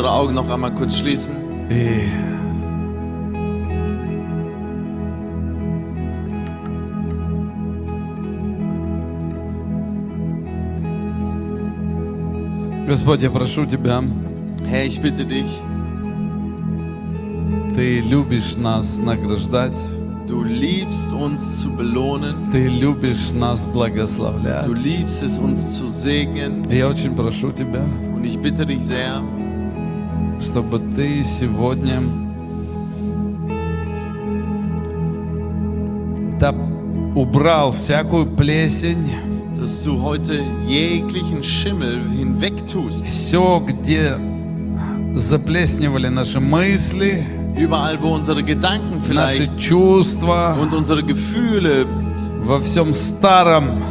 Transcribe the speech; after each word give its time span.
unsere 0.00 0.11
Augen 0.11 0.35
noch 0.35 0.49
einmal 0.49 0.73
kurz 0.73 0.97
schließen. 0.97 1.35
И 1.69 2.09
Господь, 12.87 13.21
я 13.21 13.29
прошу 13.31 13.65
Тебя, 13.65 14.03
Herr, 14.67 14.85
ich 14.85 14.99
bitte 15.01 15.25
dich, 15.25 15.61
Ты 17.73 18.01
любишь 18.01 18.57
нас 18.57 18.99
награждать, 18.99 19.81
du 20.27 20.43
liebst 20.43 21.13
uns 21.13 21.61
zu 21.61 21.75
belohnen, 21.77 22.51
Ты 22.51 22.67
любишь 22.67 23.31
нас 23.33 23.65
благословлять. 23.65 24.65
du 24.65 24.73
liebst 24.73 25.23
es 25.23 25.37
uns 25.37 25.77
zu 25.77 25.87
segnen. 25.87 26.63
И 26.69 26.77
Я 26.77 26.89
очень 26.89 27.15
прошу 27.15 27.51
Тебя, 27.51 27.85
Und 28.13 28.25
ich 28.25 28.37
bitte 28.39 28.65
dich 28.65 28.81
sehr, 28.83 29.21
Чтобы 30.41 30.79
Ты 30.95 31.23
сегодня 31.23 32.01
да, 36.39 36.53
убрал 37.15 37.71
всякую 37.71 38.25
плесень, 38.25 39.11
dass 39.57 39.83
du 39.83 40.01
heute 40.01 40.41
jeglichen 40.67 41.43
Schimmel 41.43 42.01
hinwegtust. 42.17 43.05
все, 43.05 43.63
где 43.65 44.17
заплесневали 45.15 46.07
наши 46.07 46.39
мысли, 46.39 47.23
Überall, 47.55 48.01
wo 48.01 48.13
unsere 48.13 48.41
Gedanken 48.43 48.99
наши 49.13 49.45
vielleicht 49.45 49.59
чувства, 49.59 50.57
und 50.59 50.73
unsere 50.73 51.03
Gefühle 51.03 51.85
во 52.43 52.59
всем 52.59 52.93
старом, 52.93 53.83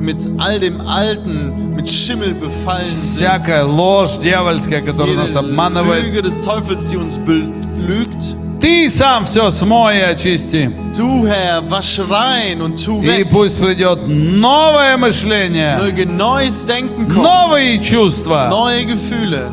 mit 0.00 0.16
all 0.38 0.58
dem 0.58 0.80
Alten, 0.80 1.74
mit 1.76 1.88
Schimmel 1.88 2.34
befallen 2.34 2.86
sind. 2.88 3.16
всякая 3.16 3.64
ложь 3.64 4.18
дьявольская, 4.18 4.80
которая 4.82 5.14
нас 5.16 5.30
Jede 5.30 5.38
обманывает, 5.38 6.04
Lüge 6.04 6.22
des 6.22 6.40
Teufels, 6.40 6.88
die 6.90 6.96
uns 6.96 7.18
belügt. 7.18 8.36
Ты 8.60 8.88
сам 8.90 9.24
все 9.24 9.50
смой 9.50 9.98
и 9.98 10.02
очисти. 10.02 10.70
Du, 10.96 11.26
Herr, 11.26 11.62
wasch 11.68 11.98
rein 12.08 12.60
und 12.62 12.76
tu 12.76 13.02
И 13.02 13.06
weg. 13.06 13.28
пусть 13.30 13.58
придет 13.60 14.06
новое 14.06 14.96
мышление, 14.96 15.76
Möge 15.78 16.06
neues 16.06 16.64
Denken 16.66 17.08
kommen, 17.08 17.24
новые 17.24 17.80
чувства 17.80 18.48
neue 18.50 18.84
Gefühle 18.84 19.50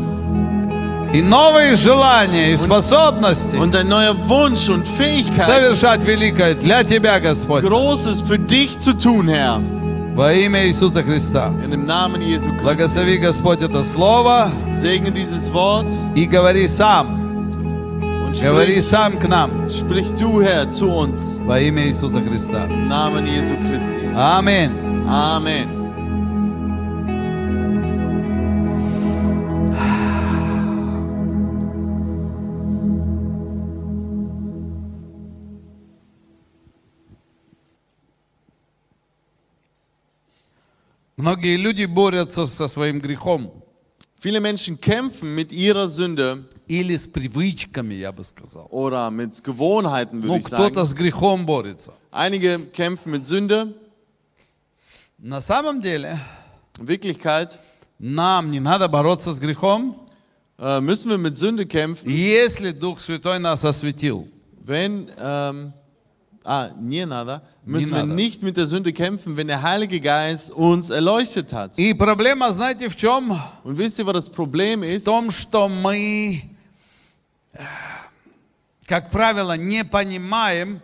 и 1.12 1.24
новые 1.24 1.76
желания 1.76 2.52
и 2.52 2.56
способности 2.56 3.56
und 3.58 3.76
ein 3.76 3.88
neuer 3.88 4.14
Wunsch 4.28 4.70
und 4.70 4.88
Fähigkeit, 4.88 5.44
совершать 5.48 6.04
великое 6.04 6.54
для 6.54 6.84
Тебя, 6.84 7.20
Господь. 7.20 7.64
Großes 7.64 8.22
für 8.22 8.38
dich 8.38 8.78
zu 8.78 8.94
tun, 8.96 9.28
Herr. 9.28 9.60
Во 10.16 10.34
имя 10.34 10.68
Иисуса 10.68 11.02
Христа. 11.04 11.54
In 11.64 11.72
dem 11.72 11.86
Namen 11.86 12.22
Jesu 12.22 12.50
Christi. 12.52 12.64
Благослови, 12.64 13.18
Господь, 13.18 13.62
это 13.62 13.84
слово 13.84 14.52
Segne 14.72 15.12
dieses 15.12 15.52
Wort 15.54 15.88
и 16.16 16.26
говори 16.26 16.68
сам. 16.68 17.18
und 18.26 18.40
Говори 18.42 18.74
sprich, 18.82 18.86
сам 18.86 19.18
к 19.18 19.28
нам. 19.28 19.68
sprich 19.70 20.12
du, 20.20 20.42
Herr, 20.42 20.70
zu 20.70 20.88
uns. 20.90 21.42
Во 21.46 21.60
имя 21.60 21.88
Иисуса 21.88 22.22
Христа. 22.22 22.66
Im 22.70 22.88
Namen 22.88 23.26
Jesu 23.26 23.56
Christi. 23.58 24.02
Аминь. 24.16 24.72
Amen. 25.08 25.83
Многие 41.24 41.58
люди 41.58 41.86
борются 41.86 42.46
со 42.46 42.68
своим 42.68 43.00
грехом. 43.00 43.52
Viele 44.22 44.42
Menschen 44.42 44.78
kämpfen 44.80 45.34
mit 45.34 45.52
ihrer 45.54 45.88
Sünde 45.88 46.46
Или 46.68 46.98
с 46.98 47.08
привычками, 47.08 47.94
я 47.96 48.12
бы 48.12 48.24
сказал. 48.26 48.68
oder 48.70 49.10
mit 49.12 49.42
Gewohnheiten, 49.44 50.22
würde 50.22 50.28
Ну, 50.28 50.36
ich 50.38 50.48
sagen. 50.48 50.64
кто-то 50.72 50.86
с 50.86 50.94
грехом 50.94 51.46
борется. 51.46 51.94
Einige 52.12 52.60
kämpfen 52.74 53.12
mit 53.12 53.26
Sünde. 53.26 53.74
На 55.18 55.42
самом 55.42 55.82
деле, 55.82 56.20
In 56.80 56.88
Wirklichkeit 56.88 57.58
нам 57.98 58.52
не 58.52 58.60
надо 58.60 58.88
бороться 58.88 59.34
с 59.34 59.40
грехом, 59.40 60.06
äh, 60.58 60.80
müssen 60.82 61.10
wir 61.12 61.18
mit 61.18 61.36
Sünde 61.36 61.66
kämpfen, 61.66 62.10
если 62.10 62.72
Дух 62.72 63.00
Святой 63.00 63.40
нас 63.40 63.64
осветил. 63.66 64.28
wenn, 64.66 65.10
ähm, 65.18 65.74
ah, 66.46 66.70
nie 66.80 67.06
nada, 67.06 67.42
müssen 67.66 67.90
Nie 67.90 67.96
wir 67.96 68.04
nada. 68.06 68.14
nicht 68.14 68.42
mit 68.44 68.56
der 68.58 68.66
Sünde 68.66 68.92
kämpfen, 68.94 69.36
wenn 69.38 69.48
der 69.48 69.62
Heilige 69.62 70.00
Geist 70.00 70.52
uns 70.52 70.90
erleuchtet 70.90 71.52
hat. 71.54 71.78
И 71.78 71.94
проблема, 71.94 72.52
знаете, 72.52 72.90
в 72.90 72.96
чем? 72.96 73.32
Und 73.64 73.78
wisst 73.78 74.00
ihr, 74.00 74.06
was 74.06 74.14
das 74.26 74.30
Problem 74.30 74.82
В 74.82 74.84
ist? 74.96 75.06
том, 75.06 75.32
что 75.32 75.68
мы, 75.68 76.44
э, 77.54 77.60
как 78.86 79.12
правило, 79.12 79.56
не 79.58 79.84
понимаем, 79.84 80.82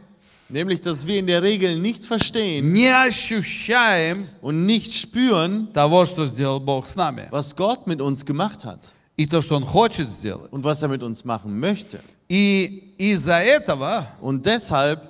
Nämlich, 0.48 0.80
dass 0.82 1.08
wir 1.08 1.18
in 1.18 1.26
der 1.26 1.42
Regel 1.42 1.80
nicht 1.80 2.06
verstehen 2.06 2.72
не 2.72 2.88
ощущаем 2.88 4.28
und 4.44 4.68
nicht 4.68 4.94
spüren, 4.94 5.74
того, 5.74 6.06
что 6.06 6.28
сделал 6.28 6.60
Бог 6.60 6.86
с 6.86 6.96
нами. 6.96 7.28
was 7.32 7.56
Gott 7.56 7.88
mit 7.88 8.00
uns 8.00 8.24
gemacht 8.26 8.64
hat 8.64 8.92
И 9.18 9.26
то, 9.26 9.42
что 9.42 9.56
Он 9.56 9.66
хочет 9.66 10.08
сделать. 10.10 10.52
und 10.52 10.64
was 10.64 10.84
er 10.84 10.90
mit 10.90 11.02
uns 11.02 11.26
machen 11.26 11.60
möchte. 11.60 12.00
И 12.30 12.94
из-за 13.00 13.40
этого 13.42 14.06
Und 14.22 14.46
deshalb 14.46 15.02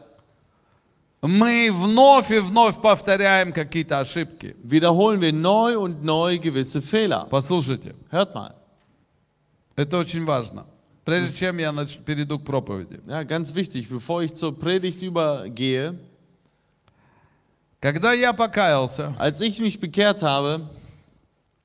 мы 1.21 1.71
вновь 1.71 2.29
и 2.31 2.39
вновь 2.39 2.81
повторяем 2.81 3.51
какие-то 3.51 3.99
ошибки. 3.99 4.55
wiederholen 4.63 5.19
wir 5.21 5.33
neu 5.33 5.79
und 5.79 6.03
neu 6.03 6.37
gewisse 6.37 6.81
Fehler. 6.81 7.27
Послушайте, 7.29 7.95
Hört 8.11 8.33
mal. 8.35 8.53
это 9.75 9.97
очень 9.97 10.23
важно. 10.25 10.65
Прежде 11.03 11.37
чем 11.37 11.57
я 11.59 11.69
нач- 11.69 12.01
перейду 12.03 12.39
к 12.39 12.45
проповеди. 12.45 12.99
Ja, 13.05 13.23
ganz 13.23 13.53
wichtig, 13.53 13.87
bevor 13.89 14.23
ich 14.23 14.33
zur 14.33 14.57
Predigt 14.59 15.01
übergehe, 15.03 15.97
Когда 17.79 18.13
я 18.13 18.33
покаялся, 18.33 19.13
als 19.19 19.41
ich 19.41 19.59
mich 19.59 19.79
bekehrt 19.79 20.23
habe, 20.23 20.67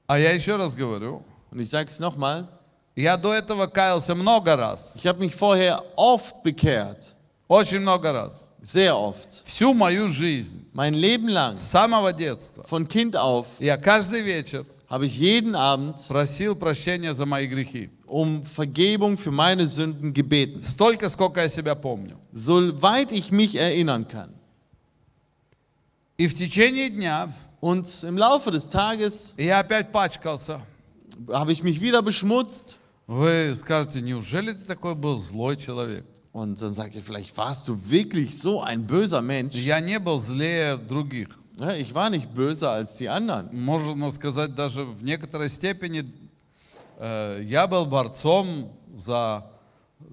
а 0.07 0.19
я 0.19 0.33
еще 0.33 0.57
раз 0.57 0.77
говорю, 0.77 1.23
und 1.51 1.61
ich 1.61 1.71
sage 1.71 1.89
es 1.89 1.99
nochmal, 1.99 2.47
я 2.95 3.17
до 3.17 3.33
этого 3.33 3.67
каялся 3.69 4.15
много 4.15 4.55
раз, 4.57 4.97
ich 4.97 5.07
habe 5.07 5.21
mich 5.21 5.35
vorher 5.35 5.81
oft 5.97 6.43
bekehrt, 6.43 7.15
очень 7.49 7.81
много 7.81 8.13
раз, 8.13 8.44
sehr 8.65 8.97
oft, 8.97 9.43
всю 9.45 9.73
мою 9.75 10.09
жизнь, 10.09 10.65
mein 10.73 10.95
Leben 10.95 11.29
lang, 11.29 11.57
с 11.57 11.63
самого 11.71 12.13
детства. 12.13 12.63
von 12.65 12.87
Kind 12.89 13.17
auf, 13.17 13.47
Я 13.59 13.77
каждый 13.77 14.23
вечер 14.23 14.67
habe 14.89 15.07
ich 15.07 15.17
jeden 15.19 15.55
Abend 15.55 15.97
просил 16.09 16.55
прощения 16.57 17.15
за 17.15 17.25
мои 17.27 17.47
грехи. 17.47 17.91
um 18.07 18.43
Vergebung 18.43 19.17
für 19.17 19.31
meine 19.31 19.67
Sünden 19.67 20.13
gebeten, 20.13 20.63
Столько, 20.65 21.09
сколько 21.09 21.41
я 21.41 21.49
себя 21.49 21.75
помню. 21.75 22.19
soweit 22.33 23.13
ich 23.13 23.31
mich 23.31 23.55
erinnern 23.57 24.07
kann. 24.09 24.35
И 26.19 26.27
в 26.27 26.35
течение 26.37 26.91
дня 26.91 27.33
Und 27.63 27.87
im 28.05 28.17
Laufe 28.19 28.51
des 28.51 28.69
Tages 28.71 29.35
я 29.39 29.61
опять 29.61 29.93
пачкался. 29.93 30.61
habe 31.29 31.53
ich 31.53 31.63
mich 31.63 31.81
wieder 31.81 32.03
beschmutzt. 32.03 32.79
Вы 33.07 33.55
скажете, 33.57 34.01
неужели 34.01 34.53
ты 34.53 34.65
такой 34.65 34.95
был 34.95 35.19
злой 35.19 35.57
человек? 35.57 36.07
Und 36.35 36.61
dann 36.63 36.71
sagt 36.73 36.95
ihr 36.95 37.03
vielleicht, 37.03 37.37
warst 37.37 37.67
du 37.69 37.77
wirklich 37.91 38.39
so 38.39 38.61
ein 38.61 38.87
böser 38.87 39.21
Mensch? 39.23 39.57
Я 39.57 39.81
не 39.81 39.99
был 39.99 40.19
злее 40.19 40.79
других. 40.79 41.29
Ja, 41.59 41.75
ich 41.75 41.93
war 41.95 42.09
nicht 42.09 42.33
böser 42.35 42.71
als 42.71 42.97
die 42.97 43.09
anderen. 43.09 43.49
Можно 43.53 44.11
сказать, 44.13 44.55
даже 44.55 44.85
в 44.85 45.03
некоторой 45.03 45.49
степени 45.51 46.05
э, 46.99 47.43
я 47.45 47.67
был 47.67 47.85
борцом 47.87 48.71
за... 48.97 49.45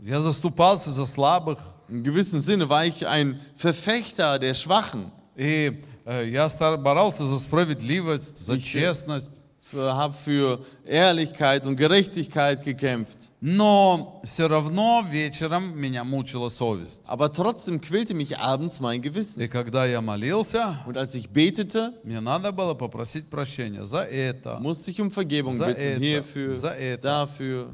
Я 0.02 0.22
заступался 0.22 0.92
за 0.92 1.06
слабых. 1.06 1.60
In 1.88 2.04
gewissem 2.04 2.42
Sinne 2.42 2.68
war 2.68 2.86
ich 2.86 3.08
ein 3.08 3.40
Verfechter 3.56 4.40
der 4.40 4.54
Schwachen. 4.54 5.12
И 5.38 5.82
э, 6.06 6.28
я 6.30 6.50
стар- 6.50 6.78
боролся 6.78 7.26
за 7.26 7.40
справедливость, 7.40 8.40
за 8.40 8.54
Ich, 8.56 8.66
äh, 8.66 8.82
честность. 8.82 9.32
Habe 9.74 10.14
für 10.14 10.60
Ehrlichkeit 10.86 11.66
und 11.66 11.76
Gerechtigkeit 11.76 12.64
gekämpft. 12.64 13.30
Но 13.42 14.22
все 14.24 14.48
равно 14.48 15.06
вечером 15.10 15.78
меня 15.78 16.06
мучила 16.06 16.48
совесть. 16.48 17.04
Aber 17.08 17.34
trotzdem 17.34 17.82
quälte 17.82 18.14
mich 18.14 18.38
abends 18.40 18.80
mein 18.80 19.02
Gewissen. 19.02 19.42
И 19.44 19.50
когда 19.50 19.86
я 19.86 20.00
молился, 20.00 20.78
Und 20.86 20.96
als 20.96 21.16
ich 21.16 21.30
betete, 21.32 21.92
мне 22.06 22.22
надо 22.22 22.54
было 22.54 22.76
попросить 22.76 23.30
прощения 23.30 23.86
за 23.86 24.04
это. 24.06 24.58
musste 24.62 24.90
ich 24.92 25.02
um 25.02 25.12
Vergebung 25.12 25.58
За 25.58 25.66
bitten. 25.66 25.76
это, 25.82 26.00
Hierfür, 26.00 26.54
за 26.54 26.70
это. 26.70 27.02
dafür. 27.28 27.68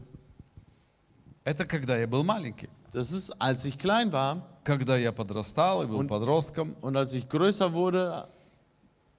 Это 1.43 1.65
когда 1.65 1.95
я 1.97 2.07
был 2.07 2.23
маленький. 2.23 2.69
Das 2.91 3.11
ist, 3.11 3.31
als 3.39 3.65
ich 3.65 3.77
klein 3.77 4.11
war 4.11 4.41
Когда 4.63 4.95
я 4.97 5.11
подрастал 5.11 5.83
и 5.83 5.85
был 5.87 5.97
Und- 5.99 6.07
подростком, 6.07 6.75
und 6.81 6.95
als 6.95 7.13
ich 7.13 7.27
größer 7.29 7.73
wurde, 7.73 8.25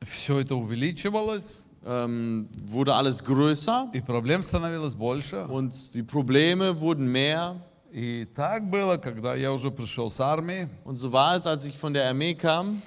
все 0.04 0.40
это 0.40 0.54
увеличивалось, 0.56 1.58
ähm, 1.86 2.48
wurde 2.66 2.94
alles 2.94 3.22
größer 3.24 3.90
и 3.92 4.00
проблем 4.00 4.42
становилось 4.42 4.94
больше. 4.94 5.44
und 5.48 5.72
die 5.94 6.02
Probleme 6.02 6.80
wurden 6.80 7.06
mehr. 7.10 7.56
И 7.92 8.26
так 8.34 8.68
было, 8.70 8.96
когда 8.96 9.34
я 9.36 9.52
уже 9.52 9.70
пришел 9.70 10.10
с 10.10 10.18
армии. 10.20 10.68
Und 10.84 10.96
so 10.96 11.12
war 11.12 11.36
es, 11.36 11.46
als 11.46 11.64
ich 11.64 11.76
von 11.78 11.92
der 11.94 12.08
Armee 12.08 12.34
kam. 12.34 12.82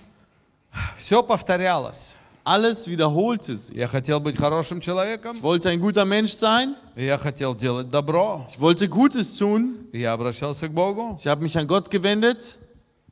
Все 0.98 1.24
повторялось. 1.24 2.16
Alles 2.44 2.88
wiederholte 2.88 3.56
sich. 3.58 3.76
Я 3.76 3.88
хотел 3.88 4.20
быть 4.22 4.38
хорошим 4.38 4.80
человеком, 4.82 5.36
Ich 5.36 5.44
wollte 5.44 5.70
ein 5.70 5.80
guter 5.82 6.06
Mensch 6.06 6.34
sein. 6.34 6.76
и 6.96 7.06
я 7.06 7.18
хотел 7.18 7.56
делать 7.56 7.90
добро. 7.90 8.46
Ich 8.50 8.60
wollte 8.60 8.88
Gutes 8.90 9.38
tun. 9.38 9.88
И 9.92 10.00
Я 10.00 10.14
обращался 10.14 10.68
к 10.68 10.72
Богу, 10.74 11.16
Ich 11.20 11.28
habe 11.28 11.42
mich 11.42 11.58
an 11.58 11.68
Gott 11.68 11.90
gewendet. 11.92 12.58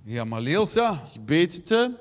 я 0.06 0.26
молился, 0.26 1.00
Ich 1.14 1.20
betete. 1.20 1.92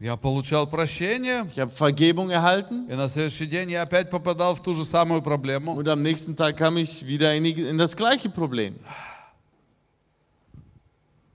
я 0.00 0.16
получал 0.16 0.66
прощение, 0.66 1.44
Ich 1.46 1.58
habe 1.58 1.70
Vergebung 1.70 2.30
erhalten. 2.30 2.86
и 2.90 2.94
на 2.94 3.08
следующий 3.08 3.46
день 3.46 3.70
я 3.70 3.82
опять 3.82 4.10
попадал 4.10 4.54
в 4.54 4.62
ту 4.62 4.74
же 4.74 4.84
самую 4.84 5.22
проблему. 5.22 5.74
Und 5.74 5.88
am 5.88 6.02
nächsten 6.02 6.36
Tag 6.36 6.56
kam 6.58 6.76
ich 6.76 7.06
wieder 7.06 7.34
in, 7.34 7.44
die, 7.44 7.62
in 7.62 7.78
das 7.78 7.96
gleiche 7.96 8.28
Problem. 8.28 8.74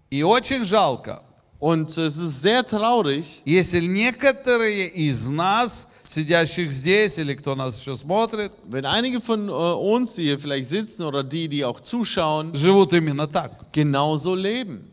И 0.09 0.23
очень 0.23 0.65
жалко, 0.65 1.21
Und 1.59 1.95
es 1.95 2.17
ist 2.17 2.41
sehr 2.41 2.65
traurig, 2.65 3.41
если 3.45 3.79
некоторые 3.81 4.87
из 4.87 5.29
нас, 5.29 5.87
сидящих 6.09 6.71
здесь 6.71 7.19
или 7.19 7.35
кто 7.35 7.55
нас 7.55 7.79
еще 7.79 7.95
смотрит, 7.95 8.51
wenn 8.65 8.83
einige 8.85 9.21
von 9.21 9.47
äh, 9.47 9.51
uns, 9.51 10.15
die 10.15 10.23
hier 10.23 10.39
vielleicht 10.39 10.69
sitzen 10.69 11.03
oder 11.05 11.23
die, 11.23 11.47
die 11.47 11.63
auch 11.63 11.79
zuschauen, 11.79 12.55
живут 12.55 12.93
именно 12.93 13.27
так. 13.27 13.71
genauso 13.71 14.33
leben. 14.35 14.87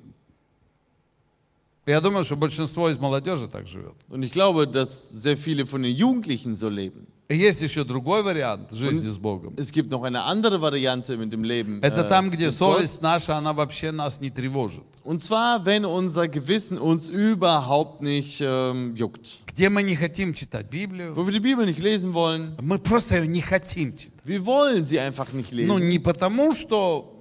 Я 1.86 2.00
думаю, 2.02 2.22
что 2.22 2.36
большинство 2.36 2.90
из 2.90 2.98
молодежи 2.98 3.48
так 3.48 3.66
живет. 3.66 3.94
Und 4.10 4.22
ich 4.22 4.30
glaube, 4.32 4.66
dass 4.66 5.08
sehr 5.08 5.36
viele 5.38 5.64
von 5.64 5.82
den 5.82 5.94
Jugendlichen 5.96 6.54
so 6.54 6.68
leben. 6.68 7.06
И 7.30 7.36
есть 7.36 7.60
еще 7.60 7.84
другой 7.84 8.22
вариант 8.22 8.72
жизни 8.72 9.08
с 9.08 9.18
Богом. 9.18 9.54
Es 9.58 9.70
gibt 9.70 9.90
noch 9.90 10.02
eine 10.02 10.22
andere 10.24 10.60
Variante 10.62 11.16
mit 11.18 11.30
dem 11.30 11.44
Leben. 11.44 11.82
Это 11.82 12.02
äh, 12.02 12.08
там, 12.08 12.30
где 12.30 12.46
mit 12.46 12.58
Gott. 12.58 12.76
совесть 12.78 13.02
наша, 13.02 13.36
она 13.36 13.52
вообще 13.54 13.90
нас 13.90 14.20
не 14.20 14.30
тревожит. 14.30 14.82
Und 15.04 15.20
zwar, 15.22 15.64
wenn 15.66 15.84
unser 15.84 16.26
Gewissen 16.28 16.78
uns 16.78 17.10
überhaupt 17.10 18.00
nicht 18.02 18.40
ähm, 18.42 18.94
juckt. 18.96 19.40
Где 19.46 19.68
мы 19.68 19.82
не 19.82 19.94
хотим 19.96 20.32
читать 20.34 20.68
Библию. 20.70 21.14
Wo 21.16 21.26
wir 21.26 21.32
die 21.32 21.40
Bibel 21.40 21.66
nicht 21.66 21.80
lesen 21.80 22.12
wollen, 22.14 22.54
Мы 22.62 22.78
просто 22.78 23.16
ее 23.18 23.26
не 23.26 23.40
хотим 23.42 23.94
читать. 23.96 24.12
wir 24.24 24.44
wollen 24.46 24.84
sie 24.84 24.98
einfach 24.98 25.32
nicht 25.34 25.52
Ну, 25.52 25.76
lesen. 25.78 25.88
не 25.88 25.98
потому, 25.98 26.54
что... 26.54 27.11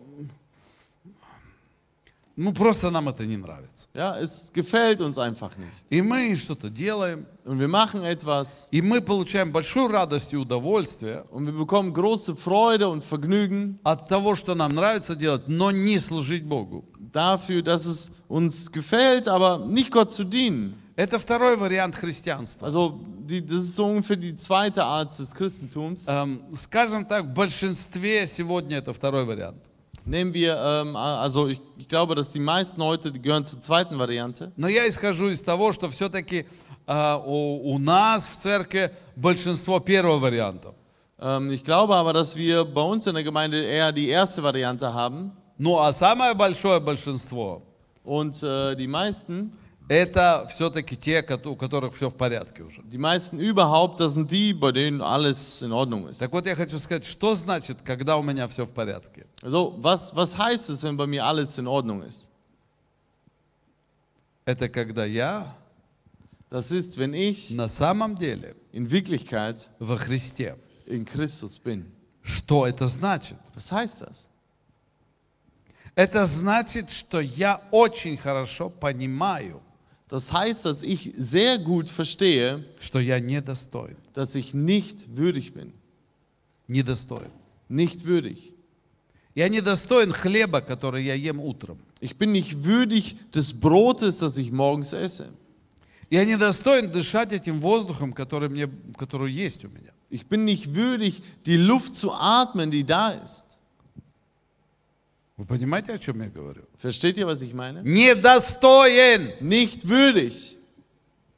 Ну, 2.35 2.53
просто 2.53 2.91
нам 2.91 3.09
это 3.09 3.27
не 3.27 3.37
нравится. 3.37 3.89
Ja, 3.95 4.19
es 4.19 4.53
gefällt 4.53 5.01
uns 5.01 5.19
einfach 5.19 5.57
nicht. 5.59 5.87
И 5.91 6.01
мы 6.01 6.35
что-то 6.37 6.71
делаем, 6.71 7.27
Und 7.45 7.59
wir 7.59 7.69
machen 7.69 8.03
etwas 8.03 8.69
и 8.71 8.81
мы 8.81 9.01
получаем 9.01 9.53
большую 9.53 9.89
радость 9.89 10.33
и 10.33 10.37
удовольствие 10.37 11.25
und 11.31 11.47
wir 11.47 11.53
bekommen 11.53 11.93
große 11.93 12.37
Freude 12.37 12.89
und 12.89 13.05
Vergnügen 13.05 13.79
от 13.83 14.09
того, 14.09 14.37
что 14.37 14.55
нам 14.55 14.75
нравится 14.75 15.15
делать, 15.15 15.49
но 15.49 15.71
не 15.71 15.99
служить 15.99 16.45
Богу. 16.45 16.85
dafür, 17.13 17.63
dass 17.63 17.87
es 17.87 18.23
uns 18.29 18.73
gefällt, 18.73 19.29
aber 19.29 19.67
nicht 19.67 19.91
Gott 19.91 20.13
zu 20.13 20.25
dienen. 20.25 20.79
Это 20.95 21.19
второй 21.19 21.57
вариант 21.57 21.97
христианства. 21.97 22.67
Also 22.67 23.01
die, 23.21 23.45
das 23.45 23.63
ist 23.63 23.77
so 23.77 23.87
ungefähr 23.87 24.17
die 24.17 24.37
zweite 24.37 24.85
Art 24.85 25.19
des 25.19 25.35
Christentums. 25.35 26.07
Эм, 26.07 26.43
скажем 26.55 27.07
так, 27.07 27.25
в 27.25 27.33
большинстве 27.33 28.27
сегодня 28.27 28.79
это 28.79 28.93
второй 28.93 29.25
вариант. 29.25 29.63
Nehmen 30.06 30.34
wir, 30.34 30.58
ähm, 30.58 30.96
also 30.96 31.48
ich, 31.48 31.60
ich 31.78 31.88
glaube, 31.88 32.16
dass 32.16 32.32
die 32.32 32.40
meisten 32.40 32.82
heute, 32.82 33.12
die 33.12 33.22
gehören 33.22 33.44
zur 33.44 33.60
zweiten 33.60 34.00
Variante. 34.00 34.52
Но 34.56 34.70
я 34.70 34.88
исхожу 34.88 35.30
из 35.30 35.42
того, 35.42 35.74
что 35.74 35.90
все-таки 35.90 36.46
у, 36.88 37.74
у 37.74 37.78
нас 37.80 38.30
в 38.30 38.38
церкви 38.38 38.92
большинство 39.18 39.82
первого 39.82 40.20
варианта. 40.20 40.74
Ähm, 41.20 41.52
ich 41.52 41.64
glaube 41.64 41.96
aber, 41.96 42.14
dass 42.14 42.38
wir 42.38 42.64
bei 42.64 42.82
uns 42.82 43.08
in 43.08 43.16
der 43.16 43.24
Gemeinde 43.24 43.62
eher 43.64 43.92
die 43.92 44.08
erste 44.08 44.42
Variante 44.44 44.94
haben. 44.94 45.32
Ну 45.58 45.78
а 45.80 45.92
самое 45.92 46.36
большое 46.36 46.80
большинство 46.80 47.64
Und 48.04 48.42
äh, 48.42 48.76
die 48.76 48.88
meisten, 48.88 49.52
это 49.89 50.47
все-таки 50.51 50.97
те, 50.97 51.23
у 51.45 51.57
которых 51.57 51.95
все 51.95 52.09
в 52.09 52.15
порядке 52.15 52.63
уже. 52.63 52.81
die 52.83 52.99
meisten 52.99 53.39
überhaupt, 53.39 54.01
das 54.01 54.15
sind 54.15 54.31
die, 54.31 54.55
bei 54.55 54.73
denen 54.73 55.01
alles 55.01 55.63
in 55.63 55.73
Ordnung 55.73 56.09
ist. 56.09 56.19
Так 56.19 56.33
вот 56.33 56.47
я 56.47 56.55
хочу 56.55 56.79
сказать, 56.79 57.05
что 57.05 57.35
значит, 57.35 57.79
когда 57.85 58.17
у 58.17 58.23
меня 58.23 58.47
все 58.49 58.65
в 58.65 58.73
порядке? 58.73 59.27
Also, 59.43 59.75
was, 59.83 60.15
was 60.15 60.39
heißt 60.39 60.71
es, 60.71 60.83
wenn 60.83 60.97
bei 60.97 61.07
mir 61.07 61.25
alles 61.25 61.59
in 61.59 61.67
Ordnung 61.67 62.03
ist? 62.03 62.31
Это 64.45 64.69
когда 64.69 65.05
я 65.05 65.55
Das 66.51 66.71
ist, 66.71 66.99
wenn 66.99 67.15
ich 67.15 67.51
на 67.51 67.69
самом 67.69 68.17
деле 68.17 68.55
in 68.73 68.91
Wirklichkeit 68.91 69.71
во 69.79 69.97
Христе. 69.97 70.57
in 70.87 71.05
Christus 71.05 71.59
bin. 71.59 71.91
Что 72.23 72.67
это 72.67 72.89
значит? 72.89 73.39
Was 73.55 73.73
heißt 73.73 74.03
das? 74.03 74.29
Это 75.95 76.25
значит, 76.27 76.91
что 76.91 77.21
я 77.21 77.61
очень 77.71 78.17
хорошо 78.17 78.71
понимаю, 78.71 79.61
Das 80.12 80.32
heißt, 80.32 80.66
dass 80.66 80.84
ich 80.84 81.12
sehr 81.18 81.58
gut 81.58 81.90
verstehe, 81.90 82.64
что 82.80 83.00
я 83.00 83.20
недостоин. 83.20 83.98
dass 84.14 84.36
ich 84.36 84.54
nicht 84.54 85.16
würdig 85.18 85.54
bin. 85.54 85.74
Недостоин. 86.68 87.32
Nicht 87.68 88.06
würdig. 88.06 88.54
Я 89.36 89.50
недостоин 89.50 90.14
хлеба, 90.14 90.62
который 90.62 91.06
я 91.06 91.14
ем 91.14 91.40
утром. 91.40 91.78
Ich 92.00 92.18
bin 92.18 92.32
nicht 92.32 92.64
würdig 92.64 93.18
des 93.32 93.54
Brotes, 93.54 94.20
das 94.20 94.38
ich 94.38 94.52
morgens 94.52 94.94
esse. 94.94 95.30
Я 96.10 96.24
недостоин 96.24 96.92
дышать 96.92 97.34
этим 97.34 97.60
воздухом, 97.60 98.14
который, 98.14 98.50
мне, 98.50 98.70
который 98.98 99.32
есть 99.32 99.66
у 99.66 99.68
меня. 99.68 99.92
Ich 100.10 100.26
bin 100.28 100.46
nicht 100.46 100.74
würdig, 100.74 101.22
die 101.46 101.58
Luft 101.58 101.96
zu 101.96 102.14
atmen, 102.14 102.72
die 102.72 102.86
da 102.86 103.10
ist. 103.10 103.58
Вы 105.43 105.47
понимаете, 105.47 105.95
о 105.95 105.99
чем 105.99 106.23
я 106.23 106.29
говорю? 106.29 106.63
Versteht 106.77 107.19
ihr, 107.19 107.27
was 107.27 107.43
ich 107.43 107.53
meine? 107.53 107.83
Недостоин! 107.83 109.33
Nicht 109.41 109.89
würdig. 109.89 110.57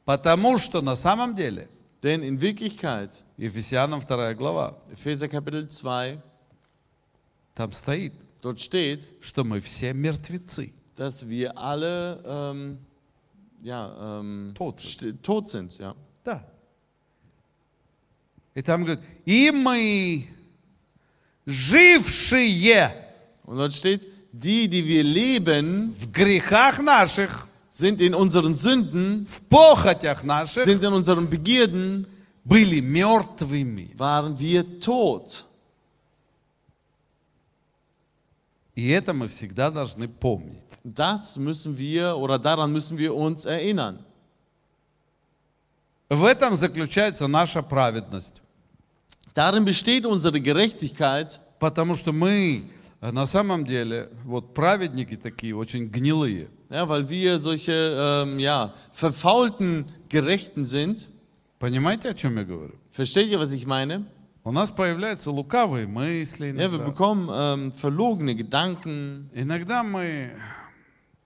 Потому 0.05 0.59
что 0.59 0.83
на 0.83 0.95
самом 0.95 1.35
деле, 1.35 1.67
Denn 2.03 2.21
in 2.21 2.39
Wirklichkeit, 2.39 3.23
Ефесянам 3.35 4.01
2 4.01 4.35
глава, 4.35 4.77
Epheser 4.93 5.27
Kapitel 5.27 5.67
2, 5.67 6.21
там 7.55 7.73
стоит, 7.73 8.13
dort 8.43 8.59
steht, 8.59 9.09
что 9.21 9.43
мы 9.43 9.59
все 9.59 9.91
мертвецы. 9.91 10.71
dass 10.95 11.27
wir 11.27 11.57
alle 11.57 12.21
ähm, 12.25 12.77
ja, 13.63 14.19
ähm, 14.19 14.53
Tot 14.53 14.81
sind. 14.81 15.23
tot 15.23 15.47
sind. 15.47 15.75
Ja. 15.79 15.95
Да. 16.23 16.45
И 18.53 18.61
там 18.61 18.83
говорит, 18.83 19.03
и 19.25 19.49
мы, 19.49 20.27
жившие 21.47 23.04
Und 23.44 23.58
dort 23.58 23.72
steht, 23.72 24.06
die, 24.32 24.68
die 24.68 24.86
wir 24.86 25.02
leben, 25.02 25.94
в 25.98 26.12
грехах 26.12 26.80
наших, 26.80 27.48
sind 27.68 28.00
in 28.00 28.14
unseren 28.14 28.54
Sünden, 28.54 29.26
в 29.26 29.40
похотях 29.42 30.22
наших, 30.24 30.64
sind 30.64 30.82
in 30.82 30.92
unseren 30.92 31.28
Begierden, 31.28 32.06
были 32.44 32.80
мертвыми. 32.80 33.94
waren 33.96 34.38
wir 34.38 34.80
tot. 34.80 35.46
И 38.74 38.88
это 38.90 39.12
мы 39.12 39.28
всегда 39.28 39.70
должны 39.70 40.08
помнить. 40.08 40.62
Das 40.84 41.36
müssen 41.36 41.76
wir 41.76 42.16
oder 42.16 42.38
daran 42.38 42.72
müssen 42.72 42.96
wir 42.96 43.14
uns 43.14 43.44
erinnern. 43.44 43.98
В 46.08 46.24
этом 46.24 46.56
заключается 46.56 47.28
наша 47.28 47.62
праведность. 47.62 48.42
Darin 49.34 49.64
besteht 49.64 50.06
unsere 50.06 50.40
Gerechtigkeit, 50.40 51.40
Потому 51.60 51.94
что 51.94 52.12
мы 52.12 52.64
э, 52.64 52.73
на 53.00 53.26
самом 53.26 53.64
деле, 53.64 54.10
вот 54.24 54.54
праведники 54.54 55.16
такие, 55.16 55.56
очень 55.56 55.88
гнилые. 55.88 56.48
ja, 56.70 56.88
weil 56.88 57.08
wir 57.08 57.38
solche 57.38 57.72
ähm, 57.72 58.38
ja, 58.38 58.72
verfaulten 58.92 59.86
Gerechten 60.08 60.64
sind. 60.64 61.08
Понимаете, 61.58 62.10
о 62.10 62.14
чем 62.14 62.36
я 62.36 62.44
говорю? 62.44 62.74
Versteht 62.90 63.28
ihr, 63.28 63.38
was 63.38 63.52
ich 63.52 63.66
meine? 63.66 64.06
У 64.42 64.52
нас 64.52 64.70
появляются 64.70 65.30
лукавые 65.30 65.86
мысли. 65.86 66.46
Ja, 66.46 66.54
wir 66.54 66.78
Иногда, 66.78 66.84
bekommen 66.84 67.28
ähm, 67.32 67.72
verlogene 67.72 68.34
Gedanken. 68.34 69.28
Иногда 69.34 69.82
мы 69.82 70.30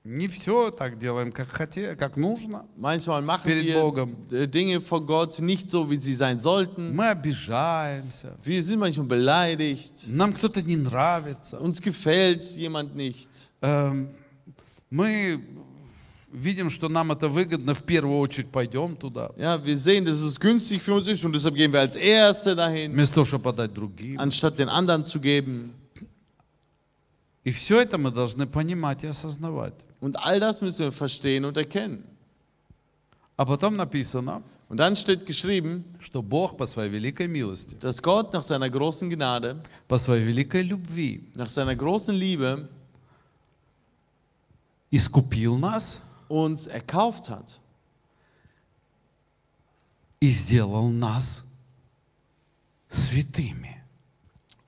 не 0.06 0.28
все 0.28 0.70
так 0.70 0.98
делаем, 0.98 1.32
как, 1.32 1.48
хоте, 1.50 1.96
как 1.96 2.18
нужно. 2.18 2.66
Manchmal 2.76 3.22
machen 3.22 3.44
Перед 3.46 3.64
wir 3.64 3.80
Богом. 3.80 4.16
äh, 4.30 4.46
Dinge 4.46 4.80
vor 4.80 5.00
Gott 5.06 5.40
nicht 5.40 5.70
so, 5.70 5.90
wie 5.90 5.96
sie 5.96 6.12
sein 6.14 6.38
sollten. 6.40 6.94
Мы 6.94 7.08
обижаемся. 7.08 8.36
Wir 8.44 8.62
sind 8.62 8.80
manchmal 8.80 9.06
beleidigt. 9.06 10.04
Нам 10.08 10.34
кто-то 10.34 10.60
не 10.62 10.76
нравится. 10.76 11.58
Uns 11.58 11.80
gefällt 11.80 12.42
jemand 12.56 12.94
nicht. 12.94 13.30
Эм, 13.62 14.08
Мы 14.90 15.40
видим, 16.30 16.68
что 16.68 16.88
нам 16.88 17.10
это 17.12 17.28
выгодно, 17.28 17.74
в 17.74 17.82
первую 17.84 18.18
очередь 18.18 18.50
пойдем 18.50 18.96
туда. 18.96 19.30
Ja, 19.38 19.56
wir 19.64 19.76
sehen, 19.76 20.04
dass 20.04 20.20
es 20.20 20.38
günstig 20.38 20.82
für 20.82 20.92
uns 20.94 21.08
ist 21.08 21.24
und 21.24 21.32
deshalb 21.34 21.54
gehen 21.54 21.72
wir 21.72 21.80
als 21.80 21.96
Erste 21.96 22.54
dahin, 22.54 22.92
Вместо 22.92 23.14
того, 23.14 23.24
чтобы 23.24 23.44
подать 23.44 23.72
другим. 23.72 24.18
anstatt 24.20 24.58
den 24.58 24.68
anderen 24.68 25.02
zu 25.04 25.18
geben. 25.20 25.72
И 27.43 27.51
все 27.51 27.81
это 27.81 27.97
мы 27.97 28.11
должны 28.11 28.45
понимать 28.45 29.03
и 29.03 29.07
осознавать. 29.07 29.73
Und 30.01 30.15
all 30.17 30.39
das 30.39 30.61
müssen 30.61 30.85
wir 30.85 30.91
verstehen 30.91 31.45
und 31.45 31.57
erkennen. 31.57 32.03
А 33.37 33.45
потом 33.45 33.77
написано, 33.77 34.43
Und 34.69 34.77
dann 34.77 34.95
steht 34.95 35.25
geschrieben, 35.25 35.83
что 35.99 36.21
Бог 36.21 36.55
по 36.55 36.67
своей 36.67 36.91
великой 36.91 37.27
милости, 37.27 37.75
dass 37.79 38.03
Gott 38.03 38.33
nach 38.33 38.43
seiner 38.43 38.69
großen 38.69 39.09
Gnade, 39.09 39.59
по 39.87 39.97
своей 39.97 40.23
великой 40.23 40.61
любви 40.61 41.23
nach 41.33 41.49
seiner 41.49 41.75
großen 41.75 42.13
Liebe 42.13 42.69
искупил 44.91 45.57
нас 45.57 46.01
uns 46.27 46.67
erkauft 46.67 47.29
hat. 47.29 47.57
и 50.19 50.29
сделал 50.31 50.89
нас 50.89 51.45
святыми. 52.89 53.78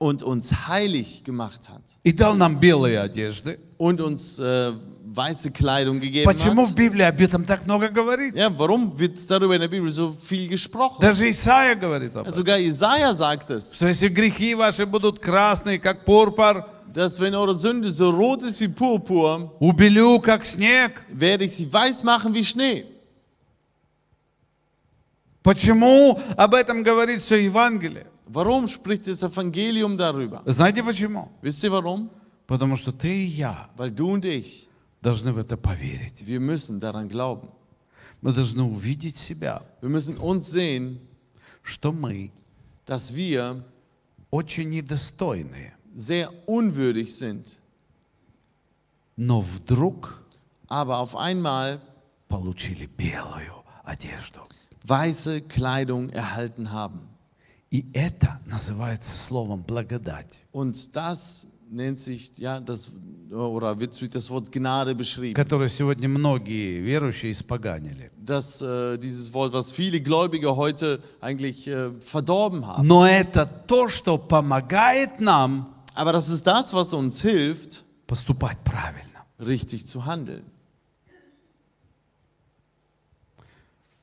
und 0.01 0.21
uns 0.21 0.67
heilig 0.67 1.23
gemacht 1.23 1.69
hat 1.69 1.81
И 2.03 2.11
дал 2.11 2.35
нам 2.35 2.59
белые 2.59 2.99
одежды. 2.99 3.57
und 3.77 3.99
uns 4.01 4.37
äh, 4.39 4.71
weiße 5.05 5.49
Kleidung 5.51 5.99
gegeben 5.99 6.25
Почему 6.31 6.63
в 6.65 6.69
hat. 6.69 6.75
Библии 6.75 7.03
об 7.03 7.19
этом 7.19 7.45
так 7.45 7.65
много 7.65 7.89
говорится? 7.89 8.37
Ja, 8.39 8.49
warum 8.59 8.97
wird 8.99 9.17
darüber 9.29 9.55
in 9.55 9.61
der 9.61 9.67
Bibel 9.69 9.89
so 9.89 10.11
viel 10.11 10.47
gesprochen? 10.49 11.01
Даже 11.01 11.27
Исаия 11.29 11.75
говорит 11.75 12.15
об 12.15 12.25
Ja, 12.27 12.31
этом. 12.31 12.33
sogar 12.35 12.57
Jesaja 12.59 13.13
sagt 13.15 13.49
es, 13.49 13.73
Что 13.75 13.87
если 13.87 14.09
грехи 14.09 14.53
ваши 14.53 14.85
будут 14.85 15.19
красные, 15.19 15.79
как 15.79 16.05
пурпур, 16.05 16.63
dass 16.93 17.19
wenn 17.19 17.33
eure 17.35 17.55
Sünde 17.55 17.89
so 17.91 18.09
rot 18.11 18.43
ist 18.43 18.59
wie 18.61 18.67
Purpur, 18.67 19.51
убелю, 19.59 20.19
как 20.19 20.45
снег. 20.45 21.03
werde 21.09 21.45
ich 21.45 21.53
sie 21.55 21.71
weiß 21.73 22.03
machen 22.03 22.33
wie 22.35 22.43
Schnee. 22.45 22.85
Почему 25.43 26.19
об 26.35 26.53
этом 26.53 26.83
говорит 26.83 27.21
все 27.21 27.37
Евангелие? 27.37 28.05
Warum 28.31 28.67
spricht 28.67 29.07
das 29.07 29.23
Evangelium 29.23 29.97
darüber? 29.97 30.41
Знаете 30.45 30.83
почему? 30.83 31.29
Wisst 31.41 31.63
ihr 31.63 31.71
warum? 31.71 32.09
Потому 32.47 32.75
что 32.77 32.91
ты 32.91 33.07
и 33.09 33.25
я 33.27 33.69
Weil 33.77 33.91
du 33.91 34.11
und 34.11 34.25
ich, 34.25 34.67
должны 35.01 35.31
в 35.33 35.37
это 35.37 35.57
поверить. 35.57 36.25
wir 36.25 36.39
müssen 36.39 36.79
daran 36.79 37.07
glauben. 37.09 37.49
Мы 38.21 38.33
должны 38.33 38.63
увидеть 38.63 39.15
себя, 39.17 39.61
Wir 39.81 39.89
müssen 39.89 40.17
uns 40.17 40.49
sehen, 40.51 40.99
что 41.63 41.91
мы 41.91 42.31
dass 42.85 43.13
wir 43.15 43.63
очень 44.31 44.69
недостойные. 44.69 45.73
sehr 45.93 46.31
unwürdig 46.47 47.15
sind, 47.15 47.57
Но 49.17 49.41
вдруг 49.41 50.21
aber 50.69 50.99
auf 50.99 51.15
einmal 51.15 51.79
получили 52.29 52.85
белую 52.87 53.63
одежду. 53.83 54.41
weiße 54.85 55.41
Kleidung 55.41 56.09
erhalten 56.09 56.71
haben. 56.71 57.09
И 57.71 57.85
это 57.93 58.39
называется 58.45 59.17
словом 59.17 59.61
благодать. 59.63 60.39
Und 60.53 60.95
das 60.95 61.47
nennt 61.69 61.99
sich, 61.99 62.31
ja, 62.37 62.61
das, 62.61 62.89
oder 63.29 63.77
wird 63.77 63.99
durch 63.99 64.09
das 64.11 64.29
Wort 64.29 64.49
Gnade 64.53 64.95
beschrieben. 64.95 65.33
которое 65.33 65.67
сегодня 65.67 66.07
многие 66.07 66.79
верующие 66.79 67.31
испоганили. 67.33 68.09
Das, 68.17 68.61
äh, 68.61 68.97
dieses 68.97 69.33
Wort, 69.33 69.51
was 69.51 69.71
viele 69.73 69.99
Gläubige 69.99 70.55
heute 70.55 71.01
eigentlich 71.19 71.67
äh, 71.67 71.91
verdorben 71.99 72.65
haben. 72.65 72.87
Но 72.87 73.05
это 73.05 73.45
то, 73.45 73.89
что 73.89 74.17
помогает 74.17 75.19
нам 75.19 75.73
Aber 75.93 76.13
das 76.13 76.29
ist 76.29 76.45
das, 76.47 76.73
was 76.73 76.93
uns 76.93 77.21
hilft, 77.21 77.83
поступать 78.07 78.59
правильно. 78.63 79.25
richtig 79.39 79.85
zu 79.87 80.05
handeln. 80.05 80.43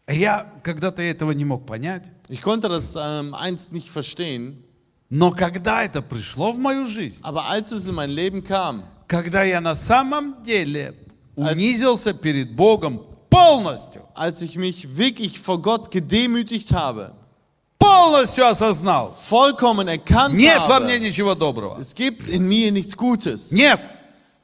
Я 0.10 0.51
когда-то 0.63 1.01
этого 1.01 1.32
не 1.32 1.46
мог 1.46 1.66
понять, 1.66 2.04
Ich 2.30 2.42
konnte 2.42 2.68
das 2.70 2.96
ähm, 2.96 3.34
einst 3.34 3.72
nicht 3.74 3.89
verstehen, 3.89 4.63
но 5.10 5.32
когда 5.32 5.84
это 5.84 6.01
пришло 6.01 6.51
в 6.51 6.58
мою 6.60 6.86
жизнь, 6.88 7.22
aber 7.24 7.48
als 7.48 7.72
es 7.72 7.88
in 7.88 7.96
mein 7.96 8.10
Leben 8.12 8.44
kam, 8.44 8.84
когда 9.08 9.44
я 9.44 9.62
на 9.62 9.75
самом 9.75 10.44
деле 10.44 10.96
унизился 11.36 12.13
перед 12.13 12.56
Богом 12.56 13.06
полностью, 13.30 14.04
als 14.16 14.42
ich 14.42 14.56
mich 14.58 14.98
wirklich 14.98 15.39
vor 15.39 15.62
Gott 15.62 15.89
gedemütigt 15.92 16.72
habe, 16.74 17.13
полностью 17.80 18.48
осознал, 18.48 19.16
vollkommen 19.16 19.88
erkannt 19.88 20.36
нет 20.36 20.62
во 20.68 20.80
мне 20.80 20.96
habe, 20.96 21.00
ничего 21.00 21.34
доброго. 21.36 21.78
es 21.80 21.94
gibt 21.96 22.28
in 22.30 22.48
mir 22.48 22.72
nichts 22.72 22.96
Gutes. 22.98 23.51
Нет, 23.51 23.80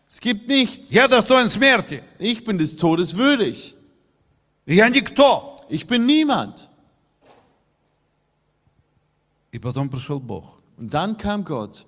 Es 0.07 0.19
gibt 0.21 0.47
nichts. 0.47 0.91
я 0.93 1.07
достоин 1.07 1.47
смерти. 1.49 2.01
Ich 2.19 2.43
bin 2.45 2.57
des 2.59 2.75
Todes 2.77 3.15
würdig. 3.17 3.75
Я 4.67 4.87
никто. 4.89 5.54
Ich 5.68 5.86
bin 5.86 6.06
niemand. 6.06 6.68
И 9.52 9.58
потом 9.58 9.88
пришел 9.88 10.20
Бог. 10.20 10.60
Und 10.78 10.92
dann 10.94 11.16
kam 11.16 11.44
Gott 11.44 11.86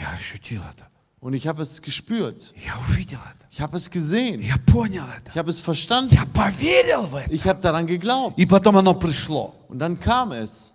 Я 0.00 0.12
ощутил 0.14 0.62
это. 0.62 0.88
und 1.20 1.34
ich 1.34 1.46
habe 1.46 1.62
es 1.62 1.80
gespürt. 1.82 2.52
Я 2.56 2.78
увидел 2.78 3.18
это. 3.20 3.46
Ich 3.50 3.60
habe 3.60 3.76
es 3.76 3.90
gesehen. 3.90 4.42
Я 4.42 4.56
понял 4.58 5.04
это. 5.06 5.30
Ich 5.30 5.36
habe 5.38 5.50
es 5.50 5.60
verstanden. 5.60 6.14
Я 6.14 6.26
поверил 6.26 7.06
в 7.06 7.14
это. 7.16 7.30
Ich 7.32 7.46
habe 7.46 7.60
daran 7.60 7.86
geglaubt. 7.86 8.38
И 8.38 8.46
потом 8.46 8.76
оно 8.76 8.94
пришло. 8.94 9.54
Und 9.68 9.78
dann 9.78 9.98
kam 9.98 10.32
es. 10.32 10.74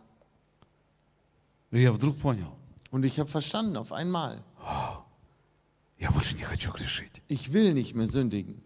И 1.72 1.82
я 1.82 1.91
вдруг 1.91 2.20
понял, 2.20 2.55
Und 2.91 3.03
ich 3.05 3.20
habe 3.20 3.29
verstanden 3.29 3.77
auf 3.77 3.91
einmal. 3.91 4.43
я 6.00 6.12
больше 6.12 6.36
не 6.36 6.43
хочу 6.43 6.72
грешить. 6.72 7.22
Ich 7.27 7.51
will 7.53 7.74
nicht 7.74 7.96
mehr 7.96 8.05
sündigen. 8.08 8.62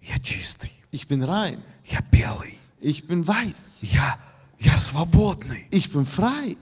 Я 0.00 0.18
чистый. 0.18 0.70
Ich 0.90 1.06
bin 1.06 1.22
rein. 1.22 1.62
Я 1.84 2.00
белый. 2.00 2.58
Ich 2.82 3.06
bin 3.06 3.26
weiß. 3.26 3.82
Я, 3.82 4.18
я 4.58 4.78
свободный. 4.78 5.66
Ich 5.70 5.90
bin 5.92 6.04
frei. 6.04 6.56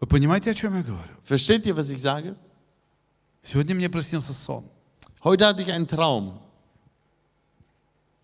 Вы 0.00 0.06
понимаете, 0.06 0.50
о 0.50 0.54
чем 0.54 0.76
я 0.76 0.82
говорю? 0.82 1.14
Versteht 1.22 1.66
ihr, 1.66 1.76
was 1.76 1.90
ich 1.90 2.00
sage? 2.00 2.36
Сегодня 3.42 3.74
мне 3.74 3.88
приснился 3.88 4.32
сон. 4.32 4.64
Heute 5.22 5.46
hatte 5.46 5.62
ich 5.62 5.72
einen 5.72 5.86
Traum. 5.86 6.38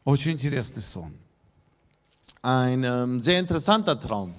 Очень 0.04 0.32
интересный 0.32 0.82
сон. 0.82 1.14
Ein 2.42 2.84
ähm, 2.84 3.20
sehr 3.20 3.38
interessanter 3.38 3.98
Traum. 3.98 4.34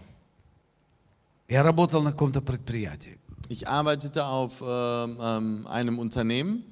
Я 1.47 1.63
работал 1.63 2.01
на 2.01 2.11
каком-то 2.11 2.41
предприятии. 2.41 3.17
Ich 3.49 3.67
arbeitete 3.67 4.25
auf 4.25 4.61
ähm, 4.61 5.17
ähm, 5.19 5.67
einem 5.67 5.99
Unternehmen 5.99 6.63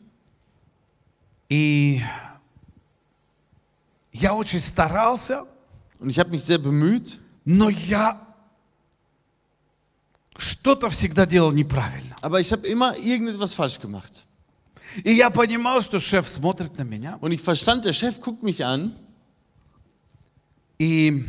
И 1.51 1.99
я 4.24 4.34
очень 4.34 4.60
старался, 4.60 5.44
und 6.00 6.08
ich 6.08 6.18
habe 6.18 6.30
mich 6.30 6.44
sehr 6.44 6.58
bemüht, 6.58 7.20
но 7.44 7.68
я 7.68 8.20
что-то 10.36 10.88
всегда 10.88 11.26
делал 11.26 11.52
неправильно. 11.52 12.16
aber 12.22 12.40
ich 12.40 12.50
habe 12.50 12.66
immer 12.66 12.96
irgendetwas 12.96 13.52
falsch 13.54 13.78
gemacht. 13.78 14.24
И 15.04 15.12
я 15.12 15.28
понимал, 15.28 15.82
что 15.82 16.00
шеф 16.00 16.26
смотрит 16.26 16.78
на 16.78 16.82
меня. 16.82 17.18
Und 17.20 17.32
ich 17.32 17.42
verstand, 17.42 17.84
der 17.84 17.92
Chef 17.92 18.20
guckt 18.20 18.42
mich 18.42 18.64
an, 18.64 18.94
И... 20.78 21.24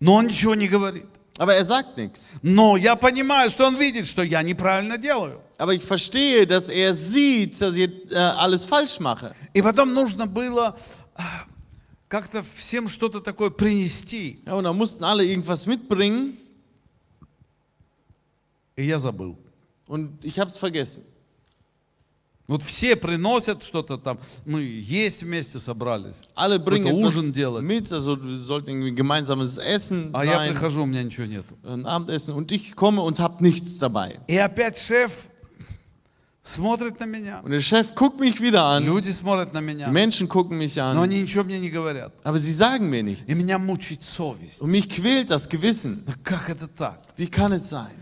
Но 0.00 0.14
он 0.14 0.26
ничего 0.26 0.54
не 0.54 0.68
говорит. 0.68 1.06
aber 1.38 1.54
er 1.54 1.64
sagt 1.64 1.96
nichts. 1.96 2.36
Но 2.42 2.76
я 2.76 2.96
понимаю, 2.96 3.48
что 3.48 3.66
он 3.66 3.76
видит, 3.76 4.06
что 4.08 4.22
я 4.22 4.42
неправильно 4.42 4.98
делаю. 4.98 5.40
Aber 5.56 5.72
ich 5.72 5.84
verstehe, 5.84 6.46
dass 6.46 6.68
er 6.68 6.92
sieht, 6.92 7.60
dass 7.60 7.76
ich 7.76 7.90
äh, 8.10 8.16
alles 8.16 8.64
falsch 8.64 8.98
mache. 8.98 9.34
И 9.54 9.62
потом 9.62 9.94
нужно 9.94 10.26
было 10.26 10.76
а, 10.76 11.07
как-то 12.09 12.43
всем 12.43 12.87
что-то 12.87 13.21
такое 13.21 13.49
принести. 13.49 14.41
Ja, 14.45 14.55
und 14.55 14.63
da 14.65 14.73
mussten 14.73 15.03
alle 15.03 15.25
irgendwas 15.25 15.65
mitbringen 15.67 16.37
И 18.75 18.83
я 18.85 18.97
забыл. 18.99 19.37
und 19.87 20.23
ich 20.25 20.39
habe 20.39 20.49
es 20.49 20.57
vergessen. 20.57 21.03
Вот 22.45 22.61
все 22.61 22.97
приносят 22.97 23.63
что-то 23.63 23.97
там, 23.97 24.19
мы 24.45 24.61
есть 24.63 25.23
вместе 25.23 25.59
собрались. 25.59 26.23
Alle 26.35 26.59
bringen 26.59 26.87
Какой-то 26.87 27.07
etwas 27.07 27.15
ужин 27.15 27.33
делать. 27.33 27.63
mit, 27.63 27.91
also 27.93 28.17
wir 28.21 28.35
sollten 28.35 28.69
irgendwie 28.71 28.91
gemeinsames 28.91 29.57
Essen 29.57 30.09
А 30.13 30.25
я 30.25 30.33
sein, 30.39 30.51
прихожу, 30.53 30.83
у 30.83 30.85
меня 30.85 31.03
ничего 31.03 31.25
нету. 31.25 31.55
ein 31.63 31.85
Abendessen 31.85 32.33
und 32.35 32.51
ich 32.51 32.75
komme 32.75 33.01
und 33.01 33.19
habe 33.19 33.41
nichts 33.43 33.77
dabei. 33.79 34.19
И 34.27 34.37
опять 34.37 34.77
шеф 34.77 35.25
смотрит 36.48 36.98
на 37.00 37.04
меня. 37.04 37.40
Und 37.44 37.50
der 37.50 37.60
Chef 37.60 37.94
guckt 37.94 38.18
mich 38.18 38.40
wieder 38.40 38.64
an, 38.64 38.84
Люди 38.84 39.10
смотрят 39.10 39.52
на 39.52 39.58
die 39.58 39.64
меня. 39.64 39.88
Menschen 39.88 40.28
gucken 40.28 40.56
mich 40.58 40.76
Но 40.76 40.82
an, 40.90 40.98
они 41.02 41.20
ничего 41.20 41.44
мне 41.44 41.58
не 41.60 41.70
говорят. 41.70 42.12
aber 42.24 42.38
sie 42.38 42.52
sagen 42.52 42.88
mir 42.88 43.00
И 43.00 43.02
nichts. 43.02 43.24
меня 43.38 43.58
мучает 43.58 44.02
совесть. 44.02 44.62
Und 44.62 44.70
mich 44.70 44.88
quält 44.88 45.30
das 45.30 45.48
Gewissen. 45.48 46.04
Как 46.24 46.48
это 46.48 46.66
так? 46.66 47.00
Wie 47.16 47.28
kann 47.28 47.52
es 47.52 47.68
sein? 47.68 47.94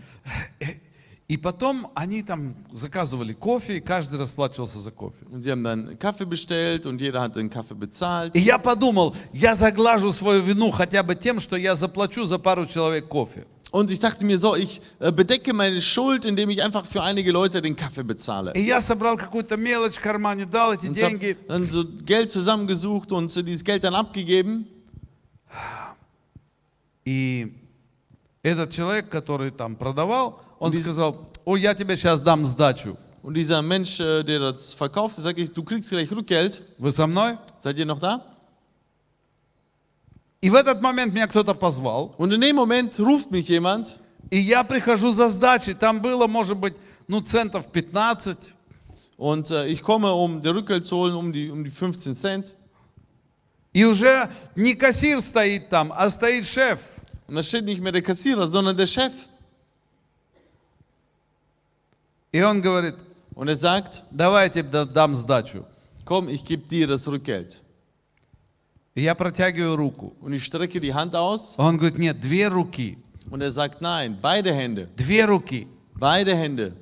И 1.27 1.35
потом 1.35 1.91
они 1.93 2.23
там 2.23 2.55
заказывали 2.71 3.33
кофе, 3.33 3.77
и 3.77 3.81
каждый 3.81 4.17
расплачивался 4.17 4.79
за 4.79 4.91
кофе. 4.91 5.25
Und 5.29 5.41
sie 5.41 5.51
haben 5.51 5.61
dann 5.61 5.99
Kaffee 5.99 6.25
bestellt 6.25 6.85
und 6.85 7.01
jeder 7.01 7.19
hat 7.21 7.35
den 7.35 7.49
Kaffee 7.49 7.75
bezahlt. 7.75 8.33
И 8.33 8.39
я 8.39 8.57
подумал, 8.57 9.13
я 9.33 9.53
заглажу 9.55 10.13
свою 10.13 10.41
вину 10.41 10.71
хотя 10.71 11.03
бы 11.03 11.15
тем, 11.15 11.41
что 11.41 11.57
я 11.57 11.75
заплачу 11.75 12.23
за 12.25 12.39
пару 12.39 12.65
человек 12.65 13.09
кофе. 13.09 13.45
Und 13.70 13.90
ich 13.90 13.98
dachte 14.00 14.24
mir 14.26 14.36
so, 14.38 14.54
ich 14.54 14.82
äh, 15.00 15.10
bedecke 15.10 15.54
meine 15.54 15.80
Schuld, 15.80 16.26
indem 16.26 16.50
ich 16.50 16.62
einfach 16.62 16.84
für 16.84 17.02
einige 17.02 17.32
Leute 17.32 17.62
den 17.62 17.74
Kaffee 17.74 18.02
bezahle. 18.04 18.52
И 18.54 18.60
я 18.66 18.80
собрал 18.82 19.16
какую-то 19.16 19.56
мелочь 19.56 19.94
в 19.96 20.00
кармане, 20.00 20.44
дал 20.44 20.72
эти 20.74 20.88
Und 20.88 20.94
деньги. 20.96 21.36
habe 21.48 21.48
dann 21.48 21.68
so 21.70 21.84
Geld 22.04 22.30
zusammengesucht 22.30 23.12
und 23.12 23.30
so 23.30 23.40
dieses 23.42 23.64
Geld 23.64 23.82
dann 23.84 23.94
abgegeben. 23.94 24.66
И 27.04 27.52
этот 28.42 28.72
человек, 28.72 29.08
который 29.08 29.50
там 29.50 29.76
продавал, 29.76 30.40
он 30.58 30.70
Wie- 30.72 30.80
сказал, 30.80 31.26
ой, 31.44 31.60
я 31.60 31.74
тебе 31.74 31.96
сейчас 31.96 32.20
дам 32.22 32.44
сдачу. 32.44 32.96
Und 33.22 33.34
dieser 33.36 33.62
Mensch, 33.62 34.00
äh, 34.00 34.24
der 34.24 34.40
das 34.40 34.74
verkauft, 34.74 35.16
der 35.16 35.24
sagt, 35.24 35.38
ich, 35.38 35.52
du 35.52 35.62
kriegst 35.62 35.90
gleich 35.90 36.10
Rückgeld. 36.10 36.60
Вы 36.78 36.90
со 36.90 37.06
мной? 37.06 37.38
Seid 37.58 37.78
ihr 37.78 37.86
noch 37.86 38.00
da? 38.00 38.20
И 40.41 40.49
в 40.49 40.55
этот 40.55 40.81
момент 40.81 41.13
меня 41.13 41.27
кто-то 41.27 41.53
позвал, 41.55 42.13
Und 42.17 42.31
in 42.33 42.41
dem 42.41 42.55
Moment 42.55 42.97
ruft 42.99 43.31
mich 43.31 43.47
jemand 43.49 43.97
и 44.29 44.37
я 44.39 44.63
прихожу 44.63 45.11
за 45.13 45.29
сдачей. 45.29 45.73
Там 45.73 46.01
было, 46.01 46.27
может 46.27 46.57
быть, 46.57 46.75
ну, 47.07 47.21
центов 47.21 47.67
15. 47.71 48.53
und 49.17 49.49
äh, 49.49 49.67
ich 49.67 49.81
komme, 49.81 50.11
um 50.13 50.41
der 50.41 50.53
Rückgeld 50.53 50.85
zu 50.85 50.95
holen, 50.97 51.15
um 51.15 51.31
die, 51.33 51.49
um 51.49 51.63
die 51.63 51.71
15 51.71 52.13
Cent. 52.13 52.53
И 53.73 53.83
уже 53.85 54.29
не 54.55 54.73
кассир 54.75 55.21
стоит 55.21 55.69
там, 55.69 55.91
а 55.95 56.09
стоит 56.09 56.45
шеф. 56.45 56.79
Und 57.27 57.35
da 57.35 57.43
steht 57.43 57.65
nicht 57.65 57.81
mehr 57.81 57.91
der 57.91 58.01
Kassierer, 58.01 58.47
sondern 58.47 58.75
der 58.77 58.87
Chef. 58.87 59.11
И 62.31 62.41
он 62.41 62.61
говорит, 62.61 62.95
Und 63.33 63.47
er 63.49 63.55
sagt, 63.55 64.03
давай 64.11 64.45
я 64.45 64.49
тебе 64.49 64.69
да- 64.69 64.85
дам 64.85 65.13
сдачу. 65.15 65.65
komm, 66.05 66.27
ich 66.29 66.43
gebe 66.45 66.63
dir 66.67 66.87
das 66.87 67.07
Rückgeld. 67.07 67.59
И 68.96 69.02
я 69.02 69.14
протягиваю 69.14 69.76
руку. 69.76 70.14
Und 70.20 70.32
ich 70.34 70.44
strecke 70.44 70.78
die 70.80 70.92
Hand 70.92 71.14
aus 71.14 71.54
Он 71.58 71.76
говорит, 71.78 71.98
нет, 71.98 72.20
две 72.20 72.48
руки. 72.48 72.98
und 73.30 73.40
er 73.42 73.50
sagt, 73.50 73.80
nein, 73.80 74.18
beide 74.20 74.52
Hände, 74.52 74.88
Две 74.96 75.24
руки. 75.24 75.66
beide 75.98 76.34
Hände. 76.36 76.72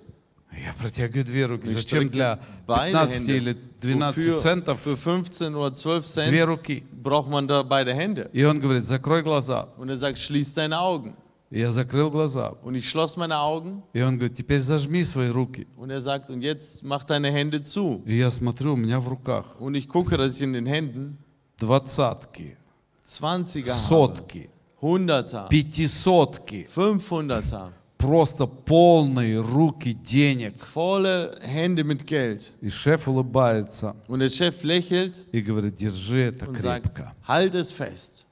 Я 0.52 0.74
протягиваю 0.74 1.24
две 1.24 1.46
руки. 1.46 1.66
Ich 1.68 1.74
Зачем 1.76 2.08
strecke 2.08 2.10
для 2.10 2.38
beide 2.66 2.92
15 2.92 3.28
или 3.28 3.50
Hände. 3.54 3.60
12 3.80 4.16
Wofür 4.16 4.38
центов 4.38 4.80
für 4.80 4.96
15 4.96 5.54
oder 5.54 5.72
12 5.72 6.04
две 6.04 6.38
Cent 6.38 6.42
руки? 6.48 6.82
braucht 6.92 7.30
man 7.30 7.46
da 7.46 7.62
beide 7.62 7.94
Hände. 7.94 8.28
И 8.32 8.42
он 8.44 8.58
говорит, 8.60 8.84
закрой 8.86 9.22
глаза. 9.22 9.68
Und 9.78 9.88
er 9.88 9.96
sagt, 9.96 10.18
schließ 10.18 10.52
deine 10.54 10.80
Augen. 10.80 11.14
И 11.50 11.60
я 11.60 11.70
закрыл 11.72 12.10
глаза. 12.10 12.54
Und 12.62 12.74
ich 12.74 12.88
schloss 12.88 13.16
meine 13.16 13.36
Augen 13.38 13.82
И 13.92 14.02
он 14.02 14.16
говорит, 14.18 14.36
теперь 14.36 14.60
зажми 14.60 15.04
свои 15.04 15.28
руки. 15.30 15.66
und 15.76 15.90
er 15.90 16.00
sagt, 16.00 16.30
und 16.30 16.42
jetzt 16.42 16.82
mach 16.82 17.04
deine 17.04 17.30
Hände 17.30 17.62
zu. 17.62 18.02
И 18.04 18.18
я 18.18 18.30
смотрю, 18.32 18.72
у 18.74 18.76
меня 18.76 18.98
в 19.00 19.06
руках 19.08 19.44
Und 19.60 19.74
ich 19.76 19.88
gucke, 19.88 20.16
dass 20.16 20.36
ich 20.36 20.42
in 20.42 20.52
den 20.52 20.66
Händen 20.66 21.18
двадцатки, 21.58 22.56
20er 23.04 23.68
habe, 23.70 23.78
сотки, 23.88 24.50
100er, 24.82 25.48
пятисотки. 25.48 26.66
500er, 26.74 27.72
Просто 27.98 28.46
полные 28.46 29.38
руки 29.40 29.92
денег. 29.92 30.54
volle 30.74 31.36
Hände 31.42 31.84
mit 31.84 32.06
Geld. 32.06 32.50
И 32.62 32.70
шеф 32.70 33.06
улыбается 33.06 33.94
Und 34.08 34.20
der 34.20 34.30
Chef 34.30 34.62
lächelt 34.64 35.26
и 35.32 35.42
говорит, 35.42 35.76
держи 35.76 36.22
это 36.22 36.46
und 36.48 36.58
sagt, 36.58 36.94
крепко. 36.94 37.12
halt 37.28 37.54
es 37.54 37.72
fest. 37.72 38.24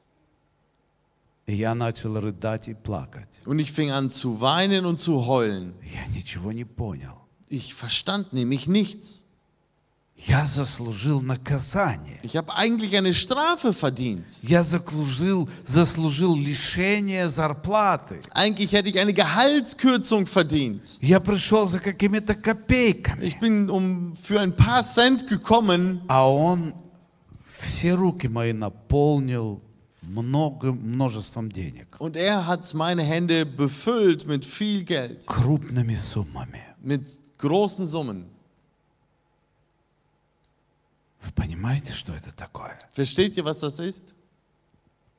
И 1.46 1.54
я 1.54 1.74
начал 1.74 2.18
рыдать 2.18 2.68
и 2.68 2.74
плакать. 2.74 3.40
Und 3.46 3.58
ich 3.58 3.72
fing 3.72 3.90
an 3.90 4.08
zu 4.10 4.40
weinen 4.40 4.86
und 4.86 4.98
zu 4.98 5.26
heulen. 5.26 5.74
Я 5.82 6.06
ничего 6.06 6.52
не 6.52 6.64
понял. 6.64 7.16
Ich 7.50 7.74
verstand 7.74 8.32
nämlich 8.32 8.66
nichts. 8.68 9.26
Я 10.22 10.44
заслужил 10.44 11.20
наказание. 11.22 12.18
Ich 12.24 12.36
habe 12.36 12.52
eigentlich 12.56 12.96
eine 12.96 13.14
Strafe 13.14 13.72
verdient. 13.72 14.42
Я 14.42 14.64
заслужил, 14.64 15.48
заслужил 15.64 16.34
лишение 16.34 17.30
зарплаты. 17.30 18.18
Eigentlich 18.32 18.72
hätte 18.72 18.88
ich 18.88 18.98
eine 18.98 19.12
Gehaltskürzung 19.14 20.26
verdient. 20.26 20.98
Я 21.00 21.20
пришел 21.20 21.66
за 21.66 21.78
какими-то 21.78 22.34
копейками. 22.34 23.24
Ich 23.24 23.38
bin 23.38 23.70
um 23.70 24.16
für 24.16 24.40
ein 24.40 24.56
paar 24.56 24.82
Cent 24.82 25.28
gekommen 25.28 26.00
А 26.08 26.28
он 26.28 26.74
все 27.44 27.92
руки 27.94 28.26
мои 28.26 28.52
наполнил 28.52 29.62
много, 30.02 30.72
множеством 30.72 31.48
денег. 31.52 31.94
und 32.00 32.16
er 32.16 32.44
hat 32.46 32.74
meine 32.74 33.02
Hände 33.04 33.46
befüllt 33.46 34.26
mit 34.26 34.44
viel 34.44 34.82
Geld, 34.82 35.26
Крупными 35.28 35.94
суммами. 35.94 36.60
mit 36.82 37.06
großen 37.38 37.86
Summen. 37.86 38.24
Вы 41.22 41.32
понимаете, 41.32 41.92
что 41.92 42.12
это 42.12 42.32
такое? 42.32 42.78
Versteht 42.94 43.36
ihr, 43.36 43.44
was 43.44 43.60
das 43.60 43.78
ist? 43.80 44.14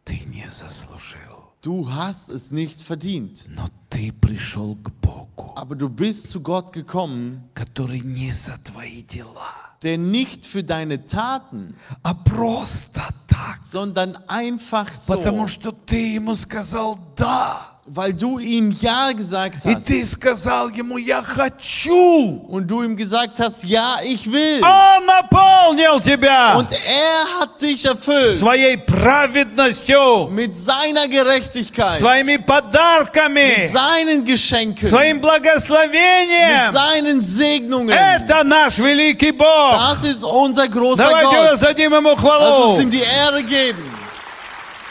Ты 0.06 0.20
не 0.26 0.50
заслужил. 0.50 1.52
Du 1.62 1.92
hast 1.94 2.30
es 2.30 2.52
nicht 2.52 2.82
verdient, 2.82 3.46
Но 3.50 3.70
ты 3.90 4.14
пришел 4.14 4.76
к 4.76 4.92
Богу, 5.02 5.52
aber 5.56 5.76
du 5.76 5.90
bist 5.90 6.30
zu 6.32 6.42
Gott 6.42 6.72
gekommen, 6.72 7.50
который 7.54 8.00
не 8.00 8.32
за 8.32 8.58
твои 8.64 9.04
дела, 9.04 9.76
der 9.84 9.98
nicht 9.98 10.46
für 10.46 10.64
deine 10.64 11.06
Taten, 11.06 11.76
а 12.02 12.14
просто 12.14 13.02
так. 13.28 13.60
sondern 13.64 14.16
einfach 14.28 14.96
so, 14.96 15.18
Потому 15.18 15.48
что 15.50 15.72
ты 15.74 16.16
ему 16.16 16.34
сказал 16.36 16.98
«да». 17.18 17.73
weil 17.92 18.14
du 18.14 18.38
ihm 18.38 18.70
Ja 18.80 19.12
gesagt 19.14 19.66
И 19.66 19.74
hast 19.74 19.88
ты 19.88 20.06
сказал 20.06 20.70
ему 20.70 20.98
«я 21.00 21.24
хочу». 21.24 22.46
und 22.48 22.68
du 22.68 22.84
ihm 22.84 22.96
gesagt 22.96 23.40
hast, 23.40 23.64
ja, 23.64 23.98
ich 24.04 24.32
will. 24.32 24.62
Он 24.64 25.06
наполнил 25.08 26.00
тебя 26.00 26.56
Und 26.56 26.72
er 26.72 27.42
hat 27.42 27.60
dich 27.60 27.84
erfüllt 27.86 28.38
своей 28.38 28.78
праведностью, 28.78 30.30
mit 30.30 30.56
seiner 30.56 31.08
Gerechtigkeit, 31.08 31.94
своими 31.98 32.38
mit 32.38 32.46
подарками, 32.46 33.68
seinen 33.74 34.24
Geschenken, 34.24 34.88
своим 34.88 35.16
mit 35.18 35.24
благословением. 35.26 36.72
seinen 36.72 37.22
Segnungen. 37.22 37.90
Это 37.90 38.44
наш 38.44 38.78
великий 38.78 39.32
Бог. 39.32 39.72
Das 39.74 40.04
ist 40.04 40.24
unser 40.24 40.68
großer 40.68 41.04
Давайте 41.04 41.36
Gott. 41.36 41.52
воздадим 41.54 41.94
Ему 41.94 42.10
Lass 42.10 42.20
uns 42.20 42.22
хвалу. 42.22 42.82
ihm 42.82 42.92
die 42.92 43.02
Ehre 43.02 43.42
geben. 43.42 43.84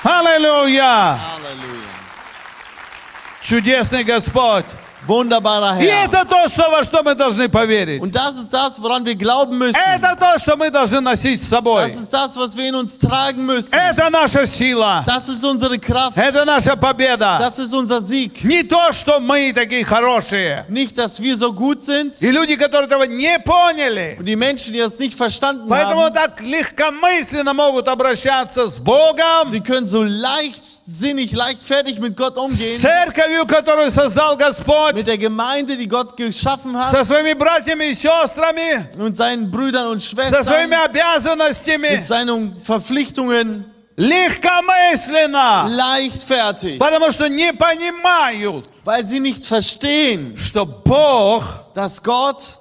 Аллилуйя. 0.02 1.18
Halleluja. 1.18 1.71
Чудесный 3.43 4.03
Господь. 4.05 4.65
Wunderbarer 5.05 5.81
И 5.81 5.85
Herr. 5.85 6.05
это 6.05 6.23
то, 6.23 6.47
что, 6.47 6.69
во 6.69 6.83
что 6.83 7.03
мы 7.03 7.13
должны 7.13 7.49
поверить. 7.49 8.01
Und 8.01 8.15
das 8.15 8.35
ist 8.35 8.53
das, 8.53 8.81
woran 8.81 9.05
wir 9.05 9.15
glauben 9.15 9.57
müssen. 9.57 9.75
Это 9.75 10.15
то, 10.15 10.39
что 10.39 10.55
мы 10.55 10.69
должны 10.69 11.01
носить 11.01 11.43
с 11.43 11.49
собой. 11.49 11.83
Das 11.83 11.95
ist 11.95 12.13
das, 12.13 12.37
was 12.37 12.55
wir 12.55 12.69
in 12.69 12.75
uns 12.75 12.97
tragen 12.99 13.45
müssen. 13.45 13.73
Это 13.73 14.09
наша 14.09 14.47
сила. 14.47 15.03
Das 15.05 15.27
ist 15.27 15.43
unsere 15.43 15.77
Kraft. 15.77 16.17
Это 16.17 16.45
наша 16.45 16.77
победа. 16.77 17.37
Das 17.37 17.59
ist 17.59 17.73
unser 17.73 17.99
Sieg. 17.99 18.45
Не 18.45 18.63
то, 18.63 18.93
что 18.93 19.19
мы 19.19 19.51
такие 19.53 19.83
хорошие. 19.83 20.65
Nicht, 20.69 20.97
dass 20.97 21.19
wir 21.19 21.35
so 21.35 21.51
gut 21.51 21.83
sind 21.83 22.21
И 22.21 22.31
люди, 22.31 22.55
которые 22.55 22.85
этого 22.87 23.03
не 23.03 23.37
поняли, 23.39 24.15
und 24.17 24.25
die 24.25 24.37
Menschen, 24.37 24.73
die 24.73 24.79
das 24.79 24.97
nicht 24.99 25.17
verstanden 25.17 25.67
поэтому 25.67 26.03
haben, 26.03 26.13
так 26.13 26.39
легкомысленно 26.41 27.53
могут 27.53 27.89
обращаться 27.89 28.69
с 28.69 28.79
Богом, 28.79 29.51
die 29.51 29.59
können 29.59 29.85
so 29.85 30.01
leichtsinnig, 30.82 31.32
leichtfertig 31.32 31.98
mit 32.00 32.16
Gott 32.16 32.34
с 32.34 32.38
umgehen. 32.38 32.80
церковью, 32.80 33.46
которую 33.46 33.90
создал 33.90 34.36
Господь, 34.36 34.94
Mit 34.94 35.06
der 35.06 35.18
Gemeinde, 35.18 35.76
die 35.76 35.86
Gott 35.88 36.16
geschaffen 36.16 36.76
hat. 36.76 36.90
со 36.90 37.04
своими 37.04 37.34
братьями 37.34 37.90
и 37.90 37.94
сестрами, 37.94 38.88
mit 38.96 39.16
seinen 39.16 39.50
Brüdern 39.50 39.86
und 39.88 40.00
со 40.00 40.10
Schwestern, 40.10 40.44
своими 40.44 40.76
обязанностями, 40.76 41.96
mit 41.96 42.06
seinen 42.06 42.54
Verpflichtungen 42.62 43.64
легкомысленно, 43.96 45.66
leichtfertig, 45.68 46.78
потому 46.78 47.10
что 47.10 47.28
не 47.28 47.52
понимают, 47.52 48.68
weil 48.84 49.04
sie 49.04 49.20
nicht 49.20 49.44
verstehen, 49.44 50.36
что 50.38 50.64
Бог 50.64 51.44
dass 51.74 52.02
Gott 52.02 52.58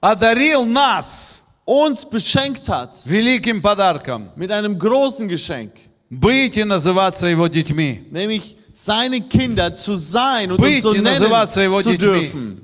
одарил 0.00 0.64
нас 0.64 1.34
uns 1.66 2.04
beschenkt 2.04 2.68
hat 2.68 2.90
великим 3.06 3.62
подарком 3.62 4.30
mit 4.36 4.50
einem 4.50 4.78
großen 4.78 5.26
Geschenk, 5.28 5.72
быть 6.10 6.56
и 6.56 6.64
называться 6.64 7.26
Его 7.26 7.46
детьми. 7.48 8.06
nämlich 8.10 8.56
seine 8.72 9.20
Kinder 9.20 9.74
zu 9.74 9.96
sein 9.96 10.50
und 10.50 10.58
uns 10.58 10.62
Быть 10.62 10.82
so 10.82 10.92
и 10.94 10.98
nennen 11.00 11.20
называться 11.20 11.60
его 11.60 11.80
zu 11.80 11.92
детьми. 11.92 12.20
dürfen. 12.26 12.60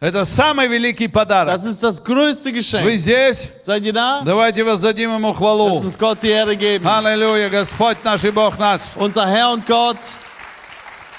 Это 0.00 0.24
самый 0.24 0.68
великий 0.68 1.08
подарок. 1.08 1.48
Das 1.52 1.64
ist 1.64 1.82
das 1.82 2.02
größte 2.04 2.50
Вы 2.50 2.58
Geschenk. 2.58 2.98
здесь? 2.98 3.48
Seid 3.64 3.84
ihr 3.84 3.92
da? 3.92 4.22
Давайте 4.24 4.62
воздадим 4.62 5.12
Ему 5.12 5.32
хвалу. 5.32 5.70
Lass 5.70 5.84
uns 5.84 5.98
Gott 5.98 6.22
die 6.22 6.28
Ehre 6.28 6.54
geben. 6.56 6.86
Аллилуйя, 6.86 7.48
Господь 7.48 7.96
наш 8.04 8.22
и 8.24 8.30
Бог 8.30 8.58
наш. 8.58 8.82
Unser 8.96 9.26
Herr 9.26 9.52
und 9.52 9.66
Gott, 9.66 9.96
И 9.96 10.31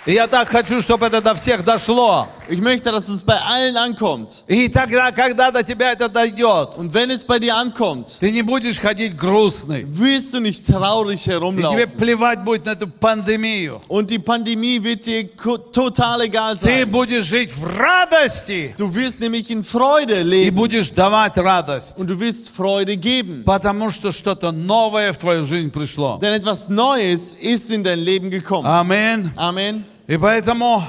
я 0.05 0.27
так 0.27 0.49
хочу, 0.49 0.81
чтобы 0.81 1.05
это 1.05 1.21
до 1.21 1.35
всех 1.35 1.63
дошло. 1.63 2.27
ich 2.47 2.59
möchte, 2.61 2.91
dass 2.91 3.07
es 3.09 3.21
bei 3.21 3.37
allen 3.39 3.77
ankommt. 3.77 4.43
И 4.47 4.67
тогда, 4.69 5.11
когда 5.11 5.51
до 5.51 5.61
тебя 5.61 5.91
это 5.91 6.09
дойдет, 6.09 6.73
Und 6.77 6.93
wenn 6.95 7.11
es 7.11 7.23
bei 7.23 7.37
dir 7.37 7.55
ankommt, 7.55 8.17
ты 8.19 8.31
не 8.31 8.41
будешь 8.41 8.79
ходить 8.79 9.15
грустный. 9.15 9.83
wirst 9.85 10.33
du 10.33 10.39
nicht 10.39 10.65
traurig 10.65 11.19
И 11.19 11.23
тебе 11.25 11.33
herumlaufen. 11.35 11.91
плевать 11.97 12.43
будет 12.43 12.65
на 12.65 12.71
эту 12.71 12.87
пандемию. 12.87 13.81
Und 13.87 14.09
die 14.09 14.17
Pandemie 14.17 14.81
wird 14.83 15.05
dir 15.05 15.27
ko- 15.37 15.57
total 15.59 16.21
egal 16.21 16.55
Ты 16.57 16.85
sein. 16.85 16.85
будешь 16.89 17.25
жить 17.25 17.51
в 17.55 17.63
радости 17.77 18.73
Du 18.79 18.91
wirst 18.95 19.19
nämlich 19.19 19.51
in 19.51 19.63
Freude 19.63 20.21
и 20.21 20.23
leben 20.23 20.55
будешь 20.55 20.89
давать 20.89 21.37
радость. 21.37 21.99
und 21.99 22.07
du 22.07 22.19
wirst 22.19 22.49
Freude 22.55 22.95
geben. 22.97 23.43
Потому 23.43 23.91
что 23.91 24.11
что-то 24.11 24.51
новое 24.51 25.13
в 25.13 25.17
твою 25.17 25.43
жизнь 25.45 25.69
пришло. 25.69 26.17
Denn 26.19 26.33
etwas 26.33 26.67
Neues 26.69 27.33
ist 27.33 27.69
in 27.69 27.83
dein 27.83 27.99
Leben 27.99 28.31
gekommen. 28.31 28.65
Аминь. 28.65 29.29
Amen. 29.35 29.85
И 30.06 30.16
поэтому 30.16 30.82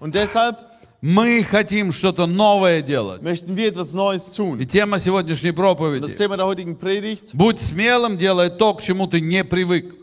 Und 0.00 0.14
deshalb 0.14 0.56
мы 1.00 1.42
хотим 1.44 1.92
что-то 1.92 2.26
новое 2.26 2.82
делать. 2.82 3.22
möchten 3.22 3.56
wir 3.56 3.68
etwas 3.68 3.94
Neues 3.94 4.30
И 4.30 4.36
tun. 4.36 4.66
тема 4.66 4.98
сегодняшней 4.98 5.50
Das 5.50 5.54
проповеди. 5.56 6.16
Thema 6.16 6.36
der 6.36 6.46
heutigen 6.46 6.76
Predigt. 6.76 7.30
Будь 7.34 7.60
смелым, 7.60 8.18
делай 8.18 8.50
то, 8.50 8.74
к 8.74 8.82
чему 8.82 9.06
ты 9.06 9.20
не 9.20 9.44
привык. 9.44 9.94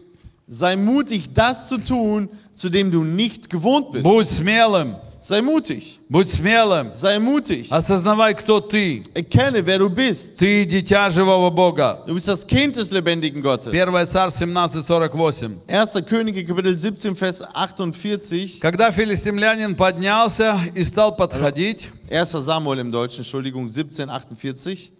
Sei 0.52 0.74
mutig, 0.74 1.33
das 1.33 1.68
zu 1.68 1.78
tun, 1.78 2.28
zu 2.54 2.68
dem 2.68 2.90
du 2.90 3.04
nicht 3.04 3.48
gewohnt 3.48 3.92
bist. 3.92 4.02
Будь 4.04 4.28
смелым, 4.28 4.96
Sei 5.20 5.42
mutig. 5.42 6.00
будь 6.09 6.28
смелым. 6.28 6.90
Sei 6.92 7.20
mutig. 7.20 7.70
Осознавай, 7.70 8.35
кто 8.35 8.61
ты. 8.61 9.04
Erkenne, 9.14 9.64
wer 9.64 9.78
du 9.78 9.88
bist. 9.88 10.40
Ты 10.40 10.64
дитя 10.64 11.09
живого 11.09 11.50
Бога. 11.50 12.02
Du 12.04 12.14
bist 12.14 12.26
das 12.26 12.44
Kind 12.44 12.74
des 12.74 12.90
lebendigen 12.90 13.42
Gottes. 13.42 13.72
1 13.72 14.06
Царь 14.09 14.30
17:48. 14.33 15.61
1. 15.68 16.02
Könige, 16.02 16.44
Kapitel 16.44 16.76
17, 16.76 17.14
Vers 17.14 17.42
48. 17.42 18.59
Когда 18.61 18.90
филистимлянин 18.90 19.76
поднялся 19.76 20.59
и 20.74 20.83
стал 20.83 21.14
подходить, 21.14 21.90
1. 22.11 22.40
Samuel 22.40 22.80
im 22.80 22.90
Deutschen, 22.90 23.20
Entschuldigung, 23.22 23.68
17, 23.68 24.11
48. 24.11 24.90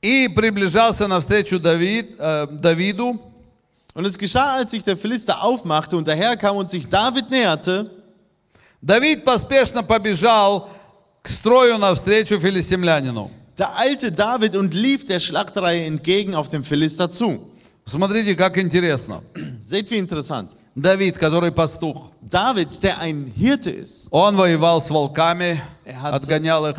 и 0.00 0.28
приближался 0.28 1.08
навстречу 1.08 1.58
Давид, 1.58 2.14
э, 2.18 2.46
Давиду, 2.52 3.20
Und 3.94 4.04
es 4.04 4.18
geschah, 4.18 4.56
als 4.56 4.70
sich 4.72 4.84
der 4.84 4.96
Philister 4.96 5.42
aufmachte 5.42 5.96
und 5.96 6.06
daherkam 6.06 6.56
und 6.56 6.68
sich 6.68 6.86
David 6.88 7.30
näherte, 7.30 7.90
Давид 8.82 9.24
поспешно 9.24 9.82
побежал 9.82 10.68
к 11.22 11.28
строю 11.28 11.78
навстречу 11.78 12.38
филистимлянину. 12.38 13.30
da 13.56 13.74
eilte 13.78 14.12
David 14.12 14.54
und 14.54 14.74
lief 14.74 15.06
der 15.06 15.18
Schlachtreihe 15.18 15.86
entgegen 15.86 16.34
auf 16.34 16.48
den 16.48 16.62
Philister 16.62 17.10
zu. 17.10 17.50
Смотрите, 17.86 18.34
как 18.36 18.58
интересно. 18.58 19.22
Seht, 19.64 19.90
wie 19.90 19.96
interessant. 19.98 20.50
Давид, 20.74 21.16
который 21.16 21.50
пастух, 21.52 22.10
David, 22.20 22.82
der 22.82 22.98
ein 22.98 23.32
Hirte 23.34 23.70
ist, 23.70 24.08
он 24.10 24.36
воевал 24.36 24.82
с 24.82 24.90
волками, 24.90 25.58
Er 25.86 26.02
hat- 26.02 26.12
отгонял 26.22 26.66
их. 26.66 26.76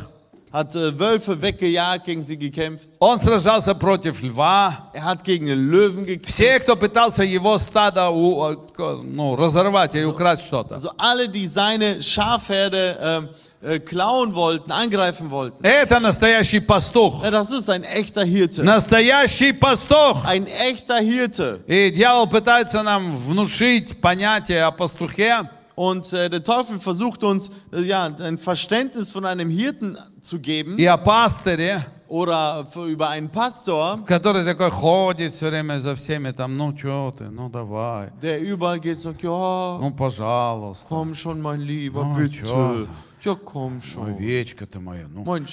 hat 0.52 0.74
äh, 0.76 0.98
Wölfe 0.98 1.42
weggejagt, 1.42 2.06
gegen 2.06 2.24
sie 2.24 2.38
gekämpft. 2.38 2.90
Он 3.00 3.20
сражался 3.20 3.76
против 3.76 4.24
льва. 4.24 4.90
Er 4.94 5.04
hat 5.04 5.24
gegen 5.24 5.46
den 5.46 5.70
Löwen 5.70 6.06
gekämpft. 6.06 6.30
Все, 6.30 6.60
кто 6.60 6.76
пытался 6.76 7.24
его 7.24 7.58
стадо 7.60 8.10
у- 8.10 8.52
э, 8.52 8.56
к- 8.74 9.02
ну, 9.04 9.36
разорвать 9.36 9.94
и 9.96 10.06
украсть 10.06 10.46
что-то. 10.48 10.76
Also 10.76 10.92
alle, 10.98 11.28
die 11.28 11.48
seine 11.48 12.02
Schafherde 12.02 12.98
ähm, 13.02 13.30
äh, 13.62 13.80
klauen 13.80 14.34
wollten, 14.36 14.72
angreifen 14.72 15.30
wollten. 15.30 15.64
Это 15.66 16.00
настоящий 16.00 16.62
пастух. 16.62 17.22
Ja, 17.24 17.30
das 17.32 17.52
ist 17.52 17.70
ein 17.70 17.84
echter 17.84 18.24
Hirte. 18.24 18.64
Настоящий 18.64 19.52
пастух. 19.52 20.24
Ein 20.26 20.46
echter 20.48 21.00
Hirte. 21.02 21.60
И 21.68 21.92
дьявол 21.92 22.28
пытается 22.28 22.84
нам 22.84 23.18
внушить 23.18 24.00
понятие 24.00 24.64
о 24.64 24.72
пастухе, 24.72 25.50
Und 25.76 26.12
äh, 26.12 26.28
der 26.30 26.44
Teufel 26.44 26.80
versucht 26.80 27.24
uns 27.24 27.52
äh, 27.72 27.82
ja, 27.82 28.10
ein 28.20 28.40
Verständnis 28.40 29.12
von 29.12 29.26
einem 29.26 29.50
Hirten 29.52 29.96
zu 30.22 30.40
geben 30.40 30.78
и 30.80 30.88
о 30.88 30.98
пастыре, 30.98 31.86
oder 32.08 32.66
für, 32.66 32.86
über 32.88 33.10
einen 33.10 33.30
Pastor, 33.30 34.00
который 34.06 34.44
такой 34.44 34.72
ходит 34.72 35.36
все 35.36 35.50
время 35.50 35.80
за 35.80 35.94
всеми 35.96 36.32
там, 36.32 36.58
ну 36.58 36.76
что 36.76 37.14
ты, 37.16 37.26
ну 37.30 37.48
давай, 37.50 38.10
der 38.22 38.40
überall 38.42 38.80
geht 38.80 38.98
und 38.98 39.04
sagt, 39.04 39.22
ja, 39.22 39.78
ну 39.80 39.92
пожалуйста, 39.92 40.88
komm 40.90 41.14
schon, 41.14 41.40
mein 41.42 41.62
Lieber, 41.62 42.02
Oh, 42.02 42.16
bitte. 42.18 42.44
tja. 42.44 42.88
Komm 43.25 43.81
schon, 43.81 44.15
овечка 44.17 44.67
ты 44.67 44.81
моя, 44.81 45.07
ну 45.09 45.23
mein 45.25 45.47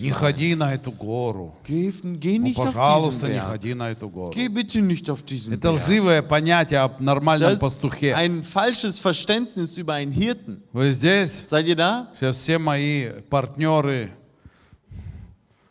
не 0.00 0.10
ходи 0.12 0.54
на 0.54 0.74
эту 0.74 0.92
гору, 0.92 1.56
Geh, 1.64 1.90
geh 2.18 2.38
ну 2.38 2.44
nicht 2.46 2.56
auf 2.58 2.66
diesen 2.66 2.74
пожалуйста, 2.74 3.26
не 3.26 3.34
Berg. 3.34 3.46
ходи 3.48 3.74
на 3.74 3.90
эту 3.90 4.08
гору. 4.08 4.32
Geh 4.32 4.48
bitte 4.48 4.80
nicht 4.80 5.10
auf 5.10 5.22
diesen 5.24 5.54
Это 5.54 5.68
Berg. 5.72 5.74
лживое 5.76 6.22
понятие 6.22 6.80
о 6.80 6.94
нормальном 7.00 7.50
Das 7.50 7.54
ist 7.54 7.60
пастухе. 7.60 8.14
ein 8.14 8.42
falsches 8.42 8.98
Verständnis 9.00 9.76
über 9.78 9.94
einen 9.94 10.12
Hirten. 10.12 10.62
Вы 10.72 10.92
здесь? 10.92 11.32
Seid 11.48 11.66
ihr 11.66 11.76
da? 11.76 12.08
Сейчас 12.18 12.36
все 12.36 12.58
мои 12.58 13.10
партнеры 13.28 14.10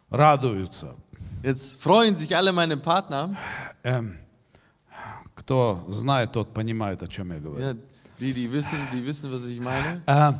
радуются. 0.10 0.95
Jetzt 1.43 1.81
freuen 1.81 2.15
sich 2.17 2.36
alle 2.36 2.51
meine 2.51 2.77
Partner. 2.77 3.36
Эм, 3.83 4.17
кто 5.36 5.86
знает, 5.89 6.31
тот 6.33 6.53
понимает, 6.53 7.01
о 7.03 7.07
чем 7.07 7.31
я 7.31 7.39
говорю. 7.39 7.63
Ja, 7.63 7.73
die, 8.19 8.33
die 8.33 8.51
wissen, 8.51 8.79
die 8.91 9.05
wissen, 9.05 9.31
was 9.31 9.45
ich 9.45 9.60
meine. 9.60 10.01
А, 10.07 10.33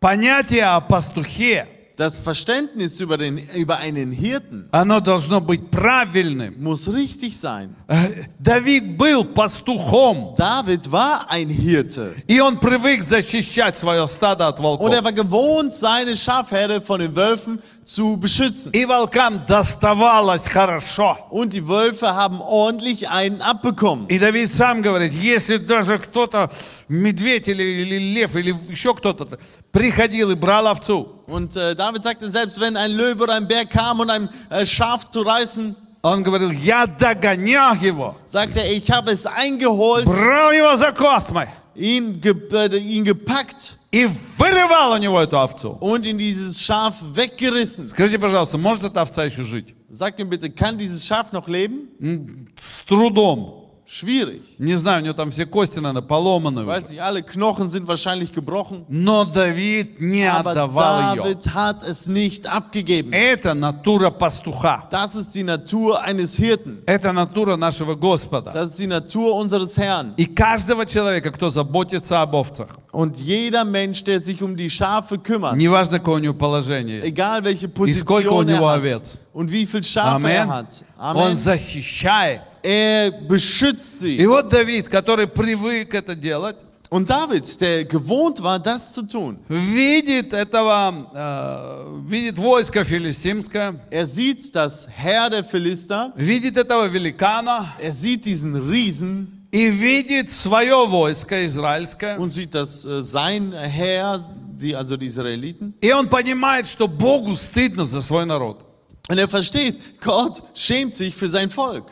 понятие 0.00 0.64
о 0.64 0.80
пастухе, 0.80 1.68
Das 1.96 2.18
Verständnis 2.18 3.00
über, 3.00 3.16
den, 3.16 3.38
über 3.54 3.76
einen 3.78 4.10
Hirten 4.10 4.68
оно 4.72 4.98
должно 4.98 5.40
быть 5.40 5.70
правильным. 5.70 6.60
muss 6.60 6.92
richtig 6.92 7.38
sein. 7.38 7.76
Э, 7.86 8.24
Давид 8.40 8.98
был 8.98 9.24
пастухом, 9.24 10.34
David 10.36 10.90
war 10.90 11.30
ein 11.30 11.48
Hirte 11.48 12.16
и 12.26 12.40
он 12.40 12.58
привык 12.58 13.04
защищать 13.04 13.78
свое 13.78 14.08
стадо 14.08 14.48
от 14.48 14.58
волков. 14.58 14.88
und 14.88 14.92
er 14.92 15.04
war 15.04 15.12
gewohnt, 15.12 15.72
seine 15.72 16.16
Schafherde 16.16 16.80
von 16.80 16.98
den 16.98 17.14
Wölfen 17.14 17.60
zu 17.88 18.16
beschützen. 18.16 18.72
И 18.72 18.84
волкам 18.84 19.46
доставалось 19.46 20.46
хорошо. 20.46 21.18
Und 21.30 21.52
die 21.52 21.66
Wölfe 21.66 22.14
haben 22.14 22.40
ordentlich 22.40 23.08
einen 23.08 23.40
abbekommen. 23.42 24.08
И 24.08 24.18
Давид 24.18 24.52
сам 24.52 24.82
говорит, 24.82 25.12
если 25.14 25.58
даже 25.58 25.98
кто-то, 25.98 26.50
медведь 26.88 27.48
или, 27.48 27.62
или 27.62 27.98
лев, 28.14 28.36
или 28.36 28.56
еще 28.68 28.94
кто-то 28.94 29.38
приходил 29.72 30.30
и 30.30 30.34
брал 30.34 30.66
овцу, 30.66 31.22
Und 31.26 31.56
äh, 31.56 31.74
David 31.74 32.02
sagte, 32.02 32.30
selbst 32.30 32.60
wenn 32.60 32.76
ein 32.76 32.92
Löwe 32.92 33.22
oder 33.22 33.34
ein 33.34 33.48
Bär 33.48 33.64
kam, 33.64 34.00
um 34.00 34.10
ein 34.10 34.28
äh, 34.50 34.64
Schaf 34.66 35.10
zu 35.10 35.22
reißen, 35.22 35.76
он 36.02 36.22
говорил, 36.22 36.50
я 36.50 36.86
догонял 36.86 37.74
его, 37.76 38.14
sagte 38.26 38.60
er, 38.60 38.70
ich 38.72 38.90
habe 38.90 39.12
es 39.12 39.24
eingeholt, 39.24 40.04
брал 40.04 40.52
его 40.52 40.76
за 40.76 40.92
космы 40.92 41.48
ihn, 41.74 42.20
ge 42.20 42.34
äh, 42.52 42.76
ihn 42.76 43.04
gepackt 43.04 43.77
и 43.90 44.08
вырывал 44.38 44.92
у 44.92 44.96
него 44.98 45.20
эту 45.20 45.38
овцу. 45.38 45.76
und 45.80 46.04
in 46.06 46.18
dieses 46.18 46.60
Schaf 46.60 46.94
weggerissen. 47.14 47.88
Скажите, 47.88 48.18
пожалуйста, 48.18 48.58
может 48.58 48.84
эта 48.84 49.00
овца 49.02 49.24
еще 49.24 49.44
жить? 49.44 49.74
Sagt 49.88 50.18
mir 50.18 50.24
bitte, 50.26 50.50
kann 50.50 50.76
dieses 50.78 51.04
Schaf 51.06 51.32
noch 51.32 51.48
leben? 51.48 51.88
М, 52.00 52.48
С 52.60 52.84
трудом. 52.86 53.57
Schwierig. 53.88 54.40
Не 54.58 54.78
знаю, 54.78 55.02
у 55.02 55.04
него 55.04 55.14
там 55.14 55.30
все 55.30 55.44
кости, 55.44 55.78
наверное, 55.78 56.00
поломаны. 56.00 56.60
Ich 56.60 56.66
уже. 56.66 56.70
weiß 56.70 56.90
nicht, 56.90 57.02
alle 57.02 57.22
Knochen 57.22 57.68
sind 57.68 57.86
wahrscheinlich 57.86 58.32
gebrochen. 58.32 58.86
Но 58.88 59.26
Давид 59.26 60.00
не 60.00 60.24
Aber 60.24 60.52
отдавал 60.52 61.14
ее. 61.14 61.22
David 61.22 61.54
hat 61.54 61.82
es 61.84 62.06
nicht 62.06 62.46
abgegeben. 62.46 63.12
Это 63.12 63.52
натура 63.52 64.08
пастуха. 64.10 64.84
Das 64.90 65.14
ist 65.16 65.34
die 65.34 65.42
Natur 65.42 66.02
eines 66.02 66.34
Hirten. 66.34 66.82
Это 66.86 67.12
натура 67.12 67.56
нашего 67.56 67.94
Господа. 67.94 68.52
Das 68.52 68.70
ist 68.70 68.78
die 68.78 68.86
Natur 68.86 69.34
unseres 69.34 69.76
Herrn. 69.76 70.14
И 70.16 70.24
каждого 70.24 70.86
человека, 70.86 71.30
кто 71.30 71.50
заботится 71.50 72.22
об 72.22 72.34
овцах, 72.36 72.78
Und 72.90 73.18
jeder 73.20 73.64
Mensch, 73.66 74.02
der 74.04 74.18
sich 74.18 74.42
um 74.42 74.56
die 74.56 74.70
Schafe 74.70 75.18
kümmert, 75.18 75.56
неважно, 75.56 75.98
какое 75.98 76.14
у 76.14 76.18
него 76.18 76.32
положение, 76.34 77.02
egal 77.02 77.44
welche 77.44 77.68
сколько 77.68 78.28
у 78.28 78.42
Position 78.42 78.46
него 78.46 78.64
er 78.64 78.76
hat 78.76 78.78
овец. 78.78 79.18
Und 79.33 79.51
wie 79.51 79.65
viel 79.65 79.83
Schafe 79.83 80.27
er 80.29 80.43
Amen. 80.43 80.49
hat, 80.49 80.83
Он 80.97 81.05
Amen. 81.17 81.35
защищает. 81.37 82.41
er 82.63 83.11
beschützt 83.11 84.03
И 84.03 84.17
sie. 84.17 84.27
вот 84.27 84.49
Давид, 84.49 84.89
который 84.89 85.27
привык 85.27 85.93
это 85.93 86.15
делать, 86.15 86.65
Und 86.91 87.07
David, 87.07 87.61
der 87.61 87.85
gewohnt 87.85 88.41
war, 88.41 88.57
das 88.57 88.95
zu 88.95 89.03
tun, 89.03 89.37
видит 89.47 90.33
этого, 90.33 91.11
э, 91.13 92.09
видит 92.09 92.39
войско 92.39 92.83
филистимское, 92.83 93.75
er 93.91 94.05
sieht 94.07 94.55
das 94.55 94.87
Heer 94.89 95.29
der 95.29 95.43
Philister, 95.43 96.11
видит 96.15 96.57
этого 96.57 96.87
великана 96.87 97.73
er 97.79 97.91
sieht 97.91 98.25
diesen 98.25 98.55
Riesen 98.71 99.27
и 99.51 99.67
видит 99.69 100.31
свое 100.31 100.87
войско 100.87 101.45
израильское. 101.45 102.17
und 102.17 102.33
sieht 102.33 102.55
das 102.55 102.83
äh, 102.85 103.03
sein 103.03 103.53
Heer, 103.53 104.19
die, 104.59 104.75
also 104.75 104.97
die 104.97 105.05
Israeliten. 105.05 105.75
И 105.81 105.91
он 105.93 106.09
понимает, 106.09 106.65
что 106.67 106.87
Богу 106.87 107.35
стыдно 107.35 107.85
за 107.85 108.01
свой 108.01 108.25
народ. 108.25 108.65
Und 109.08 109.18
er 109.18 109.28
versteht, 109.28 110.00
Gott 110.00 110.42
schämt 110.54 110.94
sich 110.94 111.14
für 111.14 111.28
sein 111.28 111.50
Volk. 111.50 111.84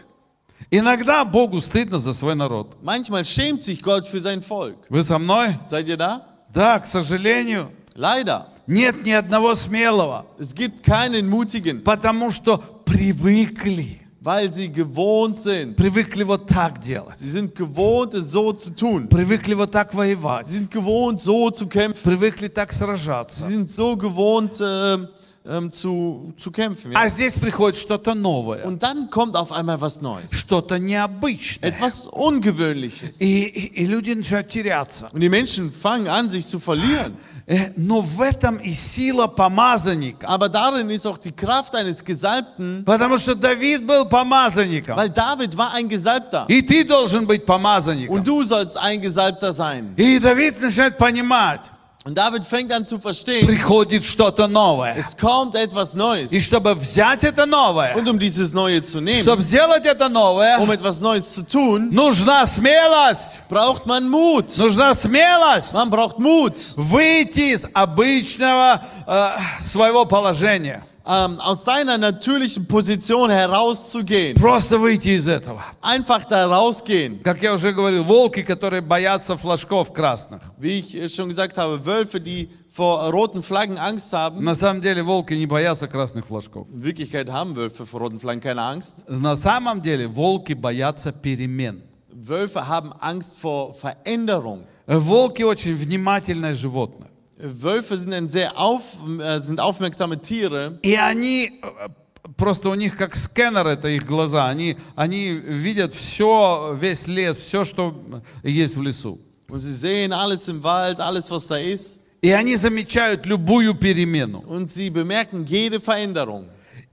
Иногда 0.70 1.24
Богу 1.24 1.60
стыдно 1.60 1.98
за 1.98 2.14
свой 2.14 2.34
народ. 2.34 2.68
Manchmal 2.82 3.24
schämt 3.24 3.62
sich 3.64 3.82
Gott 3.82 4.06
für 4.06 4.20
sein 4.20 4.40
Volk. 4.42 4.78
Вы 4.88 5.02
со 5.02 5.18
мной? 5.18 5.58
Seid 5.68 5.88
ihr 5.88 5.96
da? 5.98 6.26
Да, 6.52 6.78
к 6.78 6.86
сожалению, 6.86 7.70
Leider. 7.94 8.46
нет 8.66 9.04
ни 9.04 9.10
одного 9.10 9.54
смелого, 9.54 10.24
Es 10.38 10.54
gibt 10.54 10.82
keinen 10.82 11.28
Mutigen, 11.28 11.82
потому 11.82 12.30
что 12.30 12.56
привыкли, 12.86 14.00
weil 14.22 14.50
sie 14.50 14.68
gewohnt 14.68 15.36
sind. 15.36 15.76
привыкли 15.76 16.22
вот 16.22 16.46
так 16.46 16.80
делать, 16.80 17.16
Sie 17.16 17.28
sind 17.28 17.54
gewohnt, 17.54 18.14
es 18.14 18.30
so 18.32 18.52
zu 18.52 18.70
tun. 18.74 19.08
привыкли 19.08 19.54
вот 19.54 19.72
так 19.72 19.92
воевать, 19.94 20.46
Sie 20.46 20.56
sind 20.58 20.70
gewohnt, 20.70 21.20
so 21.20 21.50
zu 21.50 21.66
kämpfen. 21.66 22.02
привыкли 22.02 22.48
так 22.48 22.70
Sie 22.72 22.78
сражаться. 22.78 23.46
sind 23.46 23.68
so 23.68 23.96
gewohnt, 23.96 24.58
ähm, 24.60 25.08
ähm, 25.46 25.70
zu, 25.72 26.32
zu 26.38 26.50
kämpfen. 26.50 26.92
Ja? 26.92 27.00
А 27.00 27.08
здесь 27.08 27.34
приходит 27.38 27.78
что-то 27.78 28.14
новое, 28.14 28.64
Und 28.64 28.82
dann 28.82 29.10
kommt 29.10 29.34
auf 29.36 29.50
einmal 29.52 29.80
was 29.80 30.00
Neues. 30.00 30.32
что-то 30.32 30.78
необычное. 30.78 31.68
Etwas 31.70 32.06
Ungewöhnliches. 32.06 33.20
И, 33.20 33.44
и- 33.44 33.82
и 33.82 33.86
люди 33.86 34.12
начинают 34.12 34.48
теряться. 34.48 35.06
Und 35.12 35.20
die 35.20 35.28
Menschen 35.28 35.70
fangen 35.72 36.08
an, 36.08 36.30
sich 36.30 36.46
zu 36.46 36.58
verlieren. 36.60 37.16
Э, 37.44 37.72
Но 37.76 38.02
в 38.02 38.20
этом 38.22 38.58
и 38.58 38.72
сила 38.72 39.26
помазанника. 39.26 40.28
Aber 40.28 40.48
darin 40.48 40.88
ist 40.90 41.04
auch 41.06 41.18
die 41.18 41.32
Kraft 41.32 41.74
eines 41.74 42.04
Gesalbten, 42.04 42.84
Потому 42.84 43.18
что 43.18 43.34
Давид 43.34 43.84
был 43.84 44.04
помазанником. 44.08 44.96
weil 44.96 45.10
David 45.10 45.56
war 45.58 45.74
ein 45.74 45.88
Gesalbter. 45.88 46.46
И 46.48 46.62
ты 46.62 46.84
должен 46.84 47.26
быть 47.26 47.44
помазанником. 47.44 48.14
Und 48.14 48.28
du 48.28 48.44
sollst 48.44 48.76
ein 48.78 49.00
Gesalbter 49.00 49.52
sein. 49.52 49.92
И 49.96 50.20
Давид 50.20 50.60
начинает 50.60 50.96
понимать, 50.96 51.62
Und 52.06 52.18
David 52.18 52.44
fängt 52.44 52.72
an 52.72 52.84
zu 52.84 52.98
verstehen, 52.98 53.46
приходит 53.46 54.04
что-то 54.04 54.48
новое. 54.48 54.96
es 54.96 55.16
kommt 55.16 55.54
etwas 55.54 55.94
Neues. 55.94 56.32
И 56.32 56.40
чтобы 56.40 56.74
взять 56.74 57.22
это 57.22 57.46
новое, 57.46 57.94
Und 57.94 58.08
um 58.08 58.18
dieses 58.18 58.52
Neue 58.52 58.82
zu 58.82 59.00
nehmen, 59.00 59.20
чтобы 59.22 59.42
сделать 59.42 59.86
это 59.86 60.06
um 60.06 60.12
новое, 60.12 60.58
etwas 60.68 61.00
Neues 61.00 61.32
zu 61.32 61.44
tun, 61.46 61.90
нужна 61.92 62.44
смелость. 62.46 63.42
braucht 63.48 63.86
man 63.86 64.10
Mut. 64.10 64.52
Нужна 64.58 64.94
смелость 64.94 65.74
Man 65.74 65.90
braucht 65.90 66.18
Mut, 66.18 66.74
выйти 66.76 67.52
из 67.52 67.66
обычного 67.72 68.82
э, 69.06 69.62
своего 69.62 70.04
положения. 70.04 70.82
ähm, 71.06 71.38
aus 71.40 71.64
seiner 71.64 71.98
natürlichen 71.98 72.66
Position 72.66 73.30
herauszugehen. 73.30 74.34
Просто 74.34 74.78
выйти 74.78 75.10
из 75.10 75.28
этого. 75.28 75.62
Einfach 75.80 76.24
da 76.24 76.46
rausgehen. 76.46 77.22
Как 77.22 77.42
я 77.42 77.52
уже 77.54 77.72
говорил, 77.72 78.04
волки, 78.04 78.42
которые 78.42 78.82
боятся 78.82 79.36
флажков 79.36 79.92
красных. 79.92 80.42
Wie 80.58 80.78
ich 80.80 80.94
äh, 80.94 81.08
schon 81.08 81.28
gesagt 81.28 81.56
habe, 81.58 81.84
Wölfe, 81.84 82.20
die 82.20 82.48
vor 82.70 83.10
roten 83.10 83.42
Flaggen 83.42 83.78
Angst 83.78 84.12
haben. 84.12 84.42
На 84.42 84.54
самом 84.54 84.80
деле 84.80 85.02
волки 85.02 85.34
не 85.34 85.46
боятся 85.46 85.88
красных 85.88 86.26
флажков. 86.26 86.68
In 86.72 86.82
Wirklichkeit 86.84 87.30
haben 87.30 87.54
Wölfe 87.56 87.86
vor 87.86 88.00
roten 88.00 88.18
Flaggen 88.18 88.40
keine 88.40 88.62
Angst. 88.62 89.04
На 89.08 89.36
самом 89.36 89.82
деле 89.82 90.08
волки 90.08 90.54
боятся 90.54 91.12
перемен. 91.12 91.82
Wölfe 92.12 92.68
haben 92.68 92.92
Angst 93.00 93.38
vor 93.38 93.74
Veränderung. 93.74 94.64
Волки 94.86 95.42
очень 95.42 95.74
внимательное 95.74 96.54
животное. 96.54 97.08
Wölfe 97.39 97.97
sind, 97.97 98.13
ein 98.13 98.27
sehr 98.27 98.57
auf, 98.57 98.81
äh, 99.19 99.39
sind 99.39 99.59
aufmerksame 99.59 100.19
Tiere 100.21 100.79
И 100.81 100.95
они, 100.95 101.59
э, 101.61 101.89
просто 102.35 102.69
у 102.69 102.75
них 102.75 102.97
как 102.97 103.15
скэнер, 103.15 103.67
это 103.67 103.87
их 103.89 104.05
глаза, 104.05 104.47
они, 104.47 104.77
они 104.95 105.29
видят 105.31 105.93
все, 105.93 106.75
весь 106.79 107.07
лес, 107.07 107.37
все, 107.37 107.63
что 107.63 108.21
есть 108.43 108.75
в 108.75 108.81
лесу. 108.81 109.19
und 109.49 109.59
sie 109.59 109.73
sehen 109.73 110.11
alles 110.11 110.47
im 110.49 110.61
Wald, 110.63 110.99
alles 110.99 111.29
was 111.31 111.47
da 111.47 111.57
ist 111.57 111.99
И 112.21 112.31
они 112.31 112.55
замечают 112.55 113.25
любую 113.27 113.75
перемену. 113.75 114.39
und 114.47 114.67
sie 114.67 114.89
bemerken 114.89 115.45
jede 115.45 115.79
Veränderung. 115.79 116.47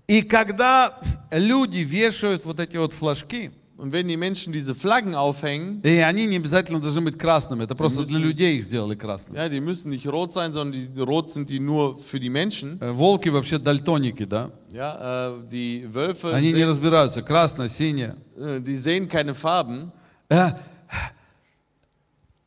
И 0.06 0.20
когда 0.20 1.00
люди 1.30 1.78
вешают 1.78 2.44
вот 2.44 2.60
эти 2.60 2.76
вот 2.76 2.92
флажки, 2.92 3.50
Und 3.83 3.93
wenn 3.93 4.09
die 4.09 4.17
Menschen 4.17 4.51
diese 4.51 4.75
Flaggen 4.75 5.15
aufhängen, 5.15 5.79
и 5.83 5.99
они 5.99 6.25
не 6.25 6.35
обязательно 6.35 6.81
должны 6.81 6.99
быть 6.99 7.17
красными, 7.17 7.63
это 7.63 7.75
просто 7.75 8.03
для 8.05 8.19
людей 8.19 8.57
их 8.57 8.65
сделали 8.65 8.95
красными. 8.95 9.37
ja, 9.37 9.47
die 9.47 9.61
müssen 9.61 9.89
nicht 9.89 10.05
rot 10.05 10.33
sein, 10.33 10.51
sondern 10.51 10.73
die 10.93 11.01
rot 11.01 11.29
sind 11.29 11.49
die 11.49 11.61
nur 11.61 11.97
für 11.97 12.19
die 12.19 12.29
Menschen. 12.29 12.77
Э, 12.81 12.91
Волки 12.91 13.29
вообще 13.29 13.57
дальтоники, 13.57 14.25
да? 14.25 14.51
Ja, 14.73 15.29
äh, 15.29 15.47
die 15.49 15.87
Wölfe, 15.93 16.33
Они 16.33 16.47
не 16.51 16.59
sehen, 16.59 16.67
разбираются, 16.67 17.21
красное, 17.21 17.69
синее. 17.69 18.17
äh, 18.37 18.59
die 18.59 18.75
sehen 18.75 19.07
keine 19.07 19.33
Farben, 19.33 19.91
Э, 20.29 20.51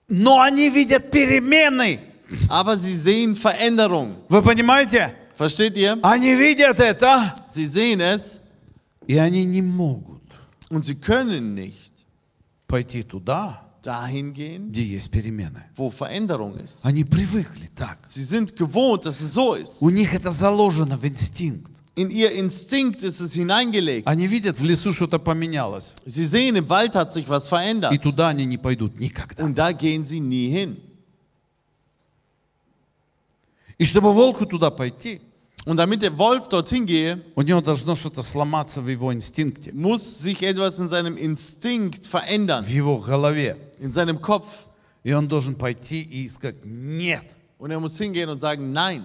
Но 0.08 0.40
они 0.40 0.68
видят 0.68 1.10
перемены. 1.10 1.98
aber 2.48 2.76
sie 2.76 2.94
sehen 2.94 3.34
Veränderung. 3.36 4.16
Вы 4.28 4.42
понимаете? 4.42 5.14
Versteht 5.34 5.76
ihr? 5.76 5.98
Они 6.02 6.34
видят 6.34 6.78
это, 6.80 7.32
Sie 7.48 7.64
sehen 7.64 8.00
es 8.00 8.40
и 9.06 9.16
они 9.18 9.44
не 9.44 9.62
могут 9.62 10.15
Und 10.69 10.83
sie 10.83 10.95
können 10.95 11.53
nicht 11.55 12.05
пойти 12.67 13.03
туда, 13.03 13.63
dahin 13.81 14.33
gehen, 14.33 14.69
где 14.71 14.83
есть 14.83 15.09
перемены. 15.09 15.63
wo 15.75 15.89
Veränderung 15.89 16.55
ist. 16.57 16.83
Они 16.85 17.03
привыкли 17.05 17.69
так. 17.75 17.99
Sie 18.05 18.23
sind 18.23 18.55
gewohnt, 18.57 19.05
dass 19.05 19.21
es 19.21 19.33
so 19.33 19.53
ist. 19.55 19.81
У 19.81 19.89
них 19.89 20.13
это 20.13 20.31
заложено 20.31 20.97
в 20.97 21.05
инстинкт. 21.05 21.71
In 21.95 22.11
ihr 22.11 22.31
Instinkt 22.33 23.01
ist 23.01 23.19
es 23.21 23.33
hineingelegt. 23.33 24.05
Они 24.07 24.27
видят, 24.27 24.59
в 24.59 24.63
лесу 24.63 24.93
что-то 24.93 25.17
поменялось. 25.17 25.95
Sie 26.05 26.25
sehen, 26.25 26.55
im 26.55 26.69
Wald 26.69 26.95
hat 26.95 27.11
sich 27.11 27.27
was 27.27 27.47
И 27.47 27.49
verändert. 27.49 28.01
туда 28.03 28.27
они 28.29 28.45
не 28.45 28.57
пойдут 28.57 28.99
никогда. 28.99 29.43
Und 29.43 29.55
da 29.57 29.71
gehen 29.71 30.03
sie 30.03 30.19
nie 30.19 30.49
hin. 30.49 30.77
И 33.79 33.85
чтобы 33.85 34.11
волку 34.13 34.45
туда 34.45 34.69
пойти, 34.71 35.21
Und 35.66 35.76
damit 35.76 36.02
der 36.02 36.18
Wolf 36.18 36.48
dorthin 36.48 36.86
gehe, 36.86 37.20
у 37.36 37.42
него 37.42 37.60
должно 37.60 37.94
что-то 37.94 38.22
сломаться 38.24 38.80
в 38.80 38.88
его 38.88 39.12
инстинкте, 39.12 39.70
muss 39.72 40.20
sich 40.22 40.42
etwas 40.42 40.78
in 40.80 40.88
seinem 40.88 41.16
Instinkt 41.16 42.06
verändern, 42.06 42.64
в 42.64 42.68
его 42.68 42.98
голове. 42.98 43.56
in 43.78 43.92
seinem 43.92 44.20
Kopf. 44.20 44.66
И 45.04 45.12
он 45.12 45.28
должен 45.28 45.54
пойти 45.54 46.00
и 46.02 46.28
сказать, 46.28 46.64
нет, 46.64 47.22
Und 47.58 47.70
er 47.70 47.78
muss 47.78 47.96
hingehen 47.96 48.28
und 48.28 48.38
sagen, 48.38 48.72
nein, 48.72 49.04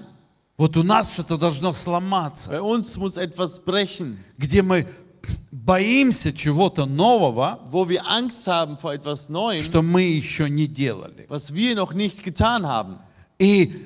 вот 0.58 0.76
у 0.78 0.82
нас 0.84 1.14
что-то 1.14 1.38
должно 1.38 1.74
сломаться, 1.74 2.50
bei 2.50 2.62
uns 2.62 2.98
muss 2.98 3.18
etwas 3.18 3.64
brechen, 3.64 4.18
где 4.40 4.64
мы 4.64 4.88
боимся 5.52 6.32
чего-то 6.34 6.86
нового, 6.88 7.60
wo 7.70 7.88
wir 7.88 8.08
Angst 8.08 8.48
haben 8.48 8.78
vor 8.78 8.94
etwas 8.94 9.30
Neuem, 9.30 9.62
что 9.62 9.84
мы 9.84 10.02
еще 10.04 10.50
не 10.50 10.66
делали. 10.66 11.28
was 11.30 11.54
wir 11.54 11.76
noch 11.76 11.94
nicht 11.94 12.24
getan 12.24 12.66
haben. 12.66 12.98
И 13.38 13.86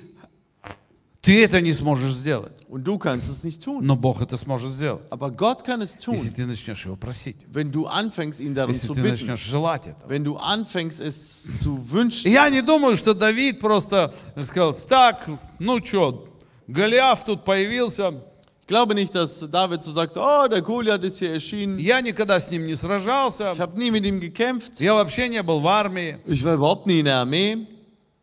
ты 1.26 1.42
это 1.44 1.60
не 1.60 1.72
сможешь 1.72 2.14
сделать, 2.14 2.52
Und 2.68 2.84
du 2.84 2.98
kannst 2.98 3.28
es 3.28 3.42
nicht 3.44 3.62
tun. 3.64 3.80
но 3.84 3.96
Бог 3.96 4.22
это 4.22 4.38
сможет 4.38 4.70
сделать, 4.70 5.02
Aber 5.10 5.30
Gott 5.32 5.64
kann 5.64 5.82
es 5.82 5.98
если 6.06 6.30
ты 6.30 6.46
начнешь 6.46 6.84
его 6.84 6.94
просить, 6.96 7.36
wenn 7.52 7.72
du 7.72 7.86
anfängst, 7.86 8.40
ihn 8.40 8.54
darum 8.54 8.72
если 8.72 8.86
zu 8.86 8.94
ты 8.94 9.00
bitten. 9.02 9.10
начнешь 9.10 9.40
желать 9.44 9.88
этого. 9.88 10.08
Wenn 10.08 10.22
du 10.24 10.36
anfängst, 10.36 11.00
es 11.00 11.60
zu 11.62 11.78
wünschen. 11.90 12.30
Я 12.30 12.48
не 12.48 12.62
думаю, 12.62 12.96
что 12.96 13.12
Давид 13.12 13.58
просто 13.58 14.14
сказал, 14.44 14.74
так, 14.74 15.26
ну 15.58 15.84
что, 15.84 16.28
Голиаф 16.68 17.24
тут 17.24 17.44
появился, 17.44 18.14
Ich 18.62 18.68
glaube 18.68 18.94
nicht, 18.96 19.14
dass 19.14 19.48
David 19.50 19.80
so 19.82 19.92
sagt, 19.92 20.16
oh, 20.16 20.48
der 20.48 20.60
Goliath 20.60 21.04
ist 21.04 21.18
hier 21.18 21.30
erschienen. 21.32 21.78
я 21.78 22.00
никогда 22.00 22.40
с 22.40 22.50
ним 22.50 22.66
не 22.66 22.74
сражался, 22.76 23.50
Ich 23.52 23.60
habe 23.60 23.76
nie 23.78 23.90
mit 23.90 24.04
ihm 24.04 24.18
gekämpft. 24.20 24.80
я 24.80 24.94
вообще 24.94 25.28
не 25.28 25.42
был 25.42 25.60
в 25.60 25.66
армии. 25.68 26.18
Ich 26.26 26.42
war 26.44 26.54
überhaupt 26.54 26.86
nie 26.86 26.98
in 27.00 27.04
der 27.06 27.20
Armee. 27.20 27.66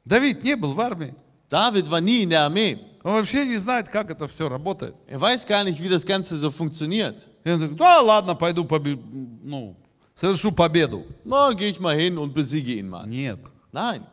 Давид 0.06 0.44
не 0.44 0.56
был 0.56 0.74
в 0.74 0.80
армии. 0.82 1.14
David 1.50 1.90
war 1.90 2.02
nie 2.02 2.24
in 2.24 2.30
der 2.30 2.42
Armee. 2.46 2.78
Он 3.04 3.14
вообще 3.16 3.46
не 3.46 3.58
знает, 3.58 3.90
как 3.90 4.10
это 4.10 4.28
все 4.28 4.48
работает. 4.48 4.96
Er 5.08 5.20
weiß 5.20 5.46
gar 5.46 5.64
nicht, 5.66 5.82
wie 5.82 5.90
das 5.90 6.06
Ganze 6.06 6.38
so 6.38 6.50
funktioniert. 6.52 7.28
И 7.44 7.50
он 7.52 7.60
говорит, 7.60 7.78
да 7.78 8.00
ладно, 8.02 8.34
пойду 8.34 8.64
побе- 8.64 8.96
ну, 9.44 9.76
совершу 10.16 10.52
победу. 10.54 11.06
Na, 11.26 11.52
gehe 11.54 11.70
ich 11.70 11.80
mal 11.82 11.96
hin 11.96 12.18
und 12.18 12.34
besiege 12.34 12.74
ihn 12.76 12.88
mal. 12.90 13.06
Нет. 13.06 13.40
Nein. 13.74 14.06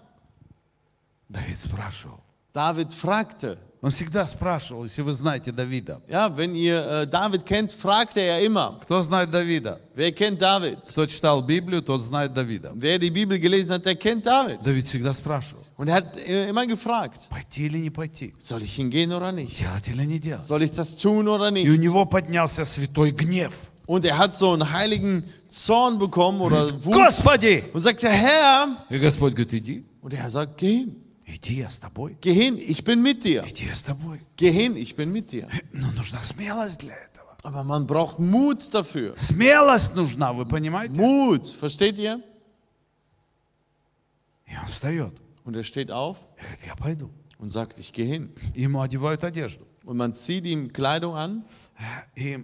Давид 1.28 1.60
спрашивал. 1.60 2.20
David 2.52 2.92
fragte. 2.92 3.58
Он 3.81 3.91
всегда 3.91 4.25
спрашивал, 4.25 4.85
если 4.85 5.03
вы 5.03 5.13
знаете 5.13 5.51
Давида. 5.51 6.01
Ja, 6.07 6.35
wenn 6.35 6.55
ihr 6.55 6.81
äh, 7.03 7.05
David 7.07 7.45
kennt, 7.45 7.71
fragte 7.71 8.19
er 8.19 8.39
immer. 8.43 8.79
Кто 8.81 8.99
знает 9.03 9.29
Давида? 9.29 9.79
Wer 9.93 10.11
kennt 10.11 10.41
David? 10.41 10.79
Кто 10.89 11.05
читал 11.05 11.43
Библию, 11.43 11.83
тот 11.83 12.01
знает 12.01 12.33
Давида. 12.33 12.71
Wer 12.73 12.97
die 12.97 13.11
Bibel 13.11 13.37
gelesen 13.37 13.73
hat, 13.75 13.85
der 13.85 13.93
kennt 13.95 14.25
David. 14.25 14.59
Давид 14.65 14.87
всегда 14.87 15.13
спрашивал, 15.13 15.61
Und 15.77 15.89
er 15.89 15.95
hat 15.97 16.17
äh, 16.17 16.49
immer 16.49 16.65
gefragt, 16.65 17.29
пойти 17.29 17.67
или 17.67 17.77
не 17.77 17.91
пойти, 17.91 18.33
soll 18.39 18.63
ich 18.63 18.73
hingehen 18.73 19.11
oder 19.11 19.31
nicht? 19.31 19.59
делать 19.61 19.87
или 19.87 20.03
не 20.05 20.17
делать. 20.19 20.41
Soll 20.41 20.63
ich 20.63 20.71
das 20.71 20.97
tun 20.97 21.27
oder 21.27 21.49
И 21.55 21.69
у 21.69 21.73
nicht? 21.73 21.79
него 21.81 22.05
поднялся 22.05 22.65
святой 22.65 23.11
гнев. 23.11 23.53
Und 23.85 24.03
er 24.03 24.17
hat 24.17 24.33
so 24.33 24.51
einen 24.53 24.71
heiligen 24.71 25.25
Zorn 25.47 25.99
bekommen 25.99 26.41
oder 26.41 26.71
Wut 26.83 26.95
Господи! 26.95 27.65
und 27.71 27.81
sagte, 27.81 28.09
Herr, 28.09 28.67
И 28.89 28.97
Господь 28.97 29.35
говорит, 29.35 29.53
иди, 29.53 29.85
und 30.01 30.11
er 30.11 30.27
sagt, 30.31 30.57
geh 30.57 30.87
hin, 31.29 31.35
иди, 31.35 31.55
я 31.55 31.69
с 31.69 31.77
тобой. 31.77 32.17
geh 32.21 32.33
hin, 32.33 32.57
ich 32.57 32.83
bin 32.83 33.01
mit 33.01 33.23
dir. 33.23 33.43
Иди, 33.47 33.65
я 33.65 33.75
с 33.75 33.83
тобой. 33.83 34.19
Geh 34.37 34.51
hin, 34.51 34.75
ich 34.75 34.95
bin 34.95 35.11
mit 35.11 35.31
dir. 35.31 35.49
Но 35.71 35.91
нужна 35.91 36.21
смелость 36.21 36.79
для 36.81 36.95
этого. 36.95 37.35
Aber 37.43 37.63
man 37.63 37.85
braucht 37.85 38.17
Mut 38.19 38.73
dafür. 38.73 39.15
Смелость 39.15 39.93
нужна, 39.95 40.33
вы 40.33 40.45
понимаете? 40.45 40.99
Mut, 40.99 41.45
versteht 41.45 41.97
ihr? 41.99 42.21
И 44.47 44.55
он 44.57 44.67
встает. 44.67 45.13
Und 45.43 45.55
er 45.55 45.63
steht 45.63 45.91
auf 45.91 46.17
И 46.37 46.41
говорит, 46.41 46.65
я 46.65 46.75
пойду. 46.75 47.09
und 47.37 47.51
sagt, 47.51 47.77
ich 47.79 47.91
gehe 47.93 48.05
hin. 48.05 48.33
И 48.55 48.63
Ему 48.63 48.81
одевают 48.81 49.23
одежду. 49.23 49.67
Und 49.83 49.97
man 49.97 50.13
zieht 50.13 50.45
ihm 50.45 50.67
Kleidung 50.69 51.15
an 51.15 51.43
И 52.15 52.43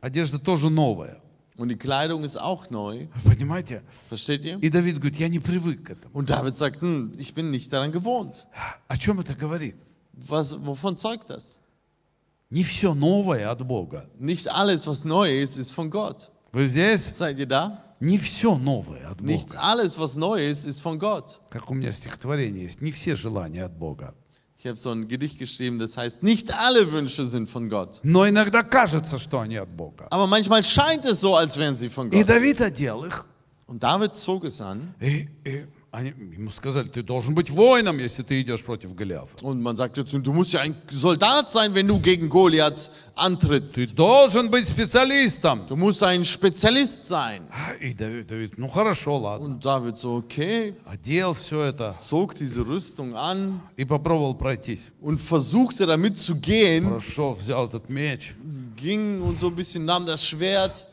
одежда 0.00 0.38
тоже 0.38 0.70
новая. 0.70 1.20
und 1.60 1.68
die 1.68 1.76
Kleidung 1.76 2.22
ist 2.24 2.36
auch 2.36 2.68
neu. 2.70 3.08
Вы 3.24 3.30
понимаете? 3.34 3.82
Versteht 4.08 4.44
ihr? 4.44 4.58
И 4.60 4.68
Давид 4.70 4.96
говорит, 4.98 5.16
я 5.18 5.28
не 5.28 5.38
привык 5.38 5.84
к 5.86 5.90
этому. 5.90 6.14
Und 6.14 6.28
David 6.30 6.56
sagt, 6.56 6.80
hm, 6.82 7.12
ich 7.18 7.34
bin 7.34 7.50
nicht 7.50 7.72
daran 7.72 7.92
gewohnt. 7.92 8.46
О 8.88 8.96
чем 8.96 9.20
это 9.20 9.34
говорит? 9.34 9.76
Was, 10.12 10.56
wovon 10.64 10.96
zeugt 10.96 11.30
das? 11.30 11.60
Не 12.50 12.62
все 12.62 12.94
новое 12.94 13.50
от 13.50 13.66
Бога. 13.66 14.08
Nicht 14.18 14.48
alles, 14.48 14.86
was 14.86 15.04
neu 15.04 15.42
ist, 15.42 15.56
ist 15.56 15.72
von 15.72 15.90
Gott. 15.90 16.30
Вы 16.52 16.66
здесь? 16.66 17.04
Seid 17.04 17.38
ihr 17.38 17.46
da? 17.46 17.82
Не 18.00 18.18
все 18.18 18.56
новое 18.58 19.08
от 19.10 19.20
Nicht 19.20 19.48
Бога. 19.48 19.60
alles, 19.60 19.98
was 19.98 20.16
neu 20.16 20.36
ist, 20.48 20.64
ist 20.66 20.80
von 20.80 20.98
Gott. 20.98 21.40
Как 21.50 21.70
у 21.70 21.74
меня 21.74 21.90
стихотворение 21.92 22.64
есть. 22.64 22.80
Не 22.82 22.92
все 22.92 23.16
желания 23.16 23.64
от 23.64 23.76
Бога. 23.76 24.14
Ich 24.60 24.66
habe 24.66 24.78
so 24.78 24.90
ein 24.90 25.06
Gedicht 25.06 25.38
geschrieben, 25.38 25.78
das 25.78 25.96
heißt, 25.96 26.22
nicht 26.22 26.52
alle 26.52 26.90
Wünsche 26.90 27.24
sind 27.24 27.48
von 27.48 27.68
Gott. 27.68 28.00
Но 28.02 28.26
иногда 28.26 28.62
кажется, 28.62 29.18
что 29.18 29.38
они 29.40 29.56
от 29.56 29.68
Бога. 29.76 30.06
Aber 30.10 30.26
manchmal 30.26 30.64
scheint 30.64 31.04
es 31.04 31.20
so, 31.20 31.36
als 31.36 31.56
wären 31.56 31.76
sie 31.76 31.88
von 31.88 32.10
И 32.10 32.18
Gott. 32.20 32.28
Давид 32.28 32.60
одел 32.60 33.04
их. 33.04 33.24
Und 33.66 33.82
David 33.82 34.14
zog 34.16 34.44
es 34.44 34.60
an 34.60 34.94
И, 35.00 35.28
и 35.44 35.66
они 35.92 36.10
ему 36.10 36.50
сказали, 36.50 36.88
ты 36.88 37.02
должен 37.02 37.34
быть 37.34 37.48
воином, 37.48 37.98
если 37.98 38.22
ты 38.22 38.42
идешь 38.42 38.62
против 38.62 38.94
Голиафа. 38.94 39.34
und 39.42 39.62
man 39.62 39.76
sagte 39.76 40.04
zu 40.04 40.16
ihm, 40.18 40.22
du 40.22 40.32
musst 40.34 40.52
ja 40.52 40.60
ein 40.60 40.74
Soldat 40.90 41.50
sein, 41.50 41.74
wenn 41.74 41.86
du 41.88 41.98
gegen 41.98 42.28
Goliath 42.28 42.90
antrittst. 43.14 43.76
Ты 43.76 43.86
должен 43.86 44.50
быть 44.50 44.68
специалистом. 44.68 45.66
Du 45.66 45.74
musst 45.76 46.02
ein 46.02 46.22
Spezialist 46.24 47.08
sein. 47.08 47.48
И 47.80 47.94
Давид, 47.94 48.26
Давид, 48.26 48.58
ну 48.58 48.68
хорошо, 48.68 49.16
ладно. 49.16 49.46
Und 49.46 49.64
David 49.64 49.96
so, 49.96 50.16
okay, 50.16 50.74
Одел 50.84 51.32
все 51.32 51.62
это 51.62 51.94
zog 51.98 52.34
diese 52.34 52.66
Rüstung 52.66 53.14
an 53.16 53.60
и 53.78 53.86
попробовал 53.86 54.34
пройтись. 54.34 54.92
und 55.00 55.18
versuchte 55.18 55.86
damit 55.86 56.18
zu 56.18 56.34
gehen, 56.36 56.90
Прошел, 56.90 57.32
взял 57.34 57.66
этот 57.68 57.88
меч, 57.88 58.34
ging 58.76 59.22
und 59.22 59.38
so 59.38 59.46
ein 59.46 59.54
bisschen 59.56 59.86
nahm 59.86 60.04
das 60.04 60.26
Schwert, 60.28 60.86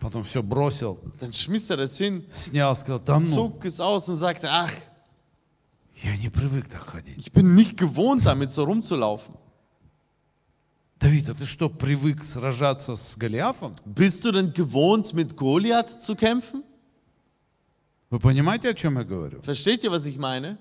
Потом 0.00 0.24
все 0.24 0.42
бросил, 0.42 0.98
dann 1.20 1.32
schmiss 1.32 1.70
er 1.70 1.76
das 1.76 1.98
hin, 1.98 2.24
снял, 2.32 2.74
сказал, 2.76 3.00
да 3.00 3.18
ну, 3.18 3.26
zog 3.26 3.64
es 3.64 3.80
aus 3.80 4.08
und 4.08 4.16
sagte, 4.16 4.48
ach, 4.50 4.72
я 6.02 6.16
не 6.16 6.28
привык 6.30 6.68
так 6.68 6.82
ходить. 6.88 7.18
ich 7.18 7.32
bin 7.32 7.54
nicht 7.54 7.76
gewohnt, 7.76 8.26
damit 8.26 8.50
so 8.50 8.64
rumzulaufen. 8.64 9.34
Давид, 11.00 11.28
а 11.28 11.34
ты 11.34 11.44
что, 11.44 11.68
привык 11.68 12.24
сражаться 12.24 12.96
с 12.96 13.16
Голиафом? 13.16 13.74
Bist 13.84 14.24
du 14.24 14.32
denn 14.32 14.52
gewohnt, 14.54 15.12
mit 15.12 15.36
Goliath 15.36 15.90
zu 16.00 16.14
kämpfen? 16.16 16.62
Вы 18.10 18.20
понимаете, 18.20 18.70
о 18.70 18.74
чем 18.74 18.96
я 18.98 19.04
говорю? 19.04 19.40
Versteht 19.42 19.82
ihr, 19.84 19.90
was 19.90 20.06
ich 20.06 20.16
meine? 20.16 20.56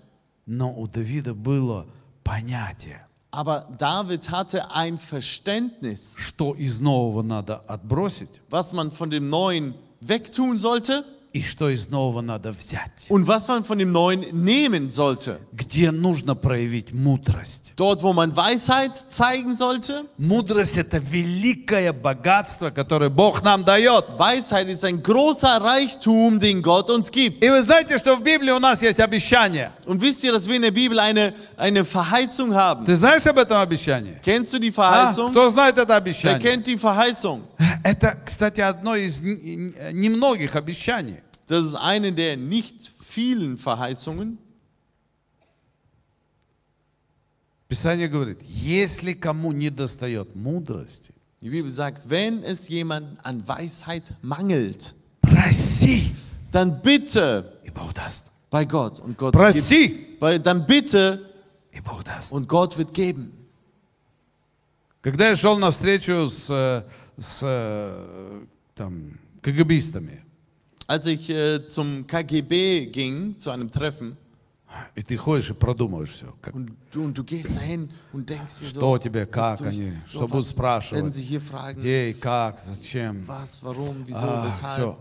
Но 0.46 0.74
у 0.74 0.88
Давида 0.88 1.34
было 1.34 1.88
понятие, 2.24 3.06
Aber 3.33 3.69
David 3.79 4.31
hatte 4.31 4.71
ein 4.71 4.97
Verständnis, 4.99 6.19
что 6.21 6.55
из 6.55 6.81
нового 6.81 7.23
надо 7.23 7.63
отбросить 7.67 8.41
was 8.51 8.73
man 8.73 8.91
von 8.91 9.11
dem 9.11 9.29
Neuen 9.29 9.75
wegtun 10.01 10.59
sollte 10.59 11.05
и 11.33 11.43
что 11.43 11.69
из 11.69 11.91
нового 11.91 12.23
надо 12.23 12.53
взять. 12.53 13.11
und 13.11 13.27
was 13.27 13.49
man 13.49 13.65
von 13.65 13.79
dem 13.79 13.93
Neuen 13.93 14.25
nehmen 14.33 14.89
sollte. 14.89 15.41
Где 15.73 15.91
нужно 15.91 16.35
проявить 16.35 16.93
мудрость. 16.93 17.73
Dort, 17.77 18.03
wo 18.03 18.13
man 18.13 18.37
Weisheit 18.37 18.95
zeigen 18.97 19.57
sollte. 19.57 20.05
Мудрость – 20.19 20.79
это 20.79 20.99
великое 20.99 21.93
богатство, 21.93 22.71
которое 22.71 23.09
Бог 23.11 23.43
нам 23.43 23.65
дает. 23.65 24.19
Weisheit 24.19 24.69
ist 24.69 24.85
ein 24.85 25.03
großer 25.03 25.61
Reichtum, 25.61 26.39
den 26.39 26.63
Gott 26.63 26.91
uns 26.91 27.11
gibt. 27.11 27.43
И 27.43 27.49
вы 27.49 27.63
знаете, 27.63 27.99
что 27.99 28.17
в 28.17 28.23
Библии 28.23 28.51
у 28.51 28.59
нас 28.59 28.83
есть 28.83 29.01
обещание. 29.01 29.73
Und 29.87 30.01
wisst 30.03 30.23
ihr, 30.25 30.33
dass 30.33 30.47
wir 30.49 30.57
in 30.57 30.63
der 30.63 30.71
Bibel 30.71 30.99
eine, 30.99 31.33
eine 31.57 31.85
Verheißung 31.85 32.55
haben? 32.55 32.85
Ты 32.85 32.95
знаешь 32.95 33.27
об 33.27 33.39
этом 33.39 33.57
обещании? 33.59 34.17
Kennst 34.23 34.53
du 34.53 34.59
die 34.59 34.71
А? 34.71 34.73
Verheißung? 35.11 35.31
Кто 35.33 35.49
знает 35.49 35.79
это 35.79 35.89
Wer 35.93 35.97
обещание? 35.97 36.41
kennt 36.41 36.67
die 36.67 36.77
Verheißung? 36.77 37.43
Это, 37.83 38.17
кстати, 38.25 38.61
одно 38.61 38.97
из 38.97 39.21
н- 39.21 39.75
немногих 39.93 40.55
обещаний. 40.57 41.17
Das 41.49 41.65
ist 41.65 41.75
eine 41.77 42.13
der 42.13 42.37
nicht 42.37 42.91
vielen 43.03 43.57
Verheißungen. 43.57 44.39
Писание 47.73 48.09
говорит, 48.09 48.41
если 48.43 49.13
кому 49.13 49.53
не 49.53 49.71
достает 49.71 50.35
мудрости, 50.35 51.13
Die 51.41 51.51
Bibel 51.51 51.71
sagt, 51.71 52.11
wenn 52.11 52.43
es 52.43 52.69
jemand 52.69 53.25
an 53.25 53.47
Weisheit 53.47 54.13
mangelt, 54.23 54.93
проси, 55.23 56.11
dann 56.51 56.81
bitte 56.83 57.45
и 57.65 57.71
Бог 57.71 57.93
даст. 57.95 58.27
bei 58.51 58.65
Gott 58.65 58.99
und 58.99 59.17
Gott 59.19 59.33
gibt, 59.35 59.43
Проси, 59.45 60.17
bei, 60.19 60.39
dann 60.39 60.67
bitte 60.67 61.21
и 61.71 61.81
Бог 61.81 62.03
даст. 62.03 62.33
und 62.33 62.49
Gott 62.49 62.77
wird 62.77 62.93
geben. 62.93 63.33
Когда 65.01 65.29
я 65.29 65.37
шел 65.37 65.59
на 65.59 65.71
встречу 65.71 66.27
с, 66.29 66.51
э, 66.51 66.83
с 67.21 67.41
э, 67.43 68.41
там, 68.75 69.19
КГБистами, 69.43 70.25
Als 70.89 71.05
ich 71.07 71.29
äh, 71.31 71.67
zum 71.67 72.07
KGB 72.07 72.87
ging, 72.87 73.39
zu 73.39 73.51
einem 73.51 73.71
Treffen, 73.71 74.17
и 74.96 75.02
ты 75.04 75.18
ходишь 75.18 75.50
и 75.50 75.54
продумываешь 75.54 76.12
все, 76.12 76.36
как, 76.42 76.54
und 76.56 76.72
und 76.96 77.14
du 77.18 77.24
gehst 77.24 77.56
dahin 77.56 77.90
und 78.12 78.30
denkst 78.30 78.60
dir 78.60 78.66
Что 78.68 78.80
so, 78.80 78.98
тебе, 79.00 79.26
как 79.26 79.60
durch- 79.60 79.76
они, 79.78 79.92
so, 80.06 80.10
что 80.10 80.28
будут 80.28 80.46
was 80.46 80.50
спрашивать? 80.54 81.14
sie 81.14 81.24
hier 81.24 81.42
fragen, 81.42 81.80
где 81.80 82.10
и 82.10 82.14
как, 82.14 82.60
зачем. 82.60 83.24
was, 83.28 83.62
warum, 83.64 84.04
wieso, 84.06 84.28
А, 84.30 84.46
weshalb. 84.46 84.74
все. 84.76 84.98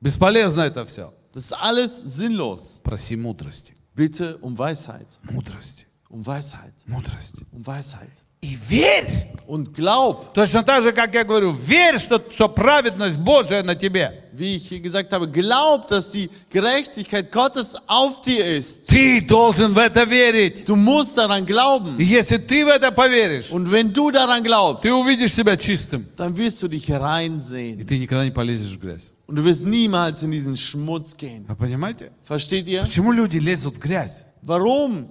Бесполезно 0.00 0.60
это 0.62 0.84
все. 0.86 1.12
Das 1.34 1.44
ist 1.46 1.52
alles 1.52 1.98
sinnlos. 2.16 2.80
Проси 2.84 3.16
мудрости, 3.16 3.74
Bitte 3.94 4.38
um 4.38 4.56
Weisheit, 4.56 5.18
мудрости, 5.22 5.86
um 6.08 6.24
Weisheit, 6.24 6.74
мудрости. 6.86 7.44
um 7.52 7.66
Weisheit. 7.66 8.22
И 8.41 8.57
верь. 8.69 9.29
Und 9.45 9.73
glaub, 9.75 10.33
Точно 10.33 10.63
так 10.63 10.83
же, 10.83 10.93
как 10.93 11.13
я 11.13 11.23
говорю, 11.25 11.51
верь, 11.51 11.97
что, 11.99 12.21
что 12.31 12.47
праведность 12.47 13.17
Божия 13.17 13.61
на 13.61 13.75
тебе. 13.75 14.21
wie 14.31 14.55
ich 14.55 14.67
hier 14.69 14.79
gesagt 14.79 15.11
habe, 15.13 15.27
glaub, 15.27 15.87
dass 15.89 16.11
die 16.11 16.29
Gerechtigkeit 16.49 17.29
Gottes 17.31 17.75
auf 17.87 18.21
dir 18.21 18.43
ist. 18.45 18.87
Ты 18.89 19.21
должен 19.21 19.73
в 19.73 19.77
это 19.77 20.05
верить. 20.05 20.63
Du 20.65 20.75
musst 20.75 21.17
daran 21.17 21.45
glauben. 21.45 21.97
И 21.99 22.05
если 22.05 22.37
ты 22.37 22.65
в 22.65 22.69
это 22.69 22.91
поверишь, 22.91 23.51
Und 23.51 23.69
wenn 23.69 23.91
du 23.93 24.11
daran 24.11 24.43
glaubst, 24.43 24.81
ты 24.83 24.93
увидишь 24.93 25.33
себя 25.33 25.57
чистым. 25.57 26.07
dann 26.15 26.35
wirst 26.37 26.63
du 26.63 26.67
dich 26.69 26.89
rein 26.89 27.37
И 27.37 27.41
sehen. 27.41 27.85
ты 27.85 27.97
никогда 27.99 28.23
не 28.25 28.31
полезешь 28.31 28.71
в 28.75 28.79
грязь. 28.79 29.11
Und 29.27 29.35
du 29.35 29.43
wirst 29.45 29.65
niemals 29.65 30.23
in 30.23 30.31
diesen 30.31 30.55
Schmutz 30.57 31.15
gehen. 31.17 31.45
Вы 31.47 31.55
понимаете? 31.55 32.11
Versteht 32.23 32.65
ihr? 32.67 32.81
Почему 32.83 33.11
люди 33.11 33.37
лезут 33.39 33.75
в 33.75 33.79
грязь? 33.79 34.23
Warum 34.41 35.07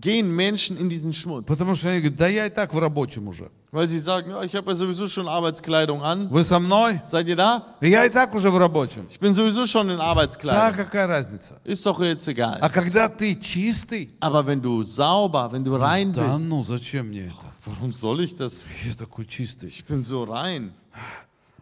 gehen 0.00 0.34
Menschen 0.34 0.76
in 0.76 0.88
diesen 0.88 1.12
Schmutz? 1.12 1.46
Потому 1.46 1.76
что 1.76 1.88
они 1.88 2.00
говорят, 2.00 2.16
да 2.18 2.28
я 2.28 2.46
и 2.46 2.50
так 2.50 2.74
в 2.74 2.78
рабочем 2.78 3.28
уже. 3.28 3.50
Weil 3.70 3.86
sie 3.88 3.98
sagen, 3.98 4.30
ja, 4.30 4.42
ich 4.44 4.54
habe 4.54 4.70
ja 4.70 4.74
sowieso 4.76 5.08
schon 5.08 5.26
Arbeitskleidung 5.28 6.00
an. 6.02 6.28
Вы 6.30 6.44
со 6.44 6.58
мной? 6.60 7.00
Seid 7.04 7.26
ihr 7.28 7.34
da? 7.36 7.62
Я 7.80 8.04
и 8.06 8.10
так 8.10 8.32
уже 8.34 8.48
в 8.50 8.56
рабочем. 8.58 9.06
Ich 9.10 9.18
bin 9.18 9.34
sowieso 9.34 9.66
schon 9.66 9.90
in 9.90 9.98
Да, 9.98 10.04
Arbeitskleidung. 10.12 10.76
какая 10.76 11.06
разница? 11.08 11.60
Ist 11.64 11.84
doch 11.86 12.00
jetzt 12.00 12.26
egal. 12.28 12.58
А 12.60 12.68
когда 12.70 13.08
ты 13.08 13.34
чистый, 13.34 14.10
Aber 14.20 14.46
wenn 14.46 14.60
du 14.62 14.82
sauber, 14.84 15.50
wenn 15.52 15.64
du 15.64 15.74
rein 15.76 16.12
да 16.12 16.22
bist, 16.30 16.44
ну 16.46 16.64
зачем 16.64 17.08
мне 17.08 17.26
это? 17.26 17.34
warum 17.66 17.92
soll 17.92 18.20
ich 18.20 18.36
das? 18.36 18.68
Я 18.86 18.94
такой 18.94 19.26
чистый. 19.26 19.68
Ich 19.68 19.84
bin 19.86 20.00
so 20.02 20.22
rein. 20.24 20.72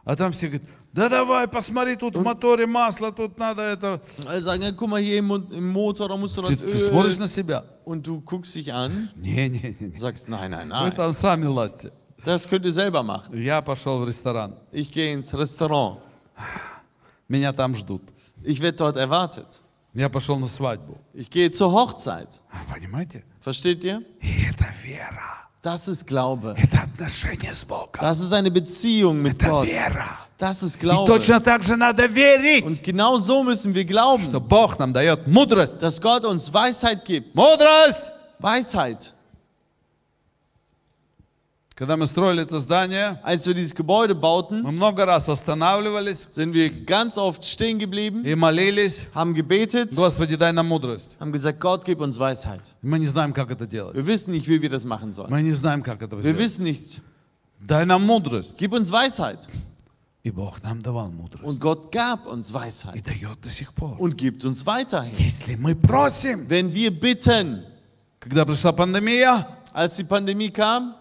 А 0.05 0.15
там 0.17 0.33
все 0.33 0.49
говорят, 0.49 0.67
да 0.97 1.09
давай, 1.09 1.49
посмотри, 1.49 1.97
тут 1.97 2.17
в 2.17 2.23
моторе 2.23 2.67
масло, 2.67 3.13
тут 3.13 3.39
надо 3.39 3.63
это. 3.63 4.01
Alle 4.27 4.43
sagen, 4.43 4.63
ja, 4.63 4.71
guck 4.73 4.89
mal 4.91 5.01
hier 5.01 5.19
im, 5.19 5.27
Mo- 5.27 5.51
im 5.51 5.69
Motor, 5.73 6.09
da 6.09 6.17
musst 6.17 6.37
du 6.37 6.43
das 6.43 6.51
Ты, 6.51 6.57
ты 6.57 6.79
смотришь 6.79 7.15
Öl. 7.15 7.21
на 7.21 7.29
себя. 7.29 7.65
Und 7.85 8.07
du 8.07 8.21
guckst 8.21 8.55
dich 8.55 8.73
an 8.73 9.09
Не, 9.17 9.49
не, 9.49 9.77
не. 9.81 9.87
und 9.87 9.99
sagst, 9.99 10.29
nein, 10.29 10.51
nein, 10.51 10.69
Вы 10.69 10.89
nein. 10.91 10.95
там 10.97 11.13
сами 11.15 11.47
лазьте. 11.47 11.93
Das 12.25 12.47
könnt 12.47 12.65
ihr 12.67 12.73
selber 12.73 13.03
machen. 13.03 13.35
Я 13.43 13.63
пошел 13.63 13.99
в 14.01 14.07
ресторан. 14.07 14.55
Ich 14.71 14.93
gehe 14.93 15.13
ins 15.15 15.33
Restaurant. 15.35 15.99
Меня 17.29 17.53
там 17.53 17.75
ждут. 17.75 18.03
Ich 18.45 18.61
werde 18.61 18.77
dort 18.77 18.97
erwartet. 18.97 19.61
Я 19.95 20.09
пошел 20.09 20.39
на 20.39 20.49
свадьбу. 20.49 20.99
Ich 21.15 21.31
gehe 21.31 21.51
zur 21.51 21.73
Hochzeit. 21.73 22.41
А, 22.51 22.73
Понимаете? 22.73 23.25
Versteht 23.41 23.83
ihr? 23.85 24.03
И 24.21 24.45
это 24.51 24.67
вера. 24.85 25.36
Das 25.68 25.86
ist 25.90 26.08
Glaube. 26.08 26.56
Das 28.00 28.22
ist 28.22 28.32
eine 28.32 28.50
Beziehung 28.50 29.22
mit 29.22 29.38
Gott. 29.44 29.68
Das 30.38 30.64
ist 30.64 30.80
Glaube. 30.80 31.12
Und 32.64 32.82
genau 32.84 33.18
so 33.18 33.44
müssen 33.44 33.76
wir 33.76 33.84
glauben, 33.84 34.24
dass 35.82 36.02
Gott 36.02 36.24
uns 36.24 36.54
Weisheit 36.54 37.04
gibt. 37.04 37.36
Weisheit. 38.40 39.14
Когда 41.77 41.97
мы 41.97 42.07
строили 42.07 42.43
это 42.43 42.61
здание, 42.61 43.19
Als 43.25 43.47
wir 43.47 43.55
dieses 43.55 43.75
Gebäude 43.75 44.15
bauten, 44.15 44.63
мы 44.63 44.73
много 44.73 45.07
раз 45.07 45.29
останавливались 45.31 46.27
sind 46.29 46.53
wir 46.53 46.69
ganz 46.85 47.17
oft 47.17 47.43
stehen 47.45 47.79
geblieben, 47.79 48.25
и 48.27 48.35
молились. 48.35 49.07
haben 49.15 49.33
gebetet, 49.35 49.95
Господи, 49.97 50.37
дай 50.37 50.53
нам 50.53 50.69
мудрость. 50.69 51.17
haben 51.19 51.33
gesagt, 51.33 51.61
Gott, 51.61 51.85
gib 51.87 52.01
uns 52.01 52.19
Weisheit. 52.19 52.73
Мы 52.83 52.99
не 52.99 53.07
знаем, 53.07 53.33
как 53.33 53.51
это 53.51 53.67
делать. 53.67 53.97
Wir 53.97 54.07
wissen 54.07 54.33
nicht, 54.33 54.49
wie 54.49 54.61
wir 54.61 54.69
das 54.69 54.85
machen 54.85 55.13
sollen. 55.15 55.31
Мы 55.31 55.43
не 55.43 55.53
знаем, 55.53 55.83
как 55.83 56.03
это 56.03 56.17
Wir 56.17 56.23
сделать. 56.35 56.39
wissen 56.39 56.65
nicht. 56.65 57.01
Дай 57.59 57.87
нам 57.87 58.05
мудрость. 58.05 58.59
Gib 58.59 58.75
uns 58.75 58.93
Weisheit. 58.93 59.49
И 60.25 60.31
Бог 60.31 60.63
нам 60.63 60.81
давал 60.83 61.07
Und 61.07 61.17
мудрость. 61.17 61.59
Gott 61.59 61.91
gab 61.91 62.27
uns 62.27 62.51
И 62.51 62.55
Weisheit 62.55 63.03
дает 63.03 63.41
до 63.41 63.51
сих 63.51 63.73
пор. 63.73 63.97
und 63.99 64.17
gibt 64.19 64.45
uns 64.45 64.67
weiterhin. 64.67 65.15
Если 65.19 65.57
мы 65.57 65.75
просим. 65.75 66.47
Wenn 66.51 66.73
wir 66.75 66.91
bitten, 66.93 67.65
Когда 68.21 68.45
пришла 68.45 68.73
пандемия, 68.73 69.49
als 69.73 69.97
die 69.97 70.05
Pandemie 70.05 70.51
kam, 70.51 70.95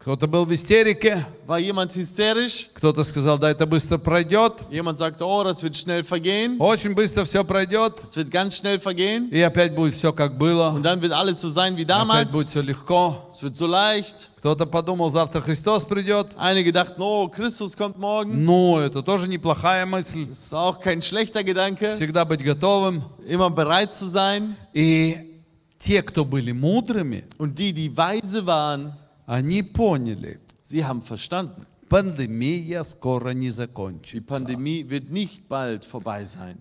кто-то 0.00 0.26
был 0.26 0.44
в 0.44 0.54
истерике, 0.54 1.26
war 1.46 1.58
jemand 1.58 1.92
hysterisch. 1.94 2.70
кто-то 2.74 3.04
сказал, 3.04 3.38
да 3.38 3.50
это 3.50 3.66
быстро 3.66 3.98
пройдет. 3.98 4.54
Jemand 4.70 4.96
sagte, 4.96 5.24
oh, 5.24 5.44
das 5.44 5.62
wird 5.62 5.76
schnell 5.76 6.02
vergehen. 6.02 6.56
Очень 6.58 6.94
быстро 6.94 7.24
все 7.24 7.44
пройдет. 7.44 8.00
Es 8.02 8.16
wird 8.16 8.30
ganz 8.30 8.56
schnell 8.56 8.78
vergehen. 8.78 9.28
И 9.30 9.40
опять 9.42 9.74
будет 9.74 9.94
все 9.94 10.12
как 10.12 10.38
было. 10.38 10.70
Und 10.70 10.82
dann 10.82 11.02
wird 11.02 11.12
alles 11.12 11.40
so 11.40 11.48
sein 11.48 11.76
wie 11.76 11.84
Опять 11.84 12.32
будет 12.32 12.48
все 12.48 12.62
легко. 12.62 13.26
Es 13.30 13.42
wird 13.42 13.56
so 13.56 13.66
leicht. 13.66 14.30
Кто-то 14.38 14.66
подумал, 14.66 15.10
завтра 15.10 15.40
Христос 15.40 15.84
придет. 15.84 16.28
Einige 16.36 16.72
dachten, 16.72 17.02
oh, 17.02 17.28
Christus 17.28 17.76
kommt 17.76 17.98
morgen. 17.98 18.44
Ну, 18.44 18.78
это 18.78 19.02
тоже 19.02 19.28
неплохая 19.28 19.84
мысль. 19.84 20.26
Das 20.30 20.38
ist 20.38 20.54
auch 20.54 20.80
kein 20.80 21.02
schlechter 21.02 21.42
Gedanke. 21.44 21.92
Всегда 21.92 22.24
быть 22.24 22.42
готовым. 22.42 23.04
Immer 23.26 23.50
bereit 23.50 23.94
zu 23.94 24.06
sein. 24.06 24.54
И 24.72 25.40
те, 25.78 26.02
кто 26.02 26.24
были 26.24 26.52
мудрыми, 26.52 27.24
Und 27.38 27.58
die, 27.58 27.72
die 27.72 27.96
weise 27.96 28.46
waren, 28.46 28.94
они 29.27 29.63
поняли, 29.63 30.39
sie 30.61 30.83
haben 30.85 31.01
verstanden. 31.01 31.65
пандемия 31.89 32.83
скоро 32.83 33.31
не 33.33 33.47
Die 33.47 33.51
закончится. 33.51 34.25
Pandemie 34.27 34.83
wird 34.89 35.09
nicht 35.11 35.47
bald 35.47 35.85
vorbei 35.85 36.25
sein. 36.25 36.57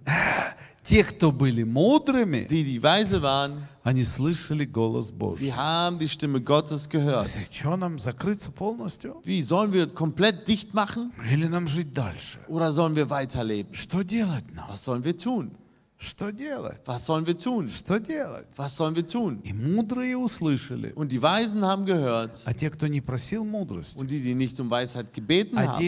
Те, 0.85 1.05
кто 1.05 1.31
были 1.31 1.63
мудрыми, 1.63 2.47
Die, 2.51 2.65
die 2.65 2.83
weise 2.83 3.23
waren, 3.23 3.69
они 3.85 4.03
слышали 4.05 4.65
голос 4.65 5.13
Божий. 5.13 5.39
sie 5.47 5.53
haben 5.55 5.99
die 5.99 6.09
Stimme 6.09 6.41
Gottes 6.41 6.89
gehört. 6.89 7.31
Что 7.53 7.77
нам 7.77 7.99
закрыться 8.01 8.51
полностью? 8.51 9.23
Wie, 9.25 9.41
sollen 9.43 9.73
wir 9.73 9.87
komplett 9.87 10.49
dicht 10.49 10.75
machen 10.75 11.13
Или 11.31 11.47
нам 11.47 11.69
жить 11.69 11.95
дальше? 11.95 12.41
oder 12.49 12.73
sollen 12.73 12.97
wir 12.97 13.09
weiterleben? 13.11 13.73
Что 13.75 14.03
делать 14.03 14.45
нам? 14.53 14.69
Was 14.69 14.85
sollen 14.85 15.05
wir 15.05 15.17
tun? 15.17 15.53
Was 16.86 17.06
sollen 17.08 17.26
wir 17.26 17.36
tun? 17.38 17.70
Was 18.56 18.78
sollen 18.78 18.96
wir 18.96 19.06
tun? 19.08 19.42
Und 20.96 21.12
die 21.12 21.20
Weisen 21.22 21.66
haben 21.66 21.86
gehört. 21.86 22.46
Und 23.96 24.12
die, 24.12 24.22
die 24.22 24.36
nicht 24.36 24.60
um 24.60 24.70
Weisheit 24.70 25.12
gebeten 25.14 25.58
haben, 25.70 25.80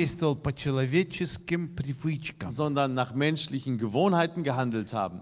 sondern 2.50 2.96
nach 2.96 3.14
menschlichen 3.14 3.78
Gewohnheiten 3.78 4.42
gehandelt 4.44 4.94
haben. 4.94 5.22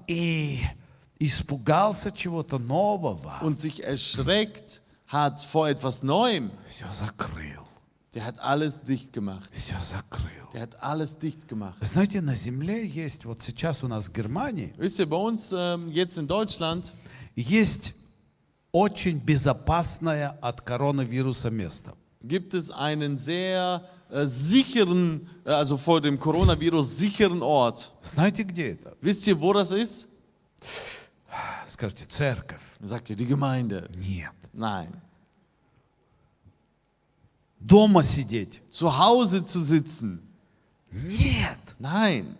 Und 3.42 3.60
sich 3.60 3.84
erschreckt 3.84 4.82
hat 5.08 5.42
vor 5.42 5.68
etwas 5.68 6.04
Neuem. 6.04 6.52
Der 8.14 8.24
hat 8.26 8.40
alles 8.40 8.82
dicht 8.84 9.12
gemacht. 9.12 9.50
Alles 9.76 9.90
dicht 9.90 10.10
gemacht. 10.12 10.37
Все 10.47 10.47
закрыл. 10.47 10.53
Der 10.53 10.63
hat 10.63 10.83
alles 10.83 11.19
dicht 11.19 11.49
gemacht. 11.49 11.81
Вы 11.81 11.87
знаете, 11.87 12.21
на 12.21 12.35
земле 12.35 12.87
есть, 12.87 13.25
вот 13.25 13.43
сейчас 13.43 13.83
у 13.83 13.89
нас 13.89 14.09
в 14.09 14.13
Германии, 14.13 14.75
Wisst 14.77 14.99
ihr, 14.99 15.07
bei 15.07 15.17
uns 15.17 15.53
ähm, 15.53 15.91
jetzt 15.91 16.19
in 16.19 16.27
Deutschland 16.27 16.93
есть 17.35 17.95
очень 18.73 19.19
безопасное 19.19 20.37
от 20.41 20.61
коронавируса 20.61 21.51
место. 21.51 21.95
gibt 22.25 22.55
es 22.55 22.71
einen 22.71 23.19
sehr 23.19 23.85
äh, 24.11 24.27
sicheren, 24.27 25.29
äh, 25.45 25.51
also 25.51 25.77
vor 25.77 26.01
dem 26.01 26.19
Coronavirus 26.19 26.99
sicheren 26.99 27.43
Ort. 27.43 27.93
Знаете, 28.03 28.45
где 28.45 28.71
это? 28.73 28.97
Wisst 29.01 29.27
ihr, 29.27 29.41
wo 29.41 29.53
das 29.53 29.71
ist? 29.71 30.09
Скажите, 31.67 32.07
церковь. 32.07 32.63
Sagt 32.81 33.11
ihr, 33.11 33.17
die 33.17 33.27
Gemeinde. 33.27 33.89
Нет. 33.97 34.31
Nein. 34.53 34.93
Дома 37.59 38.03
сидеть. 38.03 38.61
Zu 38.69 38.97
Hause 38.99 39.45
zu 39.45 39.61
sitzen. 39.61 40.21
Нет. 40.92 41.58
Nein. 41.80 42.36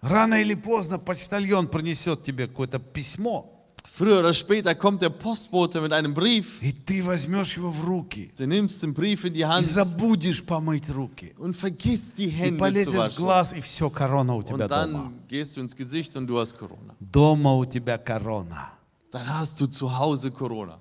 Рано 0.00 0.40
или 0.40 0.54
поздно 0.54 0.98
почтальон 0.98 1.68
принесет 1.68 2.22
тебе 2.24 2.46
какое-то 2.48 2.78
письмо, 2.78 3.56
Früher 3.92 4.20
oder 4.20 4.32
später 4.32 4.74
kommt 4.74 5.02
der 5.02 5.10
Postbote 5.10 5.80
mit 5.80 5.92
einem 5.92 6.14
Brief. 6.14 6.62
и 6.62 6.70
ты 6.72 7.02
возьмешь 7.02 7.56
его 7.56 7.70
в 7.70 7.84
руки. 7.84 8.30
Du 8.38 8.46
nimmst 8.46 8.82
den 8.82 8.94
Brief 8.94 9.24
in 9.24 9.32
die 9.34 9.40
И 9.40 9.44
Hand 9.44 9.66
забудешь 9.66 10.42
помыть 10.44 10.88
руки. 10.88 11.34
und 11.38 11.54
vergisst 11.56 12.16
die 12.18 12.26
И 12.26 12.30
Hände 12.30 12.56
zu 12.56 12.58
полезешь 12.58 12.94
в 12.94 12.96
waschen. 12.98 13.24
глаз, 13.24 13.52
и 13.52 13.60
все, 13.60 13.90
корона 13.90 14.34
у 14.36 14.42
тебя 14.42 14.64
Und 14.66 14.68
дома. 14.68 14.68
dann 14.70 15.12
gehst 15.28 15.56
du 15.56 15.60
ins 15.62 15.74
Gesicht 15.76 16.16
und 16.16 16.26
du 16.28 16.38
hast 16.38 16.56
Corona. 16.56 16.94
Дома 17.00 17.54
у 17.56 17.64
тебя 17.66 17.98
корона. 17.98 18.70
Dann 19.10 19.26
hast 19.40 19.60
du 19.60 19.66
zu 19.66 19.98
Hause 19.98 20.30
Corona. 20.30 20.78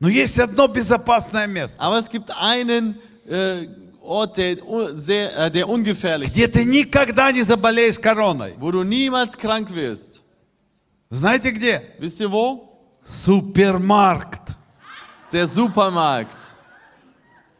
Но 0.00 0.08
есть 0.08 0.38
одно 0.38 0.66
безопасное 0.68 1.46
место, 1.46 1.80
Aber 1.80 1.98
es 1.98 2.10
gibt 2.10 2.30
einen 2.36 2.96
äh, 3.26 3.66
Ort, 4.01 4.37
der, 4.37 4.65
u- 4.65 4.95
sehr, 4.95 5.35
äh, 5.37 5.51
der 5.51 5.67
ungefährlich 5.67 6.31
где 6.31 6.45
ist, 6.45 6.53
ты 6.53 6.63
никогда 6.63 7.31
не 7.31 7.41
заболеешь 7.43 7.99
короной. 7.99 8.53
wo 8.59 8.71
du 8.71 8.83
niemals 8.83 9.37
krank 9.37 9.69
wirst. 9.75 10.23
Знаете 11.09 11.51
где? 11.51 11.81
Wisst 11.99 12.19
ihr 12.21 12.31
wo? 12.31 12.63
Супермаркт. 13.03 14.55
Der 15.31 15.45
Supermarkt. 15.47 16.53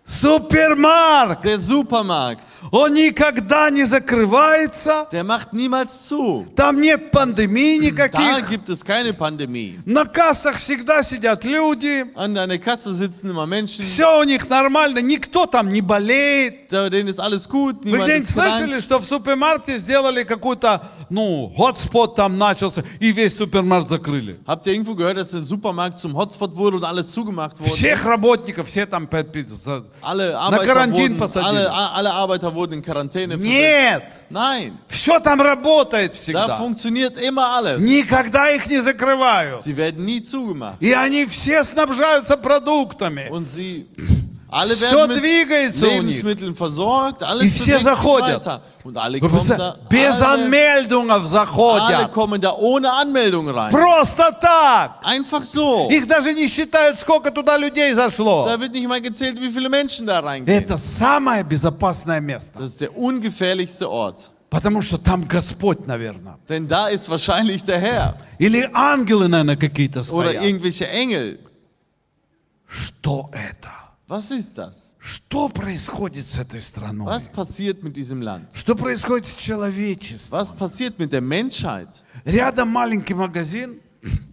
Супермаркт! 0.04 1.44
Der 1.44 1.58
Supermarkt. 1.58 2.46
Он 2.70 2.92
никогда 2.92 3.70
не 3.70 3.84
закрывается. 3.84 5.06
Der 5.12 5.22
macht 5.24 5.52
niemals 5.52 6.08
zu. 6.08 6.46
Там 6.56 6.80
нет 6.80 7.10
пандемий 7.12 7.78
Da 7.78 7.84
никаких. 7.84 8.48
gibt 8.48 8.68
es 8.68 8.84
keine 8.84 9.12
Pandemie. 9.14 9.78
На 9.84 10.04
кассах 10.04 10.56
всегда 10.58 11.02
сидят 11.02 11.44
люди. 11.44 12.04
An 12.14 12.34
deiner 12.34 12.58
Kasse 12.58 12.92
sitzen 12.94 13.30
immer 13.30 13.46
Menschen, 13.46 13.84
Все 13.84 14.18
у 14.20 14.24
них 14.24 14.48
нормально. 14.48 14.98
Никто 15.00 15.46
там 15.46 15.72
не 15.72 15.80
болеет. 15.80 16.68
da- 16.70 16.88
denen 16.90 17.08
ist 17.08 17.20
alles 17.20 17.48
gut, 17.48 17.84
Вы 17.84 17.90
niemand 17.92 18.04
где-нибудь 18.04 18.28
ist 18.28 18.34
krank. 18.34 18.50
слышали, 18.58 18.80
что 18.80 18.98
в 18.98 19.04
супермаркете 19.04 19.78
сделали 19.78 20.24
какой-то, 20.24 20.82
ну, 21.10 21.52
хотспот 21.56 22.16
там 22.16 22.38
начался, 22.38 22.82
и 23.00 23.12
весь 23.12 23.36
супермаркет 23.36 23.88
закрыли? 23.90 24.36
Habt 24.46 24.66
ihr 24.66 24.72
irgendwo 24.74 24.94
gehört, 24.94 25.16
dass 25.18 25.30
der 25.30 25.40
Supermarkt 25.42 25.98
zum 25.98 26.14
Hotspot 26.16 26.56
wurde 26.56 26.76
und 26.78 26.84
alles 26.84 27.10
zugemacht 27.12 27.58
wurde? 27.60 27.70
Всех 27.70 28.04
работников, 28.04 28.66
все 28.68 28.84
там 28.86 29.06
Alle 30.00 30.32
На 30.32 30.58
карантин 30.58 31.12
wurden, 31.12 31.18
посадили. 31.18 31.64
alle, 31.66 31.70
alle 31.94 32.10
Arbeiter 32.12 32.54
wurden 32.54 32.74
in 32.74 32.82
Quarantäne. 32.82 33.36
Нет! 33.36 34.02
Nein, 34.30 34.72
Все 34.88 35.20
там 35.20 35.40
работает 35.40 36.12
da 36.12 36.16
всегда. 36.18 36.56
funktioniert 36.56 37.16
immer 37.18 37.54
alles. 37.56 37.82
Никогда 37.84 38.50
их 38.50 38.66
не 38.66 38.80
закрывают. 38.80 39.64
Die 39.64 39.76
werden 39.76 40.04
nie 40.04 40.22
zugemacht. 40.22 40.76
И 40.80 40.92
они 40.92 41.24
все 41.26 41.62
снабжаются 41.64 42.36
продуктами. 42.36 43.28
Und 43.30 43.48
sie 43.48 43.86
alle 44.51 44.75
Всё 44.75 44.97
werden 44.99 45.09
mit 45.15 45.21
двигается 45.21 45.85
у 45.87 45.89
них. 45.89 46.21
Lebensmitteln 46.23 46.55
versorgt, 46.55 47.21
alles 47.21 47.43
И 47.45 47.47
все 47.49 47.65
bewegt 47.73 47.77
sich 47.79 47.83
заходят. 47.83 48.45
weiter. 48.45 48.61
Und 48.85 48.97
alle 48.97 49.19
Вы 49.19 49.27
kommen 49.27 49.31
представляете, 49.35 49.79
da, 49.83 49.89
Без 49.89 50.21
alle, 50.21 50.43
анмельдунгов 50.45 51.17
alle 51.17 51.27
заходят. 51.27 52.11
kommen 52.13 52.39
da 52.39 52.53
ohne 52.53 52.89
Anmeldung 52.93 53.49
rein. 53.49 53.71
Просто 53.71 54.31
так. 54.41 54.99
Einfach 55.03 55.43
so. 55.43 55.89
Их 55.89 56.07
даже 56.07 56.33
не 56.33 56.47
считают, 56.47 56.97
сколько 56.99 57.29
туда 57.31 57.57
людей 57.57 57.93
зашло. 57.93 58.45
Da 58.45 58.57
wird 58.59 58.71
nicht 58.73 58.87
mal 58.87 59.01
gezählt, 59.01 59.37
wie 59.41 59.49
viele 59.51 59.67
Menschen 59.69 60.05
da 60.05 60.19
reingehen. 60.21 60.47
Это 60.63 60.77
самое 60.77 61.43
безопасное 61.43 62.21
место. 62.21 62.57
Das 62.59 62.69
ist 62.69 62.79
der 62.81 62.97
ungefährlichste 62.97 63.89
Ort. 63.89 64.31
Потому 64.49 64.81
что 64.81 64.97
там 64.97 65.27
Господь, 65.27 65.85
наверное. 65.87 66.37
Denn 66.47 66.65
da 66.69 66.87
ist 66.87 67.09
wahrscheinlich 67.09 67.65
der 67.65 67.79
Herr 67.81 68.15
Или 68.39 68.69
ангелы, 68.73 69.27
наверное, 69.27 69.57
какие-то 69.57 69.99
oder 70.13 70.29
стоят. 70.31 70.43
irgendwelche 70.45 70.87
Engel. 70.87 71.37
Что 72.65 73.29
это? 73.33 73.71
Was 74.12 74.30
ist 74.30 74.58
das? 74.58 74.94
Что 74.98 75.48
происходит 75.48 76.28
с 76.28 76.38
этой 76.38 76.60
страной? 76.60 77.06
Was 77.06 77.26
passiert 77.26 77.82
mit 77.82 77.96
diesem 77.96 78.20
Land? 78.20 78.54
Что 78.54 78.76
происходит 78.76 79.26
с 79.26 79.34
человечеством? 79.36 80.38
Was 80.38 80.52
passiert 80.52 80.98
mit 80.98 81.12
der 81.12 81.22
Menschheit? 81.22 81.88
Рядом 82.26 82.68
маленький 82.68 83.14
магазин, 83.14 83.80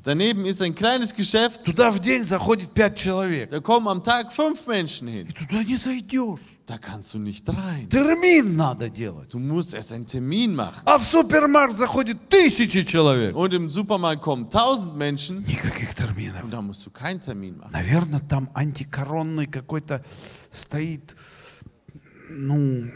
Daneben 0.01 0.45
ist 0.45 0.61
ein 0.63 0.73
kleines 0.73 1.13
Geschäft, 1.13 1.63
туда 1.63 1.91
в 1.91 1.99
день 1.99 2.23
заходит 2.23 2.73
пять 2.73 2.97
человек. 2.97 3.51
da 3.51 3.59
kommen 3.59 3.87
am 3.87 4.01
Tag 4.03 4.31
fünf 4.33 4.65
Menschen 4.65 5.07
hin. 5.07 5.27
И 5.27 5.33
туда 5.33 5.63
не 5.63 5.75
зайдешь. 5.77 6.39
Da 6.65 6.77
kannst 6.79 7.13
du 7.13 7.19
nicht 7.19 7.47
rein. 7.49 7.87
Термин 7.89 8.55
надо 8.55 8.89
делать. 8.89 9.31
Du 9.31 9.37
musst 9.37 9.75
erst 9.75 9.91
einen 9.93 10.07
Termin 10.07 10.55
machen. 10.55 10.81
А 10.85 10.97
в 10.97 11.03
супермаркет 11.03 11.77
заходит 11.77 12.29
тысячи 12.29 12.83
человек. 12.83 13.35
Und 13.35 13.53
im 13.53 13.69
Supermarkt 13.69 14.23
kommen 14.23 14.49
tausend 14.49 14.95
Menschen 14.95 15.43
Никаких 15.45 15.93
терминов. 15.93 16.43
und 16.45 16.51
da 16.51 16.61
musst 16.63 16.83
du 16.87 16.89
keinen 16.89 17.21
Termin 17.21 17.57
machen. 17.57 17.71
Наверное, 17.71 18.21
там 18.21 18.49
антикоронный 18.55 19.45
какой-то 19.45 20.03
стоит, 20.51 21.15
ну, 22.31 22.89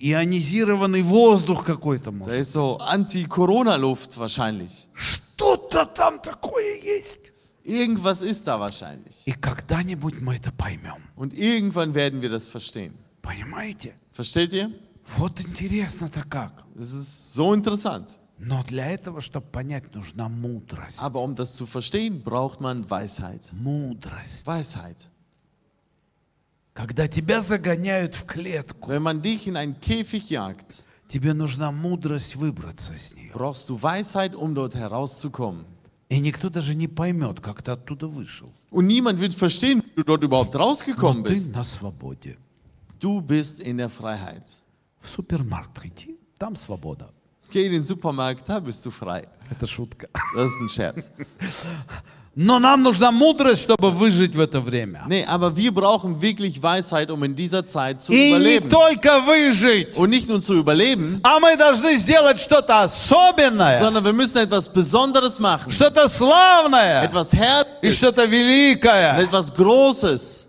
ионизированный 0.00 1.02
воздух 1.02 1.64
какой-то. 1.64 2.10
Da 2.10 2.34
ist 2.34 2.52
so 2.52 2.78
Anti-Corona-Luft 2.78 4.16
wahrscheinlich. 4.18 4.88
Что-то 4.94 5.84
там 5.84 6.20
такое 6.20 6.80
есть. 6.82 7.18
Irgendwas 7.62 8.22
ist 8.22 8.46
da 8.46 8.58
wahrscheinlich. 8.58 9.22
И 9.26 9.32
когда-нибудь 9.32 10.20
мы 10.20 10.36
это 10.36 10.50
поймем. 10.50 11.02
Und 11.14 11.34
irgendwann 11.34 11.94
werden 11.94 12.22
wir 12.22 12.30
das 12.30 12.48
verstehen. 12.48 12.94
Понимаете? 13.20 13.94
Versteht 14.12 14.52
ihr? 14.52 14.70
Вот 15.18 15.38
интересно-то 15.40 16.24
как. 16.28 16.64
Das 16.74 16.92
ist 16.92 17.34
so 17.34 17.52
interessant. 17.52 18.16
Но 18.38 18.62
для 18.64 18.86
этого, 18.90 19.20
чтобы 19.20 19.48
понять, 19.52 19.94
нужна 19.94 20.30
мудрость. 20.30 20.98
Aber 20.98 21.20
um 21.20 21.34
das 21.34 21.54
zu 21.56 21.66
verstehen, 21.66 22.22
braucht 22.22 22.62
man 22.62 22.88
Weisheit. 22.88 23.52
Мудрость. 23.52 24.46
Weisheit. 24.46 25.09
Когда 26.80 27.06
тебя 27.08 27.42
загоняют 27.42 28.14
в 28.14 28.24
клетку, 28.24 28.90
Wenn 28.90 29.02
man 29.02 29.20
dich 29.20 29.46
in 29.46 29.56
einen 29.56 29.78
Käfig 29.80 30.30
jagt, 30.30 30.84
тебе 31.08 31.34
нужна 31.34 31.70
мудрость 31.70 32.36
выбраться 32.36 32.94
из 32.94 33.12
нее. 33.14 33.30
brauchst 33.34 33.68
du 33.68 33.82
Weisheit, 33.82 34.34
um 34.34 34.54
dort 34.54 34.74
herauszukommen. 34.74 35.66
И 36.08 36.18
никто 36.18 36.48
даже 36.48 36.74
не 36.74 36.88
поймет, 36.88 37.40
как 37.40 37.62
ты 37.62 37.72
оттуда 37.72 38.06
вышел. 38.08 38.50
Und 38.70 38.86
niemand 38.86 39.20
wird 39.20 39.34
verstehen, 39.34 39.82
wie 39.94 40.02
du 40.02 40.04
dort 40.04 40.22
überhaupt 40.24 40.54
Но 40.54 40.60
rausgekommen 40.60 41.22
ты 41.24 41.34
bist. 41.34 41.54
на 41.54 41.64
свободе. 41.64 42.38
Du 42.98 43.20
bist 43.20 43.60
in 43.60 43.76
der 43.76 43.90
Freiheit. 43.90 44.62
В 45.00 45.08
супермаркет 45.08 45.84
иди, 45.84 46.18
там 46.38 46.56
свобода. 46.56 47.10
Geh 47.52 47.66
in 47.66 47.72
den 47.72 47.82
Supermarkt, 47.82 48.48
da 48.48 48.58
bist 48.60 48.86
du 48.86 48.90
frei. 48.90 49.26
Это 49.50 49.66
шутка. 49.66 50.08
Das 50.34 50.46
ist 50.52 50.60
ein 50.62 50.68
Scherz. 50.70 51.10
Но 52.39 52.59
нам 52.59 52.83
нужна 52.83 53.11
мудрость, 53.11 53.61
чтобы 53.63 53.91
выжить 53.91 54.35
в 54.35 54.41
это 54.41 54.59
время. 54.59 55.03
Nee, 55.07 55.23
aber 55.25 55.55
wir 55.55 55.71
brauchen 55.71 56.21
wirklich 56.21 56.61
Weisheit, 56.61 57.09
um 57.09 57.23
in 57.23 57.33
dieser 57.33 57.65
Zeit 57.65 58.01
zu 58.01 58.11
И 58.11 58.15
не 58.17 58.29
überleben. 58.31 58.69
только 58.69 59.21
выжить, 59.25 59.95
Und 59.97 60.09
nicht 60.09 60.27
nur 60.27 60.41
zu 60.41 60.55
überleben, 60.55 61.21
а 61.23 61.39
мы 61.39 61.55
должны 61.55 61.95
сделать 61.97 62.37
что-то 62.37 62.81
особенное, 62.83 63.79
sondern 63.79 64.03
wir 64.03 64.11
müssen 64.11 64.39
etwas 64.39 64.67
Besonderes 64.67 65.39
machen. 65.39 65.71
что-то 65.71 66.09
славное 66.09 67.03
Etwas 67.07 67.31
и 67.33 67.37
Herrliches. 67.37 67.97
что-то 67.99 68.25
великое. 68.25 69.17
Etwas 69.21 69.53
Großes. 69.55 70.47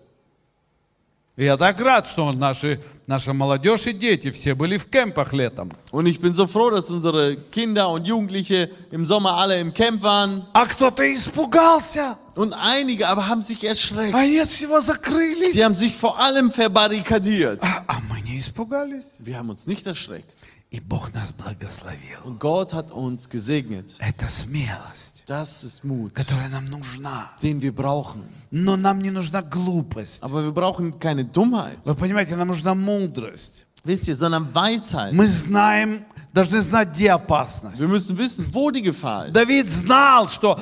И 1.36 1.44
я 1.44 1.58
так 1.58 1.78
рад, 1.80 2.08
что 2.08 2.32
наши, 2.32 2.80
наша 3.06 3.34
молодежь 3.34 3.86
и 3.86 3.92
дети 3.92 4.30
все 4.30 4.54
были 4.54 4.78
в 4.78 4.86
кемпах 4.86 5.34
летом. 5.34 5.70
Und 5.92 6.06
ich 6.06 6.18
bin 6.18 6.32
so 6.32 6.46
froh, 6.46 6.70
dass 6.70 6.90
unsere 6.90 7.36
Kinder 7.36 7.90
und 7.90 8.06
Jugendliche 8.06 8.70
im 8.90 9.04
Sommer 9.04 9.36
alle 9.36 9.60
im 9.60 9.74
Camp 9.74 10.02
waren. 10.02 10.44
А 10.54 10.64
кто-то 10.64 11.02
испугался. 11.12 12.16
Und 12.36 12.54
einige 12.54 13.06
aber 13.08 13.28
haben 13.28 13.42
sich 13.42 13.64
erschreckt. 13.64 14.14
Они 14.14 14.38
от 14.38 14.48
всего 14.48 14.80
закрылись. 14.80 15.52
Sie 15.52 15.62
haben 15.62 15.74
sich 15.74 15.94
vor 15.94 16.18
allem 16.18 16.50
verbarrikadiert. 16.50 17.62
А, 17.62 17.84
а 17.86 18.00
мы 18.08 18.22
не 18.22 18.38
испугались. 18.38 19.04
Wir 19.18 19.36
haben 19.36 19.50
uns 19.50 19.66
nicht 19.66 19.86
erschreckt. 19.86 20.32
И 20.71 20.79
Бог 20.79 21.13
нас 21.13 21.33
благословил. 21.33 22.19
Und 22.23 22.39
Gott 22.39 22.73
hat 22.73 22.91
uns 22.91 23.27
gesegnet. 23.27 23.97
Это 23.99 24.29
смелость, 24.29 25.25
Das 25.27 25.65
ist 25.65 25.83
Mut, 25.83 26.13
которая 26.13 26.47
нам 26.47 26.69
нужна. 26.69 27.31
den 27.41 27.61
wir 27.61 27.75
brauchen. 27.75 28.23
Но 28.51 28.77
нам 28.77 29.01
не 29.01 29.11
нужна 29.11 29.41
глупость. 29.41 30.23
Aber 30.23 30.41
wir 30.45 30.53
brauchen 30.53 30.97
keine 30.97 31.25
Dummheit. 31.25 31.79
Вы 31.83 31.93
понимаете, 31.95 32.37
нам 32.37 32.47
нужна 32.47 32.73
мудрость. 32.73 33.65
Wisst 33.83 34.07
ihr, 34.07 34.15
sondern 34.15 34.53
Weisheit. 34.53 35.11
Мы 35.11 35.27
знаем 35.27 36.05
должны 36.33 36.61
знать, 36.61 36.89
где 36.89 37.11
опасность. 37.11 37.79
Wir 37.79 37.87
müssen 37.87 38.17
wissen, 38.17 38.47
wo 38.53 38.71
die 38.71 38.81
Gefahr 38.81 39.27
ist. 39.27 39.33
Давид 39.33 39.69
знал, 39.69 40.29
что 40.29 40.59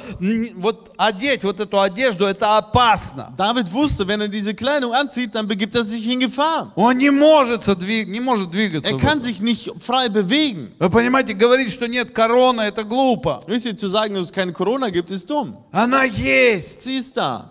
вот 0.55 0.91
одеть 0.97 1.43
вот 1.43 1.59
эту 1.59 1.80
одежду, 1.80 2.26
это 2.26 2.57
опасно. 2.57 3.34
David 3.38 3.72
wusste, 3.72 4.07
wenn 4.07 4.22
er 4.22 4.28
diese 4.28 4.53
Kleidung 4.53 4.93
anzieht, 4.93 5.36
dann 5.36 5.47
begibt 5.47 5.76
er 5.76 5.84
sich 5.86 6.07
in 6.07 6.20
Gefahr. 6.20 6.72
Он 6.76 6.97
не 6.97 7.11
может, 7.11 7.67
не 7.88 8.20
может 8.20 8.49
двигаться. 8.51 8.89
Er 8.91 8.97
kann 8.97 9.22
sich 9.22 9.41
nicht 9.41 9.72
frei 9.80 10.09
bewegen. 10.09 10.72
Вы 10.80 10.89
понимаете, 10.89 11.34
говорить, 11.34 11.72
что 11.72 11.88
нет 11.88 12.11
короны, 12.11 12.61
это 12.61 12.84
глупо. 12.84 13.39
Ihr, 13.47 13.76
zu 13.76 13.89
sagen, 13.89 14.15
dass 14.15 14.26
es 14.28 14.34
keine 14.34 14.53
Corona 14.53 14.89
gibt, 14.89 15.11
ist 15.11 15.30
dumm. 15.30 15.55
Она 15.72 16.03
есть. 16.03 16.82
Sie 16.82 16.97
ist 16.97 17.15
da 17.17 17.49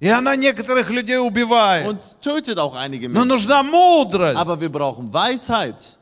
И 0.00 0.08
она 0.08 0.34
некоторых 0.34 0.90
людей 0.90 1.18
убивает. 1.18 1.86
und 1.86 2.20
tötet 2.20 2.58
auch 2.58 2.74
einige 2.74 3.08
Но 3.08 3.20
Menschen. 3.24 3.28
нужна 3.28 3.62
мудрость. 3.62 4.36
Aber 4.36 4.60
wir 4.60 4.68
brauchen 4.68 5.12
Weisheit. 5.12 5.96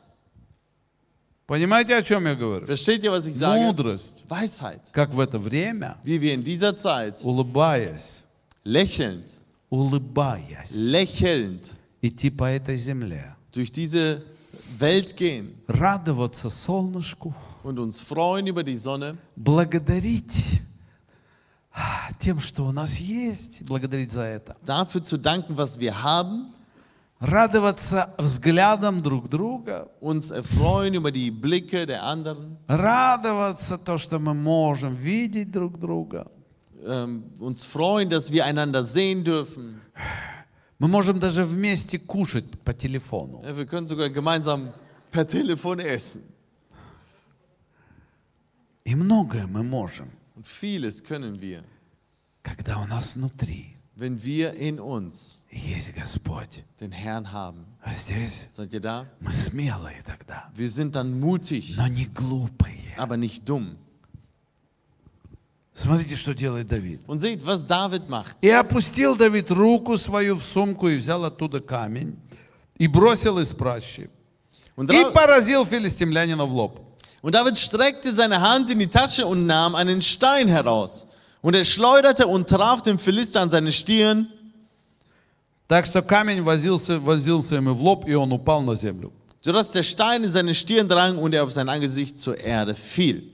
Понимаете, 1.51 1.97
о 1.97 2.01
чем 2.01 2.27
я 2.27 2.33
говорю? 2.33 2.65
Versteht 2.65 3.03
ihr, 3.03 3.11
was 3.11 3.27
ich 3.27 3.35
sage? 3.35 3.59
Мудрость. 3.59 4.23
Weisheit. 4.29 4.89
Как 4.93 5.13
в 5.13 5.19
это 5.19 5.37
время, 5.37 5.97
Wie 6.01 6.21
wir 6.21 6.33
in 6.33 6.45
dieser 6.45 6.77
Zeit. 6.77 7.21
улыбаясь, 7.25 8.23
lächelnd, 8.63 9.37
улыбаясь, 9.69 10.71
lächelnd. 10.73 11.73
Идти 12.01 12.29
по 12.29 12.45
этой 12.45 12.77
земле, 12.77 13.35
durch 13.51 13.69
diese 13.69 14.23
Welt 14.79 15.17
gehen. 15.17 15.53
Радоваться 15.67 16.49
солнышку, 16.49 17.35
und 17.63 17.79
uns 17.79 17.99
freuen 17.99 18.47
über 18.47 18.63
die 18.63 18.77
Sonne, 18.77 19.17
благодарить 19.35 20.61
а, 21.73 22.13
тем, 22.17 22.39
что 22.39 22.65
у 22.65 22.71
нас 22.71 22.95
есть, 22.95 23.63
благодарить 23.63 24.13
за 24.13 24.23
это, 24.23 24.55
dafür 24.65 25.03
zu 25.03 25.17
danken, 25.17 25.57
was 25.57 25.77
wir 25.77 26.01
haben, 26.01 26.53
радоваться 27.21 28.13
взглядом 28.17 29.01
друг 29.01 29.29
друга, 29.29 29.87
uns 30.01 30.31
erfreuen 30.31 30.95
über 30.95 31.11
die 31.11 31.31
Blicke 31.31 31.85
der 31.85 32.03
anderen, 32.03 32.57
радоваться 32.67 33.77
то, 33.77 33.97
что 33.97 34.19
мы 34.19 34.33
можем 34.33 34.95
видеть 34.95 35.51
друг 35.51 35.79
друга. 35.79 36.29
ähm, 36.83 37.23
uns 37.39 37.63
freuen, 37.63 38.09
dass 38.09 38.31
wir 38.31 38.45
einander 38.45 38.83
sehen 38.85 39.23
dürfen. 39.23 39.81
Мы 40.79 40.87
можем 40.87 41.19
даже 41.19 41.45
вместе 41.45 41.99
кушать 41.99 42.59
по 42.65 42.73
телефону. 42.73 43.39
Ja, 43.43 43.55
wir 43.55 43.67
können 43.67 43.87
sogar 43.87 44.09
gemeinsam 44.09 44.73
per 45.11 45.27
Telefon 45.27 45.79
essen. 45.79 46.23
И 48.83 48.95
многое 48.95 49.45
мы 49.45 49.63
можем, 49.63 50.09
Und 50.35 50.47
vieles 50.47 51.03
können 51.03 51.39
wir, 51.39 51.63
когда 52.41 52.79
у 52.79 52.87
нас 52.87 53.15
внутри 53.15 53.77
wenn 54.00 54.22
wir 54.22 54.52
in 54.54 54.78
uns 54.78 55.42
есть 55.50 55.94
Господь. 55.94 56.62
den 56.80 56.92
Herrn 56.92 57.32
haben. 57.32 57.64
А 57.82 57.94
здесь 57.94 58.46
Seid 58.52 58.72
ihr 58.74 58.80
da? 58.80 59.06
мы 59.20 59.32
смелые 59.34 60.02
тогда, 60.04 60.50
Wir 60.54 60.68
sind 60.68 60.94
dann 60.94 61.18
mutig, 61.18 61.76
но 61.76 61.86
не 61.88 62.04
глупые. 62.06 62.92
aber 62.96 63.16
nicht 63.16 63.48
dumm. 63.48 63.76
Смотрите, 65.74 66.16
что 66.16 66.34
делает 66.34 66.68
Давид. 66.68 67.00
Und 67.06 67.18
seht, 67.18 67.44
was 67.44 67.66
David 67.66 68.08
macht. 68.08 68.38
И 68.40 68.48
опустил 68.48 69.14
Давид 69.14 69.50
руку 69.50 69.98
свою 69.98 70.36
в 70.36 70.42
сумку 70.44 70.88
и 70.88 70.96
взял 70.96 71.22
оттуда 71.24 71.60
камень 71.60 72.16
и 72.78 72.86
бросил 72.86 73.38
из 73.38 73.52
пращи. 73.52 74.08
Und, 74.76 74.90
И 74.90 74.94
Dra 75.04 75.10
поразил 75.12 75.66
филистимлянина 75.66 76.46
в 76.46 76.52
лоб. 76.52 76.80
und 77.22 77.32
David 77.34 77.56
streckte 77.58 78.12
seine 78.14 78.40
Hand 78.40 78.70
in 78.70 78.78
die 78.78 78.86
Tasche 78.86 79.26
und 79.26 79.46
nahm 79.46 79.74
einen 79.74 80.00
Stein 80.00 80.48
heraus. 80.48 81.06
Und 81.42 81.54
er 81.54 81.64
schleuderte 81.64 82.26
und 82.26 82.48
traf 82.48 82.82
den 82.82 82.98
Philister 82.98 83.40
an 83.40 83.50
seine 83.50 83.72
Stirn, 83.72 84.28
Так 85.68 85.84
что 85.86 86.00
камень 86.00 86.42
возился, 86.42 87.00
возился 87.00 87.56
ему 87.56 87.74
в 87.74 87.82
лоб, 87.82 88.06
и 88.06 88.14
он 88.14 88.32
упал 88.32 88.62
на 88.62 88.76
землю. 88.76 89.12
sodass 89.40 89.70
der 89.72 89.82
Stein 89.82 90.24
in 90.24 90.30
seine 90.30 90.54
Stirn 90.54 90.88
drang 90.88 91.18
und 91.18 91.32
er 91.34 91.44
auf 91.44 91.52
sein 91.52 91.68
Angesicht 91.68 92.18
zur 92.18 92.36
Erde 92.38 92.74
fiel. 92.74 93.32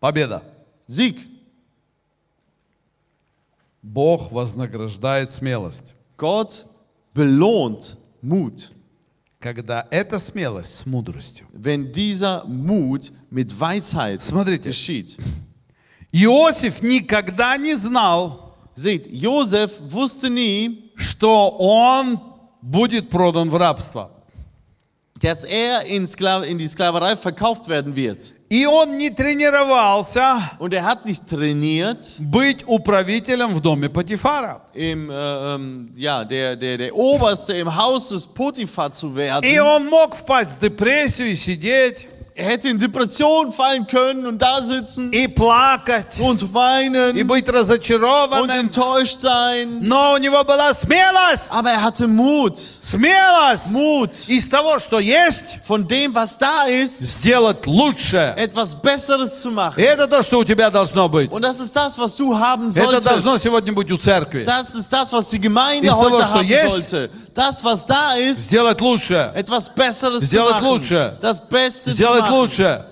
Победа. 0.00 0.42
Sieg. 0.86 1.16
Бог 3.82 4.32
вознаграждает 4.32 5.30
смелость. 5.32 5.94
Gott 6.16 6.66
belohnt 7.14 7.96
Mut, 8.22 8.72
Когда 9.41 9.87
эта 9.89 10.19
смелость 10.19 10.77
с 10.77 10.85
мудростью. 10.85 11.47
wenn 11.51 11.91
dieser 11.91 12.45
Mut 12.45 13.11
mit 13.31 13.59
Weisheit 13.59 14.23
Смотрите, 14.23 14.69
geschieht. 14.69 15.17
Иосиф 16.11 16.81
никогда 16.81 17.57
не 17.57 17.75
знал, 17.75 18.55
Seht, 18.75 19.07
Josef 19.07 19.71
wusste 19.89 20.29
nie, 20.29 20.91
что 20.95 21.49
он 21.49 22.19
будет 22.61 23.09
продан 23.09 23.49
в 23.49 23.55
рабство. 23.57 24.11
dass 25.22 25.44
er 25.44 25.86
in, 25.86 26.06
Skla 26.06 26.42
in 26.42 26.58
die 26.58 26.68
Sklaverei 26.68 27.16
verkauft 27.16 27.68
werden 27.68 27.94
wird. 27.96 28.34
И 28.48 28.64
он 28.64 28.96
не 28.96 29.10
тренировался 29.10 30.52
Und 30.58 30.72
er 30.72 30.84
hat 30.84 31.04
nicht 31.04 31.28
trainiert, 31.28 32.04
быть 32.20 32.64
управителем 32.66 33.54
в 33.54 33.60
доме 33.60 33.88
Патифара. 33.88 34.60
im, 34.72 35.10
äh, 35.10 35.14
ähm, 35.54 35.90
ja, 35.96 36.24
der, 36.24 36.54
der, 36.54 36.78
der 36.78 36.94
Oberste 36.94 37.54
im 37.54 37.74
Haus 37.74 38.10
des 38.10 38.26
Potiphar 38.26 38.92
zu 38.92 39.16
werden. 39.16 39.44
И 39.44 39.58
он 39.58 39.86
мог 39.88 40.14
впасть 40.14 40.58
в 40.58 40.60
депрессию 40.60 41.32
и 41.32 41.36
сидеть, 41.36 42.06
Er 42.38 42.44
hätte 42.50 42.68
in 42.68 42.78
Depression 42.78 43.50
fallen 43.50 43.86
können 43.86 44.26
und 44.26 44.42
da 44.42 44.60
sitzen 44.60 45.10
и 45.10 45.26
плакать, 45.26 46.20
und 46.20 46.42
и 46.42 46.52
weinen 46.52 47.26
быть 47.26 47.48
und 47.48 47.54
разочарованным. 47.54 48.50
enttäuscht 48.50 49.20
sein. 49.20 49.78
Но 49.80 50.12
у 50.12 50.18
него 50.18 50.44
была 50.44 50.74
смелость, 50.74 51.50
Aber 51.50 51.70
er 51.70 51.82
hatte 51.82 52.06
Mut. 52.06 52.58
смелость 52.58 53.70
Mut, 53.72 54.10
из 54.28 54.46
того, 54.50 54.78
что 54.80 54.98
есть, 55.00 55.56
von 55.66 55.86
dem, 55.88 56.14
was 56.14 56.36
da 56.36 56.66
ist, 56.66 56.98
сделать 57.00 57.66
лучше. 57.66 58.34
etwas 58.36 58.74
Besseres 58.74 59.40
zu 59.40 59.48
И 59.48 59.54
machen. 59.54 59.82
это 59.82 60.06
то, 60.06 60.22
что 60.22 60.38
у 60.40 60.44
тебя 60.44 60.68
должно 60.70 61.08
быть. 61.08 61.32
Und 61.32 61.40
das 61.40 61.58
ist 61.58 61.74
das, 61.74 61.96
was 61.98 62.16
du 62.16 62.38
haben 62.38 62.68
Это 62.68 63.00
должно 63.00 63.38
solltest. 63.38 63.44
сегодня 63.44 63.72
быть 63.72 63.90
у 63.90 63.96
церкви. 63.96 64.44
Das 64.44 64.74
ist 64.74 64.92
das, 64.92 65.10
was 65.10 65.30
die 65.30 65.40
Gemeinde 65.40 65.86
Из 65.86 65.90
того, 65.94 66.02
heute 66.10 66.26
что 66.26 66.34
haben 66.34 66.46
есть, 66.46 66.68
sollte. 66.90 67.10
Das, 67.34 67.62
was 67.64 67.84
da 67.86 68.14
ist, 68.14 68.44
Сделать 68.44 68.80
лучше. 68.80 69.32
etwas 69.34 69.72
Besseres 69.74 70.20
zu 70.20 70.26
Сделать 70.26 70.54
machen. 70.54 70.66
лучше. 70.68 71.18
Das 71.20 71.40
Beste 71.48 71.90
zu 71.90 71.96
Сделать 71.96 72.22
machen. 72.22 72.34
лучше. 72.34 72.84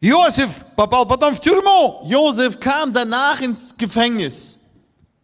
Иосиф 0.00 0.50
попал 0.76 1.06
потом 1.06 1.34
в 1.34 1.40
тюрьму. 1.40 2.02
Josef 2.04 2.60
kam 2.60 2.92
danach 2.92 3.40
ins 3.40 3.74
Gefängnis 3.76 4.60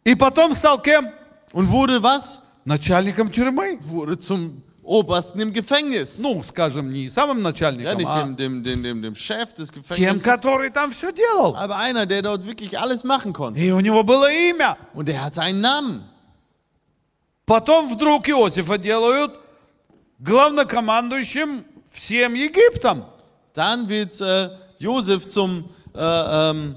И 0.04 0.14
потом 0.14 0.54
стал 0.54 0.80
кем? 0.80 1.11
und 1.52 1.70
wurde 1.70 2.02
was? 2.02 2.40
Начальником 2.64 3.30
тюрьмы. 3.30 3.78
Wurde 3.82 4.16
zum 4.18 4.62
Obersten 4.82 5.38
im 5.40 5.52
Gefängnis. 5.52 6.20
Ну, 6.22 6.42
скажем, 6.48 6.90
не 6.92 7.11
самым 7.11 7.38
Ja, 7.38 7.42
начальником, 7.44 7.98
nicht 7.98 8.08
а 8.11 8.22
dem, 8.22 8.36
dem, 8.36 8.62
dem, 8.64 8.82
dem, 8.82 9.02
dem 9.02 9.14
Chef 9.14 9.52
des 9.54 9.70
тем, 9.70 9.82
Gefängnisses, 9.82 10.22
который 10.24 10.70
там 10.70 10.90
все 10.92 11.12
делал. 11.12 11.54
aber 11.56 11.76
einer, 11.76 12.06
der 12.06 12.22
dort 12.22 12.46
wirklich 12.46 12.78
alles 12.78 13.04
machen 13.04 13.32
konnte. 13.34 13.61
И 13.61 13.70
у 13.72 13.80
него 13.80 14.02
было 14.02 14.32
имя. 14.32 14.76
Und 14.94 15.08
er 15.11 15.22
hatte 15.22 15.42
einen 15.42 15.61
Namen. 15.61 16.04
Потом 17.45 17.93
вдруг 17.93 18.27
Иосифа 18.27 18.77
делают 18.77 19.33
главнокомандующим 20.19 21.65
всем 21.91 22.33
Египтом. 22.33 23.05
Dann 23.53 23.87
wird 23.87 24.19
äh, 24.19 24.49
Josef 24.79 25.27
zum, 25.27 25.69
äh, 25.93 25.99
ähm, 25.99 26.75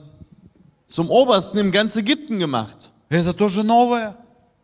zum 0.86 1.10
Obersten 1.10 1.58
im 1.58 1.72
ganzen 1.72 2.00
Ägypten 2.00 2.38
gemacht. 2.38 2.90
Это 3.08 3.32
тоже 3.32 3.64
новое. 3.64 4.16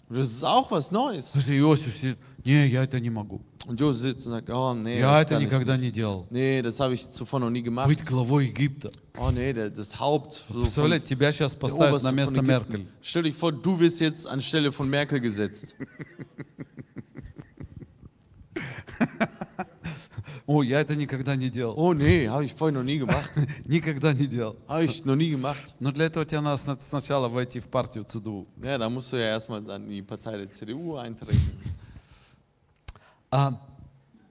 Das 0.09 0.31
ist 0.31 0.45
auch 0.45 0.71
was 0.71 0.93
Neues. 0.93 1.35
Иосиф 1.49 1.97
сидит, 1.97 2.19
не, 2.45 2.69
я 2.69 2.85
это 2.85 3.01
не 3.01 3.11
могу. 3.11 3.41
Und 3.68 3.80
Josef 3.80 4.02
sitzt 4.02 4.26
und 4.26 4.32
sagt, 4.34 4.50
oh 4.50 4.74
nee, 4.74 5.00
Я 5.00 5.12
das 5.12 5.22
это 5.22 5.30
kann 5.36 5.42
ich 5.44 5.50
никогда 5.52 5.74
nicht. 5.76 5.82
не 5.84 5.92
делал. 5.92 6.26
nee 6.32 6.62
das 6.62 6.80
habe 6.80 6.94
ich 6.96 7.08
zuvor 7.10 7.40
noch 7.40 7.52
nie 7.52 7.62
gemacht. 7.62 7.88
Быть 7.88 8.02
главой 8.06 8.48
Египта. 8.48 8.90
Oh 9.18 9.30
nee, 9.32 9.54
der, 9.54 9.70
das 9.70 10.00
Haupt 10.00 10.32
so 10.34 10.54
von, 10.54 10.62
Представляете, 10.64 11.06
тебя 11.08 11.32
сейчас 11.32 11.54
der 11.54 11.60
поставят 11.60 11.92
Oberste 11.94 12.06
на 12.06 12.10
von 12.12 12.16
место 12.16 12.36
Ägypten. 12.40 12.48
Меркель. 12.48 12.88
Stell 13.02 13.24
dich 13.24 13.36
vor, 13.36 13.52
du 13.52 13.80
wirst 13.80 14.00
jetzt 14.02 14.26
anstelle 14.28 14.72
von 14.72 14.90
Merkel 14.90 15.20
gesetzt. 15.20 15.76
О, 20.48 20.64
я 20.64 20.80
это 20.82 20.96
никогда 20.96 21.36
не 21.36 21.50
делал. 21.50 21.76
Oh 21.78 21.94
nee, 21.94 22.28
habe 22.28 22.44
ich 22.46 22.54
vorher 22.54 22.74
noch 22.74 22.84
nie 22.84 22.98
gemacht. 22.98 23.30
Никогда 23.66 24.14
не 24.14 24.26
делал. 24.26 24.56
Habe 24.68 24.86
ich 24.86 25.06
noch 25.06 25.16
nie 25.16 25.30
gemacht. 25.30 25.76
Но 25.80 25.92
для 25.92 26.06
этого 26.06 26.26
тебе 26.26 26.42
надо 26.42 26.58
сна- 26.58 26.78
сначала 26.80 27.28
войти 27.30 27.60
в 27.60 27.68
партию 27.68 28.04
ЦДУ. 28.04 28.48
Ja, 28.64 28.78
da 28.80 28.90
musst 28.90 29.12
du 29.14 29.18
ja 29.18 29.26
erstmal 29.28 29.62
dann 29.62 29.84
in 29.84 29.90
die 29.92 30.02
Partei 30.02 30.38
der 30.38 30.50
CDU 30.50 30.96
eintreten. 30.96 31.52
А 33.37 33.61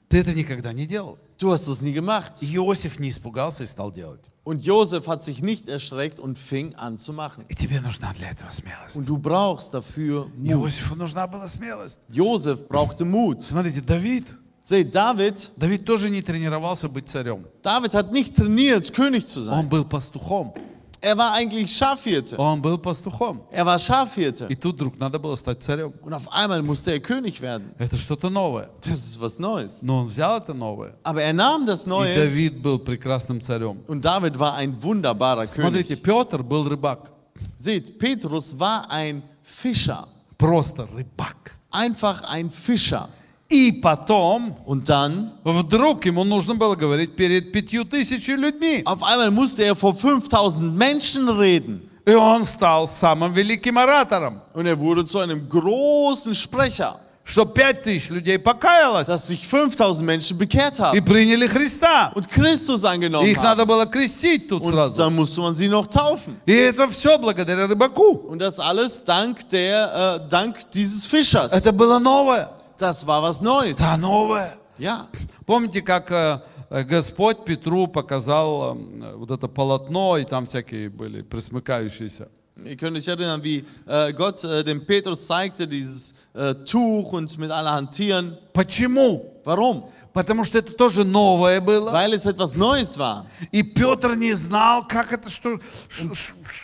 ты 0.07 0.19
это 0.19 0.33
никогда 0.33 0.71
не 0.71 0.85
делал. 0.85 1.17
Du 1.37 1.51
hast 1.51 1.67
es 1.67 1.81
nie 1.81 1.91
gemacht. 1.91 2.41
Иосиф 2.41 2.99
не 2.99 3.09
испугался 3.09 3.65
и 3.65 3.67
стал 3.67 3.91
делать. 3.91 4.21
Und 4.45 4.61
Josef 4.61 5.07
hat 5.07 5.25
sich 5.25 5.41
nicht 5.41 5.67
erschreckt 5.67 6.21
und 6.21 6.37
fing 6.37 6.73
an 6.75 6.97
zu 6.97 7.11
machen. 7.11 7.43
И 7.49 7.55
тебе 7.55 7.81
нужна 7.81 8.13
для 8.13 8.29
этого 8.29 8.49
смелость. 8.49 8.95
Und 8.95 9.05
du 9.09 9.17
brauchst 9.17 9.73
dafür 9.73 10.27
Mut. 10.37 10.51
Иосифу 10.51 10.95
нужна 10.95 11.27
была 11.27 11.49
смелость. 11.49 11.99
Josef 12.07 12.65
brauchte 12.69 13.03
Mut. 13.03 13.43
Смотрите, 13.43 13.81
Давид. 13.81 14.25
Seht, 14.61 14.95
David, 14.95 15.51
Давид 15.57 15.83
тоже 15.83 16.09
не 16.09 16.21
тренировался 16.21 16.87
быть 16.87 17.09
царем. 17.09 17.45
David 17.61 17.93
hat 17.93 18.13
nicht 18.13 18.37
trainiert, 18.37 18.93
König 18.93 19.27
zu 19.27 19.39
Он 19.39 19.45
sein. 19.45 19.69
был 19.69 19.83
пастухом. 19.83 20.53
Er 21.02 21.16
war 21.16 21.32
eigentlich 21.32 21.70
Schafhirte. 21.76 22.36
Он 22.38 22.60
был 22.60 22.76
пастухом. 22.76 23.42
Er 23.52 23.64
war 23.64 23.78
Schafhirte. 23.78 24.48
И 24.48 24.56
тут 24.56 24.74
вдруг 24.74 24.98
надо 24.98 25.18
было 25.20 25.36
стать 25.36 25.62
царем. 25.62 25.92
Und 26.02 26.12
auf 26.12 26.30
einmal 26.32 26.60
musste 26.62 26.90
er 26.90 26.98
König 27.00 27.40
werden. 27.40 27.72
Это 27.78 27.96
что-то 27.96 28.28
новое. 28.30 28.68
Das 28.80 28.98
ist 28.98 29.20
was 29.20 29.38
Neues. 29.38 29.82
Но 29.84 29.98
он 30.00 30.06
взял 30.06 30.38
это 30.38 30.52
новое. 30.54 30.94
Aber 31.04 31.22
er 31.22 31.32
nahm 31.32 31.66
das 31.66 31.86
И 31.86 31.88
Neue 31.88 32.14
Давид 32.16 32.60
был 32.60 32.80
прекрасным 32.80 33.40
царем. 33.40 33.78
und 33.86 34.04
David 34.04 34.36
war 34.38 34.54
ein 34.54 34.74
wunderbarer 34.82 35.46
Смотрите, 35.46 35.94
König. 35.96 36.02
Петр 36.02 36.42
был 36.42 36.68
рыбак. 36.68 37.12
Seht, 37.56 37.96
Petrus 37.98 38.58
war 38.58 38.90
ein 38.90 39.22
Fischer. 39.42 40.08
Просто 40.36 40.88
рыбак. 40.92 41.56
Einfach 41.70 42.22
ein 42.22 42.50
Fischer. 42.50 43.08
И 43.50 43.72
потом 43.72 44.54
Und 44.66 44.88
dann, 44.90 45.32
вдруг 45.42 46.04
ему 46.04 46.22
нужно 46.24 46.54
было 46.54 46.74
говорить 46.74 47.16
перед 47.16 47.50
пятью 47.50 47.84
тысячами 47.86 48.36
людьми. 48.36 48.82
auf 48.84 49.02
einmal 49.02 49.30
musste 49.30 49.62
er 49.64 49.74
vor 49.74 49.94
5000 49.94 50.76
Menschen 50.76 51.28
reden. 51.30 51.80
И 52.06 52.12
он 52.14 52.44
стал 52.44 52.86
самым 52.86 53.32
великим 53.34 53.78
оратором. 53.78 54.40
Und 54.54 54.66
er 54.66 54.78
wurde 54.78 55.04
zu 55.06 55.18
einem 55.18 55.48
großen 55.48 56.34
Sprecher, 56.34 56.96
Что 57.24 57.44
пять 57.44 57.82
тысяч 57.82 58.08
людей 58.08 58.38
покаялось 58.38 59.06
dass 59.06 59.26
sich 59.28 59.46
5000 59.46 60.02
Menschen 60.06 60.38
bekehrt 60.38 60.78
и 60.78 60.82
haben 60.82 61.04
приняли 61.04 61.46
Христа. 61.46 62.10
und 62.14 62.26
Christus 62.30 62.84
И 62.84 62.86
angenommen 62.86 63.26
их 63.28 63.36
надо 63.42 63.62
haben. 63.62 63.68
было 63.68 63.86
крестить 63.86 64.48
тут 64.48 64.62
Und 64.62 64.72
сразу. 64.72 64.94
dann 64.96 65.14
musste 65.14 65.40
man 65.42 65.54
sie 65.54 65.68
noch 65.68 65.86
taufen. 65.86 66.36
И 66.46 66.52
это 66.52 66.86
все 66.88 67.16
благодаря 67.18 67.66
рыбаку. 67.66 68.12
Und 68.28 68.40
das 68.40 68.58
alles 68.60 69.02
dank, 69.04 69.46
der, 69.50 70.20
äh, 70.26 70.28
dank 70.30 70.70
dieses 70.72 71.04
Fischers. 71.06 71.52
Это 71.52 71.72
было 71.72 71.98
новое. 71.98 72.48
Das 72.83 73.07
war 73.07 73.21
was 73.23 73.41
Neues. 73.41 73.77
Да, 73.79 73.95
новое. 73.97 74.57
Ja. 74.77 75.07
Помните, 75.45 75.81
как 75.81 76.11
э, 76.11 76.41
э, 76.69 76.83
Господь 76.83 77.45
Петру 77.45 77.87
показал 77.87 78.75
э, 78.75 79.15
вот 79.15 79.31
это 79.31 79.47
полотно, 79.47 80.17
и 80.17 80.25
там 80.25 80.45
всякие 80.45 80.89
были 80.89 81.21
присмыкающиеся. 81.21 82.27
Ihr 82.57 82.75
könnt 82.77 82.97
euch 82.97 83.07
erinnern, 83.07 83.41
wie 83.43 83.63
äh, 83.87 84.11
Gott 84.13 84.43
äh, 84.43 84.63
dem 84.63 84.85
Petrus 84.85 85.25
zeigte, 85.25 85.65
dieses 85.65 86.13
äh, 86.35 86.53
Tuch 86.65 87.13
und 87.13 87.37
mit 87.37 87.49
allerhand 87.51 87.91
Tieren. 87.91 88.37
Почему? 88.53 89.33
Warum? 89.45 89.85
Потому 90.13 90.43
что 90.43 90.59
это 90.59 90.73
тоже 90.73 91.03
новое 91.05 91.59
было. 91.61 91.91
Weil 91.91 92.13
es 92.13 92.25
etwas 92.27 92.55
Neues 92.57 92.97
war. 92.99 93.25
И 93.51 93.63
Петр 93.63 94.15
не 94.15 94.33
знал, 94.33 94.85
как 94.87 95.11
это, 95.13 95.29
что, 95.29 95.59
ш- 95.89 96.09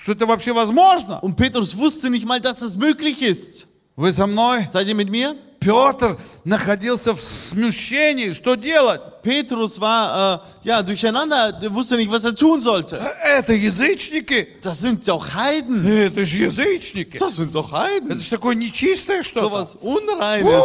что 0.03 0.11
это 0.11 0.26
вообще 0.28 0.51
возможно. 0.53 1.20
Und 1.22 1.36
Petrus 1.38 1.76
wusste 1.78 2.09
nicht 2.11 2.26
mal, 2.28 2.39
dass 2.41 2.61
es 2.61 2.76
möglich 2.78 3.22
ist. 3.24 3.67
Вы 3.95 4.11
со 4.13 4.28
мной? 4.28 4.67
Seid 4.70 4.88
ihr 4.88 4.95
mit 4.95 5.09
mir? 5.09 5.36
Петр 5.60 6.18
находился 6.45 7.14
в 7.14 7.22
смущении. 7.22 8.32
Что 8.32 8.55
делать? 8.55 9.01
Petrus 9.24 9.80
war 9.80 10.41
äh, 10.64 10.68
ja 10.68 10.82
durcheinander, 10.82 11.51
der 11.51 11.74
wusste 11.74 11.97
nicht, 11.97 12.10
was 12.10 12.24
er 12.26 12.36
tun 12.36 12.62
sollte. 12.62 12.97
Это 13.24 13.53
язычники. 13.53 14.47
Das 14.62 14.80
sind 14.80 15.07
doch 15.07 15.34
Heiden. 15.36 15.86
Это 15.86 16.26
же 16.26 16.39
язычники. 16.39 17.18
Das 17.18 17.36
sind 17.36 17.53
doch 17.53 17.72
Heiden. 17.72 18.12
Это 18.12 18.20
же 18.20 18.30
такое 18.30 18.55
нечистое 18.55 19.24
что-то. 19.24 19.47
So 19.47 19.51
was 19.51 19.76
Unreines. 19.82 20.64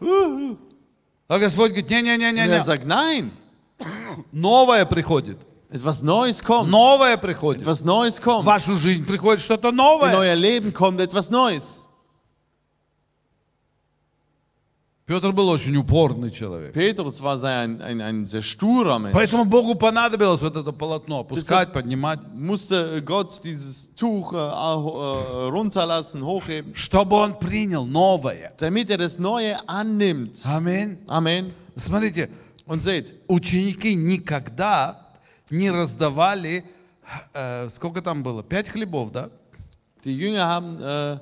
Uh. 0.00 0.58
А 1.28 1.38
Господь 1.38 1.70
говорит, 1.72 1.90
Und 1.90 2.50
er 2.50 2.64
sagt, 2.64 2.84
nein, 2.84 3.30
новое 4.32 4.84
приходит. 4.84 5.38
etwas 5.70 6.02
Neues 6.02 6.42
kommt. 6.42 6.70
Новое 6.70 7.16
приходит. 7.16 7.62
Etwas 7.62 7.84
Neues 7.84 8.18
В 8.18 8.22
kommt. 8.22 8.44
вашу 8.44 8.76
жизнь 8.78 9.04
приходит 9.06 9.42
что-то 9.42 9.68
In 9.70 9.76
новое. 9.76 10.12
euer 10.14 10.36
Leben 10.36 10.72
kommt 10.72 11.00
etwas 11.00 11.30
Neues. 11.30 11.86
Петр 15.06 15.32
был 15.32 15.50
очень 15.50 15.76
упорный 15.76 16.30
человек. 16.30 16.74
Petrus 16.74 17.20
war 17.20 17.36
sehr 17.36 17.60
ein, 17.60 17.82
ein, 17.82 18.00
ein 18.00 18.26
sehr 18.26 18.40
sturer 18.40 18.98
Mensch. 18.98 19.12
Поэтому 19.12 19.44
Богу 19.44 19.74
понадобилось 19.74 20.40
вот 20.40 20.56
это 20.56 20.72
полотно 20.72 21.20
опускать, 21.20 21.74
поднимать, 21.74 22.20
Musste 22.34 23.02
Gott 23.02 23.44
dieses 23.44 23.94
Tuch 23.96 24.32
äh, 24.32 24.36
äh, 24.38 25.48
runterlassen, 25.50 26.24
hochheben, 26.24 26.74
чтобы 26.74 27.16
он 27.16 27.38
принял 27.38 27.84
новое. 27.84 28.54
damit 28.58 28.88
er 28.88 28.96
das 28.96 29.18
Neue 29.18 29.58
annimmt. 29.68 30.42
Аминь. 30.46 30.96
Amen. 31.06 31.52
Смотрите, 31.76 32.30
Und 32.66 32.82
seht, 32.82 33.12
ученики 33.28 33.94
никогда 33.94 35.06
не 35.50 35.70
раздавали, 35.70 36.64
э, 37.34 37.68
сколько 37.68 38.00
там 38.00 38.22
было? 38.22 38.42
Пять 38.42 38.70
хлебов, 38.70 39.12
да? 39.12 39.28
die 40.02 40.16
Jünger 40.16 40.46
haben 40.46 40.76
äh, 40.80 41.18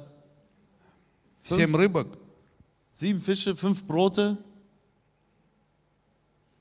Семь 1.42 1.74
рыбок. 1.74 2.21
sieben 2.91 3.19
Fische, 3.21 3.55
fünf 3.55 3.83
Brote 3.85 4.37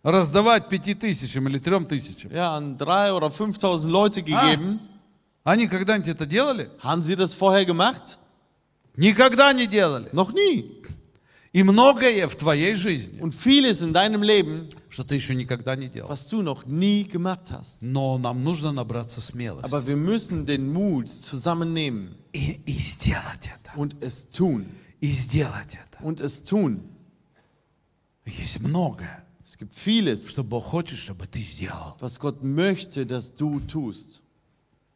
Раздавать 0.03 0.69
пяти 0.69 0.95
тысячам 0.95 1.49
или 1.49 1.59
трем 1.59 1.85
тысячам. 1.87 2.31
ja, 2.31 2.55
an 2.57 2.77
drei 2.79 3.12
oder 3.12 3.29
5000 3.31 3.91
Leute 3.91 4.23
gegeben. 4.23 4.79
Они 5.43 5.67
когда-нибудь 5.67 6.09
это 6.09 6.27
делали? 6.27 6.71
Haben 6.81 7.03
sie 7.03 7.17
das 7.17 7.35
vorher 7.35 7.64
gemacht? 7.64 8.19
Никогда 8.97 9.53
не 9.53 9.67
делали. 9.67 10.09
Noch 10.12 10.33
nie. 10.33 10.73
И 11.53 11.62
многое 11.64 12.29
в 12.29 12.37
твоей 12.37 12.75
жизни, 12.77 13.19
Und 13.21 13.35
vieles 13.35 13.83
in 13.83 13.93
deinem 13.93 14.23
Leben, 14.23 14.69
что 14.91 15.03
ты 15.05 15.17
еще 15.17 15.35
никогда 15.35 15.75
не 15.75 15.89
делал. 15.89 16.09
was 16.09 16.29
du 16.29 16.41
noch 16.43 16.67
nie 16.67 17.03
gemacht 17.05 17.51
hast. 17.51 17.83
Но 17.83 18.17
нам 18.19 18.45
нужно 18.45 18.71
набраться 18.73 19.21
смелости. 19.21 19.64
Aber 19.67 19.85
wir 19.89 19.97
müssen 19.97 20.47
den 20.47 20.73
Mut 20.73 21.09
zusammennehmen 21.09 22.14
И, 22.33 22.61
и 22.64 22.73
сделать 22.79 23.47
это. 23.53 23.73
und 23.77 23.97
es 24.01 24.31
tun. 24.31 24.67
И 25.02 25.08
сделать 25.12 25.74
это. 25.76 26.02
Und 26.04 26.22
es 26.22 26.43
tun. 26.43 26.82
Есть 28.26 28.60
многое, 28.62 29.26
Es 29.43 29.58
gibt 29.58 29.74
vieles, 29.74 30.30
что 30.30 30.43
Бог 30.43 30.66
хочет, 30.66 30.97
чтобы 30.99 31.28
ты 31.28 31.41
сделал. 31.41 31.97
was 31.99 32.20
Gott 32.20 32.41
möchte, 32.43 33.06
dass 33.06 33.34
du 33.36 33.60
tust. 33.60 34.22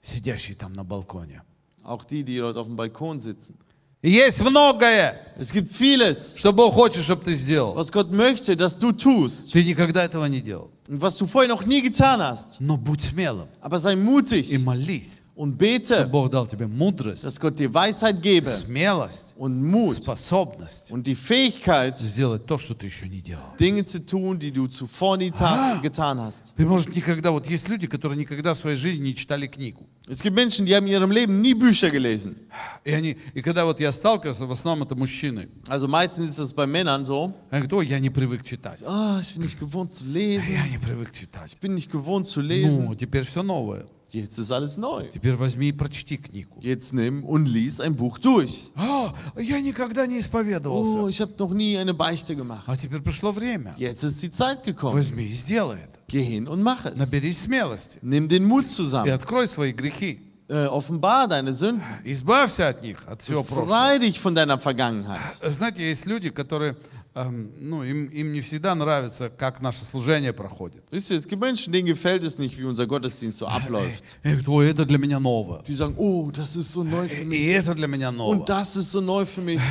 Сидящий 0.02 0.56
там 0.56 0.74
на 0.74 0.84
балконе. 0.84 1.42
Auch 1.84 2.06
die, 2.06 2.24
die 2.24 2.38
dort 2.38 2.56
auf 2.58 2.68
dem 2.68 2.76
Balkon 2.76 3.20
sitzen. 3.20 3.58
И 4.02 4.12
Есть 4.12 4.42
многое, 4.42 5.34
Es 5.36 5.52
gibt 5.52 5.72
vieles, 5.72 6.38
что 6.38 6.54
Бог 6.54 6.76
хочет, 6.76 7.04
чтобы 7.04 7.24
ты 7.24 7.34
сделал. 7.34 7.76
was 7.76 7.92
Gott 7.92 8.12
möchte, 8.12 8.56
dass 8.56 8.78
du 8.78 8.92
tust. 8.92 9.52
Ты 9.52 9.64
никогда 9.64 10.06
этого 10.06 10.26
не 10.26 10.42
делал. 10.42 10.70
Und 10.88 11.02
was 11.02 11.18
du 11.18 11.26
vorher 11.26 11.50
noch 11.50 11.66
nie 11.66 11.82
getan 11.82 12.22
hast. 12.22 12.62
Но 12.62 12.78
будь 12.78 13.02
смелым 13.02 13.48
Aber 13.60 13.80
sei 13.80 13.94
и 13.94 13.96
mutig 13.96 14.58
молись, 14.64 15.22
und 15.37 15.55
чтобы 15.55 15.59
bete, 15.59 16.07
Бог 16.07 16.31
дал 16.31 16.47
тебе 16.47 16.67
мудрость, 16.67 17.25
dass 17.25 17.41
Gott 17.41 17.59
dir 17.59 17.73
Weisheit 17.73 18.21
gebe 18.21 18.51
смелость, 18.51 19.33
und 19.37 19.63
Mut 19.63 19.95
способность 19.95 20.91
und 20.91 21.07
die 21.07 21.15
Fähigkeit, 21.15 21.97
сделать 21.97 22.45
то, 22.45 22.59
что 22.59 22.75
ты 22.75 22.87
еще 22.87 23.09
не 23.09 23.23
делал. 23.23 23.57
Dinge 23.59 23.85
zu 23.87 24.05
tun, 24.05 24.39
die 24.39 24.51
du 24.53 24.67
zuvor 24.67 25.17
nie 25.17 25.31
ta- 25.31 25.81
getan 25.83 26.19
hast. 26.21 26.53
Ты, 26.57 26.67
может, 26.67 26.95
никогда... 26.95 27.31
Вот 27.31 27.47
есть 27.49 27.69
люди, 27.69 27.87
которые 27.87 28.19
никогда 28.19 28.53
в 28.53 28.59
своей 28.59 28.77
жизни 28.77 29.09
не 29.09 29.15
читали 29.17 29.47
книгу. 29.47 29.87
Es 30.09 30.21
gibt 30.23 30.37
Menschen, 30.37 30.67
die 30.67 30.75
haben 30.75 30.87
in 30.87 30.93
ihrem 30.93 31.11
Leben 31.11 31.41
nie 31.41 31.55
Bücher 31.55 31.89
gelesen. 31.91 32.37
И, 32.85 32.93
они, 32.93 33.17
и 33.33 33.41
когда 33.41 33.65
вот 33.65 33.81
я 33.81 33.93
сталкивался, 33.93 34.45
в 34.45 34.53
основном 34.53 34.87
это 34.87 34.95
мужчины. 34.95 35.49
Also 35.69 35.89
meistens 35.89 36.31
ist 36.31 36.39
das 36.39 36.53
bei 36.53 36.67
Männern 36.67 37.07
so. 37.07 37.33
Они 37.51 37.63
говорят, 37.67 37.73
ой, 37.73 37.87
я 37.87 37.99
не 37.99 38.11
привык 38.11 38.45
читать. 38.45 38.83
Ah, 38.85 39.19
ich 39.21 39.35
bin 39.35 39.43
nicht 39.43 39.59
gewohnt 39.59 39.95
zu 39.95 40.05
lesen. 40.05 40.53
Я 40.53 40.69
не 40.69 40.79
привык 40.79 41.13
читать. 41.13 41.53
Ich 41.53 41.61
bin 41.61 41.75
nicht 41.75 41.91
gewohnt 41.91 42.27
zu 42.27 42.43
lesen. 42.43 42.85
Ну, 42.85 42.95
теперь 42.95 43.25
все 43.25 43.43
новое. 43.43 43.87
Jetzt 44.15 44.39
ist 44.39 44.51
alles 44.51 44.77
neu. 44.77 45.07
Теперь 45.13 45.37
возьми 45.37 45.69
и 45.69 45.73
прочти 45.73 46.17
книгу. 46.17 46.59
Jetzt 46.61 46.93
nimm 46.93 47.23
und 47.25 47.47
lies 47.47 47.81
ein 47.81 47.95
Buch 47.95 48.19
durch. 48.19 48.73
А, 48.75 49.15
я 49.37 49.61
никогда 49.61 50.05
не 50.09 50.19
исповедовался. 50.19 50.99
Oh, 51.03 51.09
ich 51.09 51.21
habe 51.21 51.33
noch 51.39 51.53
nie 51.53 51.77
eine 51.77 51.95
Beichte 51.95 52.35
gemacht. 52.35 52.65
А 52.67 52.77
теперь 52.77 53.01
пришло 53.03 53.31
время. 53.31 53.73
Jetzt 53.79 54.03
ist 54.03 54.21
die 54.21 54.31
Zeit 54.33 54.65
gekommen. 54.65 54.97
Возьми 54.97 55.27
и 55.27 55.33
сделай 55.35 55.77
это. 55.79 55.99
Geh 56.09 56.25
hin 56.25 56.49
und 56.49 56.61
mach 56.61 56.87
es. 56.87 56.99
Наберись 56.99 57.43
смелости. 57.43 58.01
Nimm 58.03 58.27
den 58.29 58.45
Mut 58.47 58.65
И 58.65 58.69
zusammen. 58.69 59.13
открой 59.13 59.47
свои 59.47 59.71
грехи. 59.73 60.19
Äh, 60.49 60.67
offenbar 60.67 61.29
deine 61.29 61.53
Sünden. 61.53 61.81
Избавься 62.03 62.67
от 62.67 62.83
них, 62.83 63.07
от 63.07 63.23
всего 63.23 63.45
прошлого. 63.45 63.69
Frei 63.69 63.99
dich 64.01 64.19
von 64.19 64.35
deiner 64.35 64.59
Vergangenheit. 64.59 65.21
Знаете, 65.49 65.85
есть 65.89 66.07
люди, 66.07 66.31
которые, 66.31 66.71
эм, 66.71 67.04
ну, 67.24 67.82
им, 67.84 68.08
им 68.08 68.34
не 68.34 68.42
всегда 68.42 68.76
нравится, 68.76 69.30
как 69.30 69.62
наше 69.62 69.86
служение 69.86 70.34
проходит. 70.34 70.84
Wisst 70.92 71.12
ihr, 71.12 71.18
es 71.18 71.28
gibt 71.28 71.42
Menschen, 71.42 71.72
denen 71.72 71.86
gefällt 71.88 72.26
es 72.26 72.38
nicht, 72.40 72.60
wie 72.60 72.66
unser 72.66 72.86
Gottesdienst 72.88 73.38
so 73.38 73.48
abläuft. 73.48 74.18
Они 74.24 74.34
говорят, 74.34 74.48
ой, 74.50 74.70
это 74.70 74.84
для 74.86 74.98
меня 74.98 75.20
ново. 75.20 75.64
Die 75.66 75.74
sagen, 75.74 75.96
oh, 75.98 76.30
das 76.32 76.58
ist 76.58 76.74
so 76.74 76.84
neu 76.84 77.08
für 77.08 77.24
И 77.24 77.46
это 77.48 77.74
для 77.74 77.88
меня 77.88 78.12
ново. 78.12 78.32
Und 78.32 78.50
das 78.50 78.76
ist 78.76 78.92
so 78.92 79.00
neu 79.00 79.24
für 79.26 79.42
mich. 79.42 79.62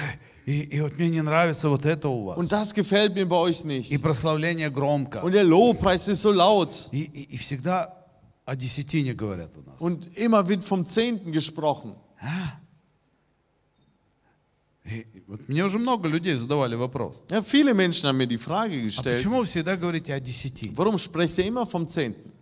И, 0.47 0.61
и 0.61 0.81
вот 0.81 0.97
мне 0.99 1.09
не 1.11 1.23
нравится 1.23 1.69
вот 1.69 1.85
это 1.85 2.09
у 2.09 2.25
вас. 2.25 2.39
Und 2.39 2.51
das 2.51 2.73
gefällt 2.75 3.15
mir 3.15 3.27
bei 3.27 3.37
euch 3.37 3.61
И 3.63 3.67
nicht. 3.67 4.03
прославление 4.03 4.71
громко. 4.71 5.23
Und 5.23 5.33
der 5.33 5.45
Lobpreis 5.45 6.09
ist 6.09 6.23
so 6.23 6.33
laut. 6.33 6.89
И, 6.93 7.03
и- 7.03 7.35
и 7.35 7.37
всегда 7.37 7.95
о 8.47 8.57
десятине 8.57 9.13
говорят 9.15 9.57
у 9.59 9.63
нас. 9.63 9.81
Und 9.81 10.07
immer 10.17 10.49
wird 10.49 10.65
vom 10.65 10.87
Zehnten 10.87 11.31
gesprochen. 11.33 11.95
И- 12.23 12.27
и 12.27 12.64
вот 15.27 15.49
мне 15.49 15.65
уже 15.65 15.79
много 15.79 16.09
людей 16.09 16.35
задавали 16.35 16.75
вопрос. 16.75 17.25
Ja, 17.31 17.41
viele 17.41 17.73
Menschen 17.75 18.09
haben 18.09 18.19
mir 18.19 18.27
die 18.27 18.39
Frage 18.39 18.79
А 18.79 18.83
gestellt, 18.83 19.17
почему 19.23 19.39
вы 19.39 19.47
всегда 19.47 19.77
говорите 19.77 20.13
о 20.13 20.21
десятине? 20.21 20.75
warum 20.77 20.99
sprecht 20.99 21.39
ihr 21.39 21.47
immer 21.47 21.67
vom 21.67 21.87
Zehnten? 21.87 22.33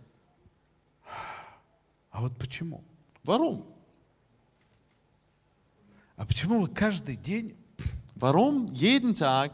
А 2.11 2.21
вот 2.21 2.37
почему? 2.37 2.83
Warum? 3.23 3.65
А 6.15 6.25
почему 6.25 6.61
вы 6.61 6.67
каждый 6.67 7.15
день 7.15 7.55
Warum 8.15 8.67
jeden 8.71 9.13
Tag 9.13 9.51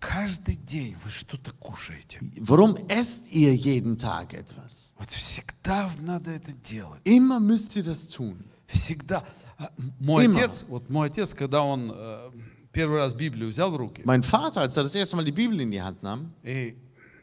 каждый 0.00 0.56
день 0.56 0.96
вы 1.04 1.10
что-то 1.10 1.52
кушаете. 1.52 2.18
Warum 2.38 2.76
esst 2.88 3.30
ihr 3.30 3.54
jeden 3.54 3.96
Tag 3.96 4.32
etwas? 4.34 4.94
Вот 4.98 5.10
всегда 5.10 5.90
надо 6.00 6.30
это 6.30 6.52
делать. 6.52 7.00
Immer 7.04 7.38
müsst 7.38 7.76
ihr 7.76 7.84
das 7.84 8.08
tun. 8.08 8.42
Всегда. 8.70 9.24
А, 9.58 9.70
Мой 9.98 10.26
Immer. 10.26 10.38
отец, 10.44 10.64
вот 10.68 10.88
мой 10.88 11.08
отец, 11.08 11.34
когда 11.34 11.62
он 11.62 11.90
э, 11.94 12.30
первый 12.72 12.98
раз 12.98 13.12
Библию 13.14 13.48
взял 13.50 13.70
в 13.70 13.76
руки, 13.76 14.02
Mein 14.04 14.22
Vater, 14.22 14.62
als 14.62 14.76
er 14.76 14.84
das 14.84 14.94
erste 14.94 15.16
Mal 15.16 15.24
die 15.24 15.32
Bibel 15.32 15.60
in 15.60 15.70
die 15.70 15.82
Hand 15.82 16.02
nahm, 16.02 16.30
и 16.42 16.76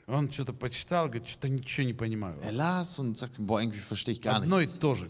он 0.08 0.32
что-то 0.32 0.54
почитал, 0.54 1.08
говорит, 1.08 1.28
что-то 1.28 1.50
ничего 1.50 1.86
не 1.88 1.94
понимаю. 1.94 2.36
er 2.42 2.52
las 2.52 3.00
und 3.00 3.18
sagte, 3.18 3.42
boah, 3.42 3.62
irgendwie 3.62 3.80
verstehe 3.80 4.14
ich 4.14 4.22
gar 4.22 4.36
Одно 4.36 4.58
и 4.60 4.66
nichts. 4.66 4.78
то 4.80 4.94
же. 4.96 5.10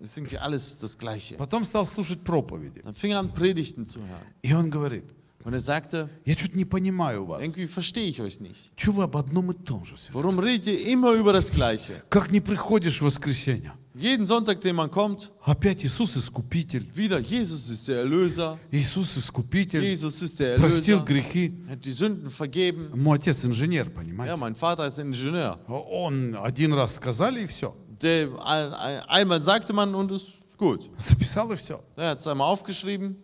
Es 0.00 0.10
ist 0.10 0.18
irgendwie 0.18 0.38
alles 0.38 0.78
das 0.80 0.98
Gleiche. 0.98 1.36
Потом 1.36 1.64
стал 1.64 1.84
слушать 1.86 2.22
проповеди. 2.24 2.80
Dann 2.82 2.94
fing 2.94 3.12
er 3.12 3.18
an, 3.20 3.32
Predigten 3.32 3.86
zu 3.86 4.00
hören. 4.00 4.26
И 4.42 4.52
он 4.54 4.70
говорит, 4.70 5.04
Und 5.44 5.54
er 5.54 5.60
sagte, 5.60 6.08
я 6.24 6.34
что-то 6.34 6.56
не 6.56 6.64
понимаю 6.64 7.24
вас. 7.26 7.42
irgendwie 7.42 7.66
verstehe 7.66 8.08
ich 8.08 8.20
euch 8.20 8.40
nicht. 8.40 8.70
Что 8.76 8.92
вы 8.92 9.02
об 9.04 9.16
одном 9.16 9.50
и 9.50 9.54
том 9.54 9.84
же? 9.84 9.94
Warum 10.12 10.38
redet 10.38 10.66
ihr 10.68 10.86
immer 10.92 11.12
über 11.12 11.32
das 11.32 11.50
Gleiche? 11.50 12.02
Как 12.10 12.30
не 12.30 12.40
приходишь 12.40 13.00
в 13.00 13.04
воскресенье? 13.04 13.72
Jeden 13.95 14.25
Sonntag, 14.27 14.61
den 14.61 14.75
man 14.75 14.91
kommt, 14.91 15.31
Опять 15.41 15.83
Иисус 15.83 16.15
Искупитель. 16.17 16.85
wieder, 16.95 17.19
Jesus 17.19 17.69
ist 17.69 17.87
der 17.87 18.01
Erlöser, 18.01 18.59
Иисус 18.71 19.17
Искупитель. 19.17 19.81
Jesus 19.83 20.21
ist 20.21 20.39
der 20.39 20.55
Простил 20.57 20.99
Erlöser, 20.99 21.05
грехи. 21.05 21.53
hat 21.67 21.83
die 21.83 21.91
Sünden 21.91 22.29
vergeben. 22.29 22.91
Мой 22.95 23.17
отец 23.17 23.43
инженер, 23.43 23.85
Ja, 23.85 23.91
понимаете? 23.91 24.35
mein 24.37 24.55
Vater 24.55 24.85
ist 24.85 24.99
Ingenieur. 24.99 25.57
Он 25.67 26.35
один 26.35 26.73
раз 26.73 26.95
сказали 26.95 27.43
и 27.43 27.47
все. 27.47 27.75
Der, 28.01 28.27
ein, 28.45 28.73
ein, 28.73 28.99
einmal 29.09 29.41
sagte 29.41 29.73
man 29.73 29.95
und 29.95 30.11
ist 30.11 30.27
gut. 30.57 30.91
Записал 30.99 31.51
и 31.51 31.55
все. 31.55 31.79
Er 31.95 32.11
hat 32.11 32.19
es 32.19 32.27
einmal 32.27 32.47
aufgeschrieben, 32.51 33.17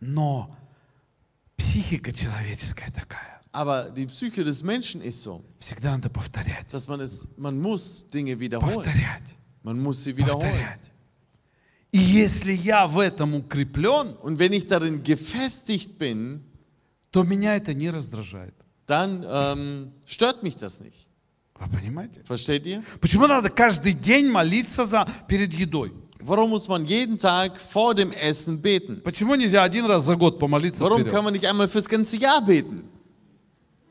Но 0.00 0.54
психика 1.56 2.12
человеческая 2.12 2.90
такая. 2.92 3.40
aber 3.52 3.90
die 3.90 4.06
Psyche 4.06 4.44
des 4.44 4.62
Menschen 4.62 5.00
ist 5.00 5.22
so, 5.22 5.42
Всегда 5.58 5.92
надо 5.92 6.10
повторять. 6.10 6.66
dass 6.70 6.86
man 6.86 7.00
es, 7.00 7.26
man 7.38 7.58
muss 7.58 8.08
Dinge 8.10 8.38
wiederholen. 8.38 8.84
Повторять. 9.62 9.64
Man 9.64 9.80
muss 9.82 10.02
sie 10.04 10.16
wiederholen. 10.16 10.40
Повторять. 10.40 10.92
И 11.90 11.98
если 11.98 12.52
я 12.52 12.86
в 12.86 12.98
этом 12.98 13.34
укреплен, 13.34 14.16
Und 14.22 14.38
wenn 14.38 14.52
ich 14.52 14.66
darin 14.66 15.02
gefestigt 15.02 15.98
bin, 15.98 16.42
то 17.10 17.22
меня 17.22 17.56
это 17.56 17.72
не 17.74 17.88
раздражает. 17.90 18.54
dann 18.86 19.24
ähm, 19.28 19.92
stört 20.06 20.42
mich 20.42 20.56
das 20.56 20.80
nicht. 20.82 21.08
Вы 21.58 21.68
понимаете? 21.70 22.22
Versteht 22.24 22.66
ihr? 22.66 22.82
Почему 23.00 23.26
надо 23.26 23.48
каждый 23.50 23.92
день 23.92 24.28
молиться 24.30 24.84
за, 24.84 25.06
перед 25.26 25.52
едой? 25.52 25.92
Warum 26.20 26.50
muss 26.50 26.68
man 26.68 26.84
jeden 26.84 27.16
Tag 27.16 27.60
vor 27.60 27.94
dem 27.94 28.12
Essen 28.12 28.60
beten? 28.60 29.00
Почему 29.02 29.34
нельзя 29.34 29.62
один 29.62 29.86
раз 29.86 30.04
за 30.04 30.16
год 30.16 30.38
помолиться 30.38 30.84
Warum 30.84 31.00
вперед? 31.00 31.12
kann 31.12 31.24
man 31.24 31.32
nicht 31.32 31.46
einmal 31.46 31.68
fürs 31.68 31.88
ganze 31.88 32.16
Jahr 32.18 32.44
beten? 32.44 32.84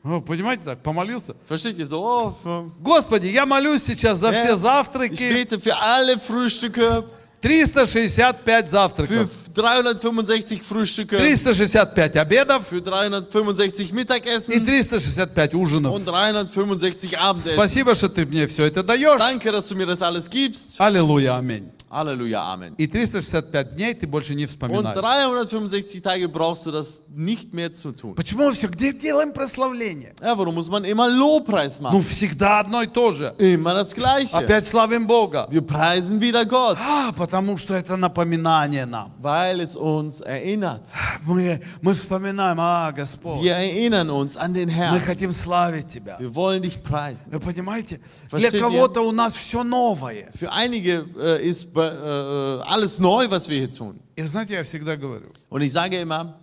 О, 0.03 0.19
понимаете 0.19 0.63
так, 0.65 0.83
помолился. 0.83 1.33
Versteht 1.47 1.77
ihr 1.79 1.85
so? 1.85 2.03
Oh, 2.03 2.33
für- 2.43 2.69
Господи, 2.79 3.27
я 3.27 3.45
молюсь 3.45 3.83
сейчас 3.83 4.19
за 4.19 4.31
все 4.33 4.53
ich 4.53 4.59
завтраки. 4.59 5.31
bete 5.31 5.59
für 5.59 5.77
alle 5.79 6.17
Frühstücke, 6.19 7.05
365 7.41 8.43
für 8.43 8.67
завтраков. 8.69 9.29
365 9.53 10.61
Frühstücke, 10.61 11.17
365 11.17 12.17
обедов 12.19 12.67
für 12.67 12.81
365 12.81 13.89
и 13.89 13.93
Mittagessen 13.93 14.65
365 14.65 15.53
ужинов. 15.55 15.95
und 15.95 16.05
365 16.05 17.17
Abendessen. 17.17 17.53
Спасибо, 17.55 17.95
что 17.95 18.09
ты 18.09 18.25
мне 18.25 18.47
все 18.47 18.65
это 18.65 18.83
даешь. 18.83 19.19
Danke, 19.19 19.51
dass 19.51 19.67
du 19.67 19.75
mir 19.75 19.85
das 19.85 20.01
alles 20.01 20.29
gibst. 20.29 20.79
Аллилуйя, 20.81 21.35
аминь. 21.37 21.71
Halleluja, 21.93 22.41
Amen. 22.41 22.73
И 22.77 22.87
365 22.87 23.75
дней 23.75 23.93
ты 23.93 24.07
больше 24.07 24.33
не 24.35 24.45
Und 24.45 24.49
вспоминаешь. 24.49 24.97
365 24.97 26.01
Tage 26.01 26.27
brauchst 26.27 26.65
du 26.65 26.71
das 26.71 27.03
nicht 27.15 27.53
mehr 27.53 27.71
zu 27.71 27.91
tun. 27.91 28.15
Почему 28.15 28.45
мы 28.47 28.53
все 28.53 28.67
где 28.67 28.91
делаем 28.93 29.31
прославление? 29.31 30.13
Ja, 30.21 30.35
warum 30.37 30.55
muss 30.55 30.69
man 30.69 30.83
immer 30.85 31.07
Lobpreis 31.07 31.79
Ну, 31.79 31.89
machen? 31.89 32.03
всегда 32.03 32.59
одно 32.61 32.81
и 32.81 32.87
то 32.87 33.11
же. 33.11 33.35
Immer 33.37 33.73
das 33.75 33.93
Gleiche. 33.93 34.35
Опять 34.35 34.65
славим 34.67 35.05
Бога. 35.07 35.47
Wir 35.51 35.61
preisen 35.61 36.19
wieder 36.19 36.45
Gott, 36.45 36.77
А, 36.81 37.11
потому 37.13 37.57
что 37.57 37.75
это 37.75 37.95
напоминание 37.95 38.85
нам. 38.85 39.11
weil 39.21 39.59
es 39.61 39.75
uns 39.75 40.21
erinnert. 40.21 40.87
Мы, 41.25 41.61
мы 41.81 41.93
вспоминаем, 41.93 42.59
а, 42.59 42.91
Господь, 42.91 43.41
Wir 43.43 43.53
erinnern 43.53 44.09
uns 44.09 44.35
an 44.37 44.53
den 44.53 44.69
мы 44.69 44.73
Herrn. 44.75 44.99
хотим 44.99 45.31
славить 45.31 45.87
Тебя. 45.87 46.17
Wir 46.19 46.33
wollen 46.33 46.61
dich 46.61 46.81
preisen. 46.81 47.31
Вы 47.31 47.39
понимаете? 47.39 47.99
Versteht 48.29 48.51
Для 48.51 48.59
ihr? 48.59 48.61
кого-то 48.61 49.01
у 49.01 49.11
нас 49.11 49.35
все 49.35 49.63
новое. 49.63 50.29
Für 50.33 50.51
einige 50.51 51.05
äh, 51.19 51.43
ist 51.47 51.73
äh, 51.82 51.82
äh, 51.82 52.60
alles 52.62 52.98
neu, 52.98 53.30
was 53.30 53.48
wir 53.48 53.58
hier 53.58 53.72
tun. 53.72 54.00
И 54.16 54.22
вы 54.22 54.28
знаете, 54.28 54.54
я 54.54 54.62
всегда 54.62 54.96
говорю, 54.96 55.28
Und 55.48 55.62
ich 55.62 55.72
sage 55.72 56.00
immer, 56.00 56.34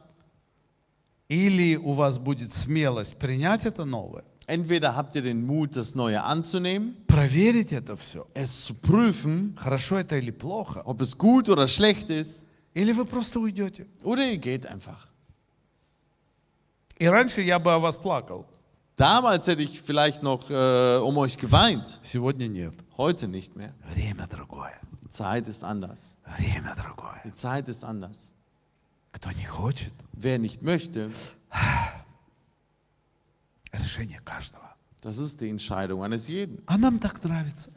или 1.27 1.75
у 1.75 1.93
вас 1.93 2.17
будет 2.17 2.53
смелость 2.53 3.17
принять 3.17 3.65
это 3.65 3.85
новое, 3.85 4.23
entweder 4.47 4.95
habt 4.95 5.15
ihr 5.15 5.21
den 5.23 5.45
Mut, 5.45 5.75
das 5.75 5.95
Neue 5.95 6.23
anzunehmen, 6.23 6.95
проверить 7.07 7.71
это 7.73 7.97
все, 7.97 8.27
es 8.33 8.65
zu 8.65 8.75
prüfen, 8.75 9.55
хорошо 9.57 9.97
это 9.97 10.17
или 10.17 10.31
плохо, 10.31 10.81
ob 10.85 11.01
es 11.01 11.17
gut 11.17 11.49
oder 11.49 11.67
schlecht 11.67 12.09
ist, 12.09 12.47
или 12.73 12.91
вы 12.91 13.05
просто 13.05 13.39
уйдете. 13.39 13.87
oder 14.03 14.23
ihr 14.23 14.37
geht 14.37 14.65
einfach. 14.65 15.07
И 16.97 17.07
раньше 17.07 17.41
я 17.41 17.59
бы 17.59 17.73
о 17.73 17.79
вас 17.79 17.97
плакал, 17.97 18.45
Damals 18.99 19.47
hätte 19.47 19.61
ich 19.61 19.81
vielleicht 19.81 20.23
noch 20.23 20.49
äh, 20.49 20.97
um 20.97 21.17
euch 21.17 21.37
geweint, 21.37 21.99
сегодня 22.03 22.47
нет. 22.47 22.73
heute 22.97 23.27
nicht 23.27 23.55
mehr. 23.55 23.73
Время 23.93 24.25
другое, 24.27 24.71
Die 25.03 25.09
Zeit 25.09 25.47
ist 25.47 25.63
anders. 25.63 26.17
время 26.37 26.75
другое. 26.75 27.19
Die 27.25 27.33
Zeit 27.33 27.67
ist 27.67 27.83
anders. 27.83 28.33
Кто 29.11 29.31
не 29.31 29.45
хочет, 29.45 29.91
Wer 30.13 30.39
nicht 30.39 30.61
möchte, 30.61 31.09
решение 33.73 34.19
каждого. 34.23 34.63
das 35.01 35.17
ist 35.17 35.41
die 35.41 35.49
Entscheidung 35.49 36.03
eines 36.03 36.27
jeden. 36.27 36.61
А 36.65 36.77
нам 36.77 36.99
так 36.99 37.21
нравится. 37.23 37.71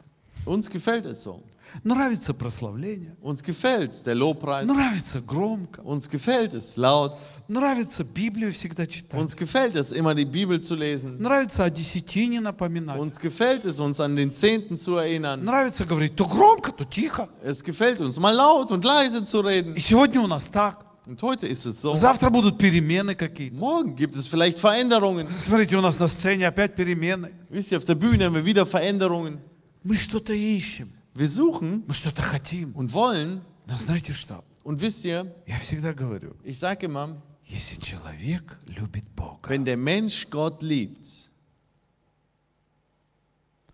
Uns 0.45 0.69
gefällt 0.69 1.05
es 1.05 1.21
so. 1.23 1.43
Нравится 1.82 2.32
прославление, 2.34 3.16
Uns 3.20 3.42
gefällt 3.42 4.06
der 4.06 4.14
Lobpreis. 4.14 4.66
нравится 4.66 5.20
громко, 5.20 5.80
Uns 5.82 6.08
gefällt 6.08 6.54
es 6.54 6.76
laut. 6.76 7.18
нравится 7.48 8.04
Библию 8.04 8.52
всегда 8.52 8.86
читать, 8.86 9.20
Uns 9.20 9.34
gefällt 9.36 9.74
es 9.76 9.90
immer 9.92 10.14
die 10.14 10.24
Bibel 10.24 10.60
zu 10.60 10.76
lesen. 10.76 11.18
нравится 11.20 11.64
о 11.64 11.70
десятине 11.70 12.40
напоминать, 12.40 12.98
Uns 12.98 13.18
gefällt 13.18 13.64
es 13.64 13.80
uns 13.80 14.00
an 14.00 14.14
den 14.16 14.30
Zehnten 14.30 14.76
zu 14.76 14.96
erinnern. 14.96 15.44
нравится 15.44 15.84
говорить 15.84 16.14
то 16.16 16.26
громко, 16.26 16.70
то 16.72 16.84
тихо. 16.84 17.28
Es 17.42 17.62
gefällt 17.64 18.00
uns 18.00 18.18
mal 18.18 18.34
laut 18.34 18.70
und 18.70 18.84
leise 18.84 19.24
zu 19.24 19.40
reden. 19.40 19.74
И 19.74 19.80
сегодня 19.80 20.20
у 20.20 20.26
нас 20.28 20.46
так. 20.48 20.84
Und 21.06 21.20
heute 21.22 21.46
ist 21.48 21.66
es 21.66 21.82
so. 21.82 21.94
Завтра 21.96 22.30
будут 22.30 22.56
перемены 22.56 23.14
какие-то. 23.14 23.56
Morgen 23.56 23.94
gibt 23.94 24.14
es 24.16 24.26
vielleicht 24.26 24.58
Veränderungen. 24.58 25.26
Смотрите, 25.38 25.76
у 25.76 25.82
нас 25.82 25.98
на 25.98 26.08
сцене 26.08 26.46
опять 26.48 26.74
перемены. 26.76 27.30
Wisst 27.50 27.72
ihr, 27.72 27.78
auf 27.78 27.84
der 27.84 27.94
Bühne 27.96 28.24
haben 28.24 28.34
wir 28.36 28.44
wieder 28.46 28.64
Veränderungen. 28.64 29.38
Мы 29.82 29.96
что-то 29.98 30.32
ищем, 30.32 30.90
Wir 31.15 31.27
suchen 31.27 31.83
мы 31.87 31.93
что-то 31.93 32.21
хотим. 32.21 32.73
und 32.75 32.93
wollen. 32.93 33.41
Но 33.65 33.77
знаете 33.77 34.13
что? 34.13 34.43
Und 34.63 34.81
wisst 34.81 35.05
ihr, 35.05 35.33
Я 35.47 35.57
всегда 35.59 35.93
говорю, 35.93 36.35
ich 36.43 36.57
sage 36.59 36.85
immer, 36.85 37.21
если 37.45 37.79
человек 37.79 38.57
любит 38.67 39.05
Бога, 39.15 39.49
wenn 39.49 39.65
der 39.65 39.77
Mensch 39.77 40.29
Gott 40.29 40.61
liebt, 40.61 41.29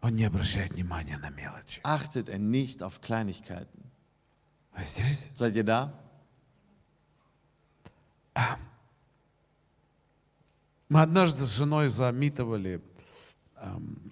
он 0.02 0.16
не 0.16 0.24
обращает 0.26 0.74
внимания 0.74 1.18
на 1.18 1.30
мелочи. 1.30 1.82
achtet 1.84 2.30
er 2.30 2.40
nicht 2.40 2.82
auf 2.84 3.02
Kleinigkeiten. 3.02 3.84
А 4.74 4.84
здесь 4.84 5.30
Seid 5.34 5.56
ihr 5.56 5.64
da? 5.64 5.94
мы 10.90 11.02
однажды 11.02 11.46
с 11.46 11.56
женой 11.56 11.90
замитывали 11.90 12.82
эм, 13.56 14.09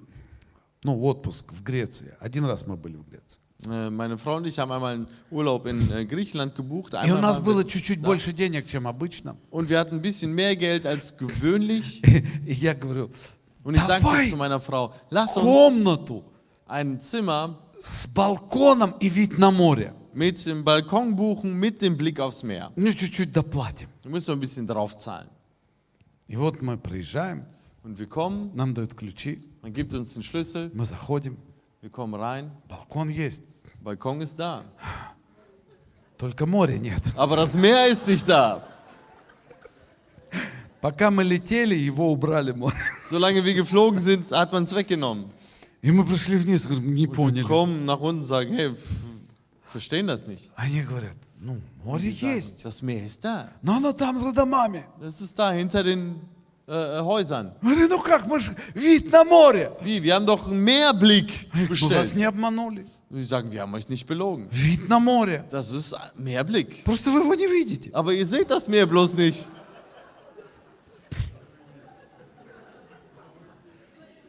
ну, 0.83 1.01
отпуск 1.03 1.51
в 1.53 1.63
Греции. 1.63 2.13
Один 2.19 2.45
раз 2.45 2.65
мы 2.67 2.75
были 2.75 2.97
в 2.97 3.03
Греции. 3.09 3.39
Äh, 3.65 3.89
Meine 3.89 4.17
Frau 4.17 4.35
und 4.35 4.45
ich 4.45 4.59
haben 4.59 4.71
einmal 4.73 4.93
einen 4.95 5.07
Urlaub 5.31 5.65
in 5.67 5.89
äh, 5.91 6.05
Griechenland 6.05 6.53
gebucht. 6.55 6.93
И 6.93 6.95
у 6.95 6.99
Einmal 6.99 7.21
нас 7.21 7.37
waren 7.37 7.45
было 7.45 7.61
wir 7.61 7.67
чуть-чуть 7.67 8.01
da. 8.01 8.05
больше 8.07 8.33
денег, 8.33 8.67
чем 8.67 8.85
обычно. 8.87 9.37
Und 9.51 9.69
wir 9.69 9.79
hatten 9.79 9.95
ein 9.95 10.01
bisschen 10.01 10.33
mehr 10.33 10.55
Geld 10.57 10.85
als 10.85 11.15
gewöhnlich. 11.17 12.01
И 12.45 12.53
я 12.53 12.73
говорю, 12.75 13.09
Und 13.63 13.75
ich 13.75 13.83
sagte 13.83 14.03
давай 14.03 14.27
zu 14.27 14.35
meiner 14.35 14.59
Frau, 14.59 14.93
lass 15.09 15.37
uns 15.37 15.45
комнату 15.45 16.23
ein 16.67 16.99
Zimmer 16.99 17.55
с 17.79 18.05
балконом 18.07 18.95
и 18.99 19.07
вид 19.09 19.37
на 19.37 19.49
море. 19.51 19.93
mit 20.13 20.45
dem 20.45 20.63
Balkon 20.65 21.15
buchen, 21.15 21.53
mit 21.57 21.81
dem 21.81 21.95
Blick 21.97 22.19
aufs 22.19 22.43
Meer. 22.43 22.71
Ну, 22.75 22.91
чуть-чуть 22.91 23.31
доплатим. 23.31 23.87
Da 24.03 24.09
müssen 24.09 24.27
wir 24.27 24.33
ein 24.35 24.39
bisschen 24.41 24.67
draufzahlen. 24.67 25.29
И 26.27 26.35
вот 26.35 26.61
мы 26.61 26.77
приезжаем, 26.77 27.45
Und 27.83 27.99
wir 27.99 28.07
kommen, 28.07 28.51
нам 28.55 28.73
дают 28.73 28.95
ключи, 28.95 29.39
man 29.61 29.73
gibt 29.73 29.93
uns 29.93 30.13
den 30.13 30.23
Schlüssel, 30.23 30.71
мы 30.73 30.85
заходим, 30.85 31.37
wir 31.81 31.89
kommen 31.89 32.13
rein, 32.15 32.51
балкон 32.69 33.09
есть, 33.09 33.43
Balkon 33.83 34.21
ist 34.21 34.39
da. 34.39 34.63
только 36.17 36.45
моря 36.45 36.77
нет. 36.77 37.01
Aber 37.17 37.35
das 37.35 37.55
Meer 37.57 37.87
ist 37.91 38.07
nicht 38.07 38.27
da. 38.29 38.63
Пока 40.81 41.11
мы 41.11 41.23
летели, 41.23 41.75
его 41.75 42.11
убрали 42.11 42.51
море. 42.51 42.75
Solange 43.03 43.43
wir 43.45 43.53
geflogen 43.53 43.99
sind, 43.99 44.31
hat 44.31 44.51
man 44.51 44.63
es 44.63 44.73
weggenommen. 44.75 45.29
И 45.81 45.91
мы 45.91 46.05
пришли 46.05 46.37
вниз, 46.37 46.65
говорим, 46.65 46.93
не 46.93 47.07
Wir 47.07 47.13
поняли. 47.13 47.43
kommen 47.43 47.85
nach 47.85 47.99
unten 47.99 48.19
und 48.19 48.23
sagen, 48.23 48.53
hey, 48.53 48.69
pff, 48.71 48.89
verstehen 49.69 50.07
das 50.07 50.27
nicht. 50.27 50.51
Они 50.55 50.81
говорят, 50.81 51.15
ну, 51.41 51.57
море 51.83 52.03
Die 52.09 52.13
sagen, 52.13 52.35
есть, 52.35 52.63
Das 52.65 52.81
Meer 52.81 53.05
ist 53.05 53.23
da. 53.23 53.49
но 53.61 53.75
оно 53.77 53.91
там 53.93 54.17
за 54.17 54.31
домами. 54.33 54.85
Das 54.99 55.19
ist 55.21 55.37
da 55.39 55.51
hinter 55.51 55.83
den 55.83 56.21
äh, 56.67 56.99
Häusern. 57.01 57.53
Говорю, 57.61 57.87
ну 57.89 57.99
как, 57.99 58.25
мы 58.25 58.39
же 58.39 58.55
вид 58.73 59.11
на 59.11 59.23
море. 59.23 59.71
Wie? 59.81 60.01
Wir 60.01 60.15
haben 60.15 60.25
doch 60.25 60.47
einen 60.47 60.63
Meerblick 60.63 61.49
Мы 61.53 61.61
вас 61.61 61.69
bestellt. 61.69 62.15
не 62.15 62.23
обманули. 62.23 62.85
Und 63.09 63.17
sie 63.17 63.25
sagen, 63.25 63.51
wir 63.51 63.61
haben 63.61 63.73
euch 63.75 63.89
nicht 63.89 64.07
belogen. 64.07 64.47
Вид 64.51 64.87
на 64.89 64.99
море. 64.99 65.43
Das 65.49 65.71
ist 65.71 65.95
Meerblick. 66.15 66.83
Просто 66.83 67.11
вы 67.11 67.19
его 67.19 67.35
не 67.35 67.47
видите. 67.47 67.91
Aber 67.93 68.13
ihr 68.13 68.25
seht 68.25 68.49
das 68.49 68.67
Meer 68.67 68.85
bloß 68.85 69.15
nicht. 69.15 69.47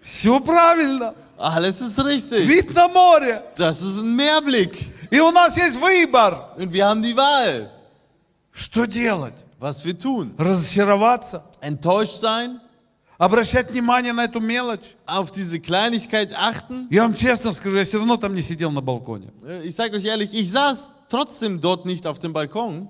Все 0.01 0.39
правильно. 0.41 1.15
Alles 1.39 1.81
ist 1.81 2.05
richtig. 2.05 2.47
Вид 2.47 2.75
на 2.75 2.89
море. 2.89 3.43
Das 3.57 3.81
ist 3.83 3.99
ein 3.99 4.15
Meerblick. 4.15 4.93
И 5.11 5.21
у 5.21 5.31
нас 5.31 5.57
есть 5.57 5.77
выбор. 5.81 6.55
Und 6.57 6.73
wir 6.73 6.87
haben 6.87 7.01
die 7.03 7.17
Wahl, 7.17 7.71
Что 8.53 8.87
делать? 8.87 9.45
Was 9.60 9.84
wir 9.86 9.98
tun. 9.98 10.34
Разочароваться? 10.38 11.44
Enttäuscht 11.62 12.20
sein, 12.20 12.60
Обращать 13.18 13.70
внимание 13.70 14.14
на 14.14 14.24
эту 14.26 14.40
мелочь? 14.40 14.96
auf 15.06 15.32
diese 15.32 15.60
Kleinigkeit 15.60 16.34
achten. 16.34 16.88
Я 16.90 17.04
вам 17.04 17.16
честно 17.16 17.52
скажу, 17.52 17.76
я 17.76 17.84
все 17.84 17.98
равно 17.98 18.16
там 18.18 18.34
не 18.34 18.42
сидел 18.42 18.72
на 18.72 18.82
балконе. 18.82 19.34
Äh, 19.44 19.68
Ich 19.68 19.76
sage 19.76 19.98
euch 19.98 20.06
ehrlich, 20.06 20.34
ich 20.34 20.50
saß 20.50 20.92
trotzdem 21.10 21.60
dort 21.60 21.86
nicht 21.86 22.08
auf 22.08 22.18
dem 22.20 22.32
Balkon. 22.32 22.88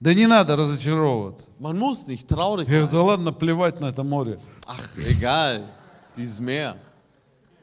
Да 0.00 0.14
не 0.14 0.26
надо 0.26 0.56
разочаровываться. 0.56 1.48
Man 1.58 1.76
muss 1.78 2.06
nicht 2.08 2.26
traurig 2.26 2.66
Я 2.68 2.78
говорю, 2.86 2.92
да 2.92 3.02
ладно, 3.02 3.32
плевать 3.32 3.80
на 3.80 3.86
это 3.90 4.02
море. 4.02 4.38
Ach, 4.66 4.88
egal, 4.96 5.66
dieses 6.16 6.40
Meer. 6.40 6.76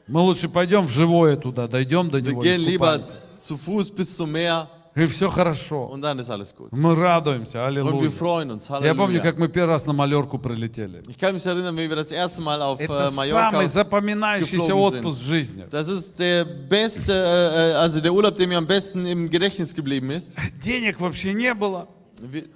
Мы 0.06 0.20
лучше 0.20 0.48
пойдем 0.48 0.86
в 0.86 0.90
живое 0.90 1.36
туда, 1.36 1.66
дойдем 1.66 2.08
до 2.10 2.18
Wir 2.18 2.30
него. 2.30 2.42
gehen 2.42 2.60
lieber. 2.64 3.02
Zu 3.38 3.56
Fuß 3.56 3.90
bis 3.94 4.16
zum 4.16 4.32
Meer 4.32 4.68
И 4.96 5.06
все 5.06 5.30
хорошо. 5.30 5.86
und 5.92 6.02
dann 6.02 6.18
ist 6.18 6.28
alles 6.28 6.52
gut. 6.56 6.70
Мы 6.72 6.92
радуемся, 6.96 7.58
Und 7.60 7.66
аллилуйя. 7.68 8.00
wir 8.02 8.10
freuen 8.10 8.50
uns. 8.50 8.68
Я 8.68 8.94
помню, 8.94 9.20
Halleluja. 9.20 9.22
как 9.22 9.38
мы 9.38 9.48
первый 9.48 9.70
раз 9.74 9.86
на 9.86 9.92
Малерку 9.92 10.38
прилетели. 10.38 11.02
Ich 11.08 11.16
kann 11.16 11.34
mich 11.34 11.46
erinnern, 11.46 11.76
wie 11.76 11.88
wir 11.88 11.94
das 11.96 12.10
erste 12.10 12.40
Mal 12.42 12.60
auf 12.60 12.80
Это 12.80 13.08
äh, 13.08 13.10
Mallorca. 13.12 13.50
самый 13.52 13.68
запоминающийся 13.68 14.56
geflogen 14.66 14.90
sind. 14.90 15.04
отпуск 15.04 15.20
в 15.20 15.26
жизни. 15.26 15.64
Das 15.70 15.86
ist 15.88 16.18
der 16.18 16.44
beste, 16.44 17.12
äh, 17.12 17.70
äh, 17.70 17.74
also 17.74 18.00
der 18.00 18.12
Urlaub, 18.12 18.34
der 18.36 18.48
mir 18.48 18.58
am 18.58 18.66
besten 18.66 19.06
im 19.06 19.30
Gedächtnis 19.30 19.72
geblieben 19.72 20.10
ist. 20.10 20.36
Денег 20.64 20.98
вообще 20.98 21.32
не 21.32 21.54
было. 21.54 21.86
Wir, 22.20 22.48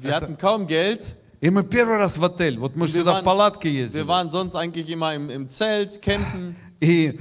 wir 0.00 0.14
hatten 0.14 0.36
kaum 0.38 0.66
Geld. 0.68 1.16
И 1.40 1.50
мы 1.50 1.64
первый 1.64 1.96
раз 1.98 2.16
в 2.18 2.24
отель. 2.24 2.56
Вот 2.58 2.76
мы 2.76 2.86
же 2.86 2.92
Wir 2.92 3.02
всегда 3.02 3.12
waren- 3.14 3.22
в 3.22 3.24
палатке 3.24 3.68
Wir 3.68 3.82
ездили. 3.82 4.06
waren 4.06 4.30
sonst 4.30 4.54
eigentlich 4.54 4.88
immer 4.90 5.12
im, 5.14 5.28
im 5.28 5.48
Zelt, 5.48 6.00
campen. 6.02 6.54
И 6.80 7.18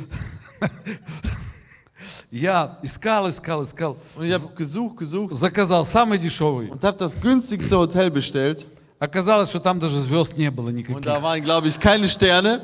я 2.36 2.78
искал, 2.82 3.28
искал, 3.28 3.62
искал. 3.62 3.96
Und 4.16 4.24
ich 4.24 4.32
habe 4.32 4.54
gesucht, 4.56 4.96
gesucht 4.98 5.34
Заказал 5.36 5.84
самый 5.84 6.18
дешевый. 6.18 6.70
und 6.70 6.82
habe 6.84 6.98
das 6.98 7.14
günstigste 7.20 7.76
Hotel 7.76 8.10
bestellt. 8.10 8.66
Оказалось, 8.98 9.48
что 9.50 9.58
там 9.60 9.78
даже 9.80 10.00
звезд 10.00 10.36
не 10.36 10.50
было 10.50 10.68
Und 10.68 10.76
никаких. 10.76 11.00
da 11.02 11.20
waren, 11.22 11.42
glaube 11.42 11.68
ich, 11.68 11.78
keine 11.80 12.06
Sterne. 12.08 12.60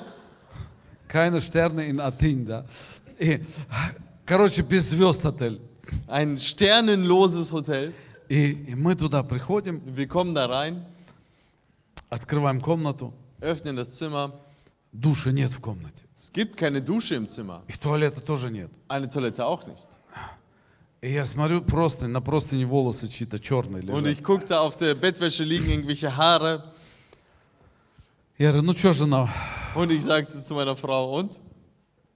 Keine 1.08 1.40
Sterne 1.40 1.86
in 1.86 2.00
Athen, 2.00 2.46
да. 2.46 2.66
И, 3.18 3.42
короче, 4.26 4.62
без 4.62 4.90
звезд 4.90 5.24
отель. 5.24 5.60
Ein 6.06 6.38
sternenloses 6.38 7.50
Hotel. 7.50 7.92
И, 8.28 8.50
и 8.68 8.74
мы 8.74 8.94
туда 8.94 9.22
приходим, 9.22 9.80
Wir 9.86 10.06
kommen 10.06 10.34
da 10.34 10.44
rein, 10.46 10.84
открываем 12.10 12.60
комнату, 12.60 13.12
öffnen 13.40 13.76
das 13.76 13.96
Zimmer. 13.96 14.32
Душа 14.93 15.31
нет 15.31 15.51
в 15.51 15.59
комнате. 15.59 16.03
Es 16.15 16.31
gibt 16.31 16.55
keine 16.55 16.81
Dusche 16.81 17.15
im 17.15 17.27
Zimmer. 17.27 17.61
И 17.67 17.73
туалета 17.73 18.21
тоже 18.21 18.49
нет. 18.49 18.69
Eine 18.87 19.09
Toilette 19.09 19.45
auch 19.45 19.65
nicht. 19.67 19.89
И 21.01 21.11
я 21.11 21.25
смотрю 21.25 21.61
просто, 21.61 22.07
на 22.07 22.21
простыни 22.21 22.63
волосы 22.63 23.09
чьи-то 23.09 23.37
черные 23.39 23.81
Und 23.83 24.05
лежат. 24.05 24.07
ich 24.07 24.23
guckte, 24.23 24.59
auf 24.59 24.77
der 24.77 24.95
Bettwäsche 24.95 25.43
liegen 25.43 25.69
irgendwelche 25.69 26.15
Haare. 26.15 26.63
Я 28.37 28.51
говорю, 28.51 28.67
ну 28.67 28.73
что, 28.77 28.93
жена, 28.93 29.29
Und 29.75 29.91
ich 29.91 30.03
sagte 30.03 30.41
zu 30.41 30.53
meiner 30.55 30.75
Frau, 30.77 31.13
und? 31.19 31.39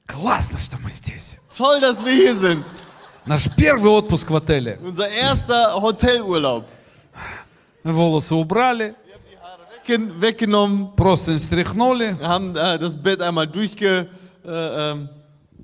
классно, 0.06 0.58
что 0.58 0.78
мы 0.78 0.90
здесь. 0.90 1.38
Toll, 1.50 1.82
dass 1.82 2.06
wir 2.06 2.14
hier 2.14 2.36
sind. 2.36 2.74
Наш 3.26 3.50
первый 3.58 3.92
отпуск 3.92 4.30
в 4.30 4.36
отеле. 4.38 4.80
Unser 4.82 5.10
erster 5.10 5.74
Hotelurlaub. 5.82 6.64
Волосы 7.84 8.36
убрали, 8.36 8.96
Weggenommen, 9.88 10.96
просто 10.96 11.38
стряхнули, 11.38 12.16
haben 12.22 12.56
äh, 12.56 12.78
das 12.78 12.96
Bett 12.96 13.22
einmal 13.22 13.48
durchge... 13.48 14.08
Äh, 14.46 14.92
ähm, 14.92 15.10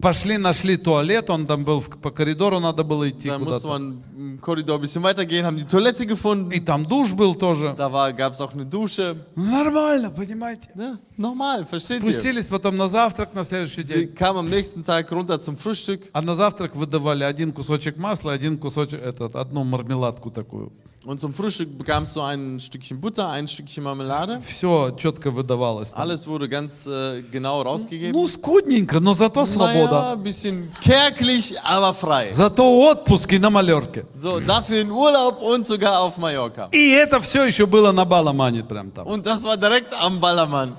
пошли, 0.03 0.37
нашли 0.37 0.75
туалет, 0.75 1.29
он 1.29 1.47
там 1.47 1.63
был, 1.63 1.81
по 1.81 2.11
коридору 2.11 2.59
надо 2.59 2.83
было 2.83 3.09
идти 3.09 3.29
dann 3.29 3.41
musste 3.41 3.67
куда-то. 3.67 3.67
man 3.67 4.03
im 4.17 4.41
Korridor 4.41 4.75
ein 4.75 4.81
bisschen 4.81 5.01
weitergehen, 5.01 5.45
haben 5.45 5.57
die 5.57 5.65
Toilette 5.65 6.05
gefunden. 6.05 6.51
И 6.51 6.59
там 6.59 6.85
душ 6.85 7.13
был 7.13 7.35
тоже. 7.35 7.73
Da 7.77 8.11
gab 8.11 8.33
es 8.33 8.41
auch 8.41 8.53
eine 8.53 8.65
Dusche. 8.65 9.15
Нормально, 9.35 10.09
понимаете? 10.09 10.69
Ja, 10.75 10.97
normal, 11.17 11.65
versteht 11.65 12.03
ihr? 12.03 12.11
Спустились 12.11 12.47
потом 12.47 12.75
на 12.75 12.89
завтрак 12.89 13.33
на 13.33 13.45
следующий 13.45 13.83
Wir 13.83 14.07
день. 14.07 14.13
kamen 14.13 14.39
am 14.39 14.49
nächsten 14.49 14.83
Tag 14.83 15.09
runter 15.09 15.39
zum 15.39 15.55
Frühstück 15.55 16.09
А 16.11 16.21
на 16.21 16.35
завтрак 16.35 16.75
выдавали 16.75 17.23
один 17.23 17.53
кусочек 17.53 17.95
масла, 17.95 18.33
один 18.33 18.57
кусочек, 18.57 19.01
этот, 19.01 19.35
одну 19.37 19.63
мармеладку 19.63 20.31
такую. 20.31 20.73
und 21.06 21.20
zum 21.20 21.32
Frühstück 21.32 21.78
bekamst 21.78 22.14
du 22.16 22.20
ein 22.20 22.60
Stückchen 22.60 23.00
Butter, 23.00 23.28
ein 23.30 23.48
Stückchen 23.48 23.82
Marmelade. 23.84 24.40
Все 24.42 24.90
четко 24.96 25.30
выдавалось. 25.30 25.92
там. 25.92 26.02
Alles 26.02 26.26
wurde 26.26 26.48
ganz 26.48 26.86
äh, 26.86 27.22
genau 27.32 27.62
rausgegeben. 27.62 28.12
Ну, 28.12 28.26
скудненько, 28.28 29.00
но 29.00 29.14
зато 29.14 29.40
Naja, 29.40 29.46
свобода. 29.46 30.12
ein 30.14 30.22
bisschen 30.22 30.68
kärglich, 30.82 31.54
aber 31.62 31.94
frei. 31.94 32.30
Зато 32.32 32.62
отпуск 32.90 33.32
и 33.32 33.38
на 33.38 33.48
Малерке. 33.48 34.04
So, 34.14 34.38
dafür 34.40 34.80
in 34.82 34.90
Urlaub 34.90 35.40
und 35.40 35.66
sogar 35.66 36.00
auf 36.00 36.18
Mallorca. 36.18 36.68
И 36.72 36.90
это 36.90 37.20
все 37.22 37.44
еще 37.46 37.64
было 37.66 37.90
на 37.92 38.04
Баламане 38.04 38.62
прям 38.64 38.90
там. 38.90 39.06
Und 39.06 39.24
das 39.24 39.44
war 39.44 39.56
direkt 39.56 39.94
am 39.98 40.20
Ballermann. 40.20 40.76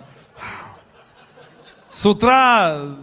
С 1.92 2.06
утра 2.06 2.98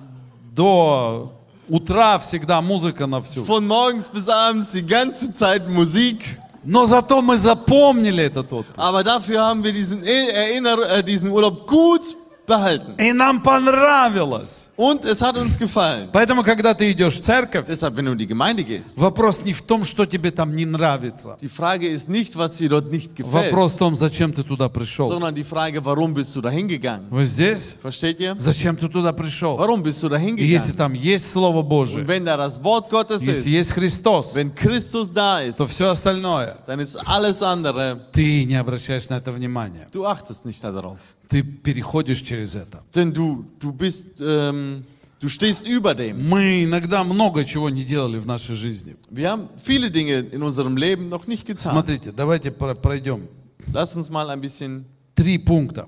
до 0.54 1.32
утра 1.68 2.18
всегда 2.20 2.60
музыка 2.60 3.06
на 3.06 3.20
всю. 3.20 3.42
Von 3.44 3.66
morgens 3.66 4.08
bis 4.08 4.28
abends 4.28 4.70
die 4.70 4.86
ganze 4.86 5.32
Zeit 5.32 5.66
Musik. 5.68 6.38
Но 6.64 6.86
зато 6.86 7.22
мы 7.22 7.38
запомнили 7.38 8.24
этот 8.24 8.52
отпуск. 8.52 8.76
Aber 8.76 9.04
dafür 9.04 9.40
haben 9.40 9.62
wir 9.62 9.72
diesen, 9.72 10.02
Erinner 10.02 10.78
äh, 10.90 11.02
diesen 11.04 11.30
Urlaub 11.30 11.66
gut 11.66 12.16
behalten. 12.50 12.94
И 12.98 13.12
нам 13.12 13.42
понравилось. 13.42 14.70
Und 14.76 15.04
es 15.04 15.20
hat 15.22 15.36
uns 15.36 15.58
gefallen. 15.58 16.08
Поэтому, 16.12 16.42
когда 16.44 16.74
ты 16.74 16.92
идешь 16.92 17.14
в 17.14 17.20
церковь, 17.22 17.66
Deshalb, 17.66 17.96
wenn 17.96 18.04
du 18.04 18.12
in 18.12 18.18
die 18.18 18.26
Gemeinde 18.26 18.62
gehst, 18.62 18.98
вопрос 18.98 19.42
не 19.42 19.52
в 19.52 19.62
том, 19.62 19.84
что 19.84 20.06
тебе 20.06 20.30
там 20.30 20.54
не 20.54 20.64
нравится. 20.64 21.36
die 21.40 21.48
Frage 21.48 21.88
ist 21.88 22.08
nicht, 22.08 22.36
was 22.36 22.56
dir 22.58 22.68
dort 22.68 22.90
nicht 22.92 23.16
gefällt, 23.16 23.50
Вопрос 23.52 23.72
в 23.74 23.78
том, 23.78 23.96
зачем 23.96 24.32
ты 24.32 24.42
туда 24.44 24.68
пришел. 24.68 25.08
sondern 25.08 25.34
die 25.34 25.44
Frage, 25.44 25.84
warum 25.84 26.14
bist 26.14 26.34
du 26.36 26.40
da 26.40 26.50
hingegangen? 26.50 27.08
Вы 27.10 27.24
здесь? 27.24 27.76
Versteht 27.82 28.20
ihr? 28.20 28.34
Зачем 28.38 28.76
ты 28.76 28.88
туда 28.88 29.12
пришел? 29.12 29.56
Warum 29.56 29.82
bist 29.82 30.02
du 30.02 30.08
da 30.08 30.16
И 30.18 30.44
если 30.44 30.72
hingegangen? 30.72 30.76
там 30.76 30.92
есть 30.92 31.30
Слово 31.32 31.62
Und 31.62 31.68
Божие, 31.68 32.06
wenn 32.06 32.24
da 32.24 32.36
das 32.36 32.62
Wort 32.62 32.88
Gottes 32.90 33.22
если 33.22 33.40
ist, 33.40 33.46
есть 33.46 33.72
Христос, 33.72 34.34
wenn 34.34 34.54
Christus 34.54 35.12
da 35.12 35.40
ist, 35.40 35.58
то 35.58 35.66
все 35.66 35.88
остальное, 35.88 36.56
dann 36.66 36.78
ist 36.80 36.96
alles 37.06 37.42
andere, 37.42 38.06
ты 38.12 38.44
не 38.44 38.54
обращаешь 38.56 39.08
на 39.08 39.14
это 39.18 39.32
внимания. 39.32 39.88
du 39.90 40.04
achtest 40.04 40.44
nicht 40.46 40.62
darauf. 40.62 40.98
Ты 41.31 41.43
переходишь 41.43 42.21
через 42.21 42.55
это. 42.55 42.83
Denn 42.93 43.13
du, 43.13 43.45
du 43.59 43.71
bist, 43.71 44.21
ähm, 44.21 44.83
du 45.21 45.29
stehst 45.29 45.65
über 45.65 45.95
dem. 45.95 46.17
Мы 46.27 46.65
иногда 46.65 47.03
много 47.05 47.45
чего 47.45 47.69
не 47.69 47.83
делали 47.85 48.17
в 48.19 48.25
нашей 48.27 48.55
жизни. 48.55 48.97
Wir 49.09 49.29
haben 49.31 49.47
viele 49.55 49.89
Dinge 49.89 50.19
in 50.31 50.43
unserem 50.43 50.75
Leben 50.75 51.07
noch 51.09 51.27
nicht 51.27 51.45
getan. 51.47 51.71
Смотрите, 51.71 52.11
давайте 52.11 52.51
про- 52.51 52.75
пройдем 52.75 53.27
Lass 53.71 53.95
uns 53.95 54.09
mal 54.09 54.29
ein 54.29 54.41
bisschen 54.41 54.83
три 55.15 55.37
пункта. 55.37 55.87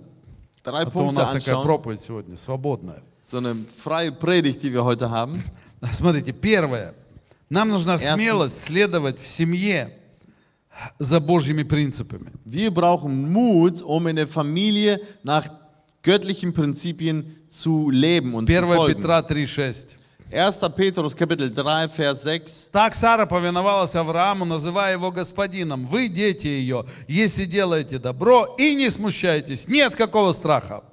drei 0.63 0.83
А 0.83 0.89
то 0.89 0.99
у 0.99 1.11
нас 1.11 1.29
такая 1.31 1.35
anschauen. 1.57 1.63
проповедь 1.63 2.01
сегодня, 2.01 2.37
свободная. 2.37 3.03
So 3.21 3.37
eine 3.39 3.55
freie 3.83 4.11
Predigt, 4.13 4.63
die 4.63 4.71
wir 4.71 4.85
heute 4.85 5.09
haben. 5.09 5.43
Смотрите, 5.91 6.31
первое. 6.31 6.93
Нам 7.49 7.67
нужна 7.69 7.95
Erstens. 7.95 8.15
смелость 8.15 8.63
следовать 8.63 9.19
в 9.19 9.27
семье 9.27 9.91
за 10.99 11.19
Божьими 11.19 11.63
принципами. 11.63 12.31
Wir 12.45 12.71
brauchen 12.71 13.31
Mut, 13.31 13.81
um 13.81 14.07
in 14.07 14.15
der 14.15 14.27
Familie 14.27 14.99
nach 15.23 15.47
göttlichen 16.01 16.53
Prinzipien 16.53 17.25
zu 17.47 17.89
leben 17.89 18.33
und 18.33 18.49
zu 18.49 18.57
1 18.57 18.67
folgen. 18.67 19.01
Петра 19.01 19.19
3,6. 19.19 19.95
1. 20.31 20.59
Petrus 20.75 21.15
Kapitel 21.15 21.51
3, 21.51 21.87
Vers 21.89 22.23
6. 22.23 22.69
Так 22.71 22.95
Сара 22.95 23.25
повиновалась 23.25 23.95
Аврааму, 23.95 24.45
называя 24.45 24.93
его 24.93 25.11
господином. 25.11 25.85
Вы 25.85 26.09
дети 26.09 26.47
ее, 26.47 26.85
если 27.07 27.45
делаете 27.45 27.99
добро 27.99 28.55
и 28.57 28.73
не 28.73 28.89
смущаетесь, 28.89 29.67
нет 29.67 29.95
какого 29.95 30.33
страха. 30.33 30.83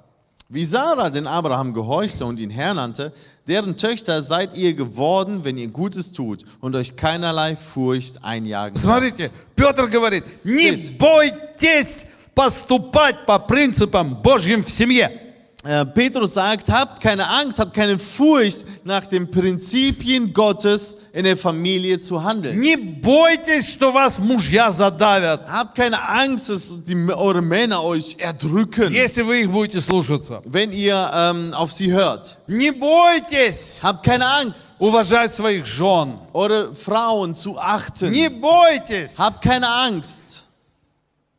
Wie 0.51 0.65
Sarah 0.65 1.09
den 1.09 1.27
Abraham 1.27 1.73
gehorchte 1.73 2.25
und 2.25 2.37
ihn 2.37 2.49
Herr 2.49 2.73
nannte, 2.73 3.13
deren 3.46 3.76
Töchter 3.76 4.22
seid 4.22 4.54
ihr 4.56 4.74
geworden, 4.74 5.44
wenn 5.44 5.56
ihr 5.56 5.68
Gutes 5.68 6.12
tut 6.12 6.44
und 6.60 6.74
euch 6.74 6.96
keinerlei 6.96 7.56
Furcht 7.56 8.24
einjagen 8.24 8.78
Смотрите, 8.78 9.22
lasst. 9.24 9.32
Петр 9.54 9.86
говорит, 9.88 10.24
не 10.44 10.82
Смотрите. 10.82 10.94
бойтесь 10.94 12.06
поступать 12.34 13.24
по 13.26 13.38
принципам 13.38 14.20
Божьим 14.22 14.64
в 14.64 14.70
семье. 14.70 15.22
Äh, 15.64 15.84
Petrus 15.84 16.34
sagt, 16.34 16.68
habt 16.70 17.00
keine 17.00 17.26
Angst, 17.28 17.58
habt 17.58 17.74
keine 17.74 17.98
Furcht, 17.98 18.64
nach 18.84 19.04
den 19.04 19.28
Prinzipien 19.28 20.32
Gottes 20.32 20.96
in 21.12 21.24
der 21.24 21.36
Familie 21.36 21.98
zu 21.98 22.22
handeln. 22.22 22.60
Не 22.60 22.76
бойтесь, 22.76 23.72
что 23.72 23.90
вас 23.90 24.20
мужья 24.20 24.70
задавят, 24.70 25.48
Habt 25.48 25.74
keine 25.74 25.98
Angst, 26.08 26.50
dass 26.50 26.84
die, 26.84 26.94
eure 27.12 27.42
Männer 27.42 27.82
euch 27.82 28.14
erdrücken, 28.18 28.92
если 28.92 29.22
вы 29.22 29.40
их 29.40 29.50
будете 29.50 29.80
слушаться. 29.80 30.40
wenn 30.44 30.70
ihr 30.70 31.10
ähm, 31.12 31.52
auf 31.52 31.72
sie 31.72 31.90
hört. 31.90 32.38
Не 32.46 32.70
бойтесь 32.70 33.80
Habt 33.82 34.04
keine 34.04 34.26
Angst, 34.26 34.80
уважать 34.80 35.32
своих 35.32 35.66
жен. 35.66 36.18
eure 36.32 36.76
Frauen 36.76 37.34
zu 37.34 37.58
achten. 37.58 38.12
Не 38.12 38.28
бойтесь 38.28 39.18
Habt 39.18 39.42
keine 39.42 39.68
Angst, 39.68 40.44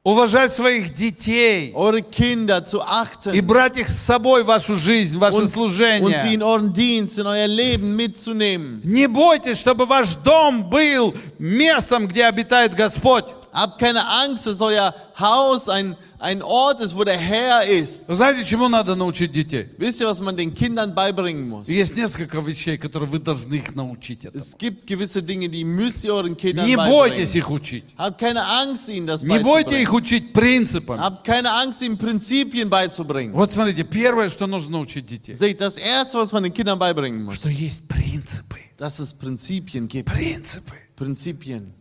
Уважать 0.04 0.52
своих 0.52 0.92
детей 0.92 1.72
eure 1.74 2.02
Kinder 2.02 2.64
zu 2.64 2.78
и 2.78 2.82
achten 2.82 3.40
брать 3.42 3.78
их 3.78 3.88
с 3.88 3.96
собой 3.98 4.42
в 4.42 4.46
вашу 4.46 4.76
жизнь, 4.76 5.16
в 5.16 5.20
ваше 5.20 5.38
und, 5.38 5.42
und 5.42 5.46
sie 5.46 5.52
служение. 5.52 6.34
in 6.34 6.42
euren 6.42 6.72
Dienst, 6.72 7.18
in 7.18 7.26
euer 7.26 7.46
Leben 7.46 7.94
mitzunehmen. 7.94 8.80
Не 8.82 9.06
бойтесь, 9.06 9.58
чтобы 9.58 9.86
ваш 9.86 10.16
дом 10.16 10.68
был 10.68 11.14
местом, 11.38 12.08
где 12.08 12.24
обитает 12.24 12.74
Господь. 12.74 13.26
Habt 13.52 13.78
keine 13.78 14.04
Angst, 14.04 14.46
dass 14.46 14.60
euer 14.60 14.92
Haus 15.20 15.68
ein, 15.68 15.96
ein 16.22 16.40
Ort 16.40 16.80
ist, 16.80 16.94
wo 16.96 17.02
der 17.02 17.18
Herr 17.18 17.64
ist. 17.66 18.06
Знаете, 18.08 18.44
чему 18.44 18.68
надо 18.68 18.94
научить 18.94 19.32
детей? 19.32 19.68
Wisst 19.76 20.00
ihr, 20.00 20.06
was 20.08 20.20
man 20.22 20.36
den 20.36 20.54
Kindern 20.54 20.94
beibringen 20.94 21.48
muss? 21.48 21.68
Есть 21.68 21.96
несколько 21.96 22.38
вещей, 22.40 22.78
которые 22.78 23.08
вы 23.10 23.18
должны 23.18 23.54
их 23.56 23.74
научить. 23.74 24.24
этому. 24.24 24.38
Es 24.38 24.56
gibt 24.56 24.86
gewisse 24.86 25.20
Dinge, 25.22 25.48
die 25.48 25.64
müsst 25.64 26.04
ihr 26.04 26.14
euren 26.14 26.36
Kindern 26.36 26.66
Не 26.66 26.76
бойтесь 26.76 27.30
beibringen. 27.32 27.38
их 27.38 27.50
учить. 27.50 27.84
Habt 27.98 28.18
keine 28.18 28.46
Angst, 28.46 28.88
ihnen 28.88 29.06
das 29.08 29.22
Не 29.24 29.40
бойте 29.40 29.70
beizubringen. 29.70 29.82
их 29.82 29.92
учить 29.92 30.32
принципам. 30.32 31.00
Habt 31.00 31.24
keine 31.24 31.52
Angst, 31.52 31.82
ihnen 31.82 31.98
Prinzipien 31.98 32.70
beizubringen. 32.70 33.32
Вот 33.34 33.50
смотрите, 33.50 33.82
первое, 33.82 34.30
что 34.30 34.46
нужно 34.46 34.70
научить 34.78 35.06
детей, 35.06 35.32
Seht, 35.34 35.60
das 35.60 35.76
Erste, 35.76 36.18
was 36.18 36.32
man 36.32 36.44
den 36.44 36.54
Kindern 36.54 36.78
beibringen 36.78 37.24
muss, 37.24 37.38
что 37.38 37.48
есть 37.50 37.88
принципы. 37.88 38.58
dass 38.78 39.00
es 39.00 39.12
Prinzipien 39.12 39.88
gibt. 39.88 40.06
Принципы. 40.08 40.74
Prinzipien. 40.96 41.72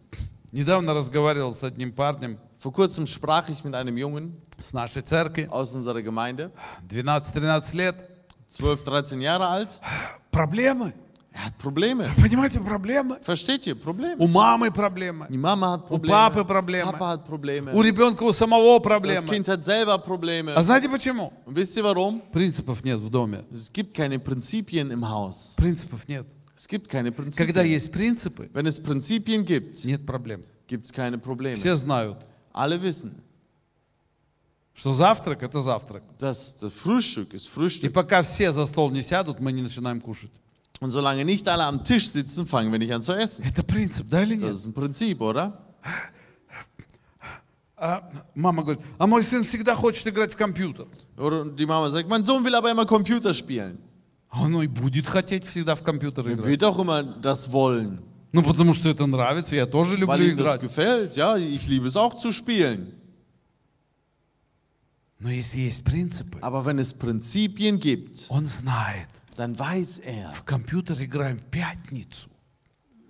Недавно 0.51 0.93
разговаривал 0.93 1.53
с 1.53 1.63
одним 1.63 1.91
парнем 1.93 2.39
Vor 2.60 2.72
kurzem 2.72 3.06
sprach 3.06 3.48
ich 3.48 3.62
mit 3.64 3.74
einem 3.74 3.96
Jungen 3.96 4.34
с 4.62 4.72
нашей 4.72 5.02
церкви, 5.02 5.46
aus 5.50 5.74
unserer 5.74 6.02
Gemeinde, 6.02 6.50
12-13 6.90 7.76
лет. 7.76 7.94
12, 8.48 8.82
13 8.84 9.20
Jahre 9.20 9.46
alt. 9.46 9.80
Проблемы. 10.30 10.92
Er 11.32 11.46
hat 11.46 11.58
Probleme. 11.58 12.10
Понимаете, 12.18 12.60
проблемы. 12.60 13.18
Versteht 13.20 13.66
ihr? 13.66 13.74
Probleme. 13.74 14.16
У 14.18 14.26
мамы 14.26 14.70
проблемы. 14.70 15.26
Die 15.28 15.36
Mama 15.36 15.72
hat 15.72 15.86
Probleme. 15.86 16.12
Papa 16.14 16.44
Probleme. 16.44 16.84
Papa 16.90 17.08
hat 17.08 17.26
Probleme. 17.26 17.74
У 17.74 17.82
ребенка 17.82 18.22
у 18.22 18.32
самого 18.32 18.78
Das 18.78 18.82
проблемы. 18.82 19.26
Kind 19.28 19.46
hat 19.48 19.62
selber 19.62 19.98
Probleme. 19.98 20.54
А 20.54 20.62
знаете 20.62 20.88
почему? 20.88 21.32
Und 21.44 21.54
wisst 21.54 21.76
ihr 21.76 21.84
warum? 21.84 22.22
Принципов 22.32 22.82
нет 22.84 22.98
в 23.00 23.10
доме. 23.10 23.44
Es 23.52 23.70
gibt 23.70 23.92
keine 23.94 24.18
Prinzipien 24.18 24.90
im 24.90 25.06
Haus. 25.06 25.56
Принципов 25.56 26.08
нет. 26.08 26.26
Es 26.56 26.66
gibt 26.66 26.88
keine 26.88 27.12
Когда 27.12 27.22
Prinzipien. 27.22 27.66
есть 27.66 27.92
принципы, 27.92 28.48
Wenn 28.54 28.64
es 28.66 28.80
Prinzipien 28.82 29.44
gibt, 29.44 29.84
нет 29.84 30.06
проблем. 30.06 30.40
gibt 30.66 30.86
es 30.86 30.92
keine 30.92 31.18
Probleme. 31.18 31.56
Все 31.56 31.76
знают, 31.76 32.16
Alle 32.52 32.80
wissen, 32.80 33.12
что 34.74 34.92
завтрак – 34.92 35.44
это 35.44 35.60
завтрак. 35.60 36.02
dass 36.18 36.56
das 36.60 36.72
Frühstück 36.72 37.32
ist 37.34 37.46
И 37.46 37.50
Frühstück. 37.50 37.92
пока 37.92 38.22
все 38.22 38.52
за 38.52 38.66
стол 38.66 38.90
не 38.90 39.02
сядут, 39.02 39.40
мы 39.40 39.52
не 39.52 39.62
начинаем 39.62 40.00
кушать. 40.00 40.30
Und 40.80 40.90
solange 40.90 41.24
nicht 41.24 41.48
alle 41.48 41.64
am 41.64 41.82
Tisch 41.84 42.08
sitzen, 42.10 42.46
fangen 42.46 42.70
wir 42.70 42.78
nicht 42.78 42.92
an 42.92 43.00
zu 43.00 43.12
essen. 43.12 43.44
Это 43.46 43.62
принцип, 43.62 44.08
да 44.08 44.22
или 44.22 44.34
Das 44.36 44.42
нет? 44.42 44.52
ist 44.54 44.66
ein 44.66 44.74
Prinzip, 44.74 45.20
oder? 45.22 45.52
А 47.78 48.10
мама 48.34 48.62
говорит, 48.62 48.82
а 48.98 49.06
мой 49.06 49.22
сын 49.22 49.42
всегда 49.44 49.74
хочет 49.76 50.06
играть 50.06 50.32
в 50.32 50.36
компьютер. 50.36 50.86
Oder 51.18 51.44
die 51.50 51.66
Mama 51.66 51.90
sagt, 51.90 52.08
mein 52.08 52.24
Sohn 52.24 52.42
will 52.44 52.54
aber 52.54 52.70
immer 52.70 52.86
Computer 52.86 53.34
spielen. 53.34 53.78
А 54.30 54.42
он 54.42 54.60
и 54.62 54.66
будет 54.66 55.06
хотеть 55.06 55.44
всегда 55.44 55.74
в 55.74 55.82
компьютер 55.82 56.26
Er 56.26 56.32
играть. 56.34 56.46
wird 56.46 56.64
auch 56.64 56.78
immer 56.78 57.02
das 57.02 57.52
wollen, 57.52 57.98
Ну, 58.32 58.42
потому 58.42 58.74
что 58.74 58.88
это 58.90 59.06
нравится, 59.06 59.56
я 59.56 59.66
тоже 59.66 59.94
weil 59.96 60.00
люблю 60.20 60.26
ihm 60.32 60.36
das 60.36 60.42
играть. 60.42 60.60
gefällt. 60.60 61.16
Ja, 61.16 61.36
ich 61.36 61.66
liebe 61.68 61.86
es 61.86 61.96
auch 61.96 62.14
zu 62.14 62.32
spielen. 62.32 62.92
Но 65.18 65.30
если 65.30 65.60
есть 65.62 65.82
принципы, 65.84 66.38
Aber 66.42 66.64
wenn 66.66 66.78
es 66.78 66.92
Prinzipien 66.92 67.80
gibt, 67.80 68.26
он 68.28 68.46
знает. 68.46 69.08
dann 69.36 69.58
weiß 69.58 69.98
er, 69.98 70.32
В 70.34 70.44
компьютер 70.44 71.00
играем 71.00 71.38
в 71.38 71.44
пятницу. 71.50 72.28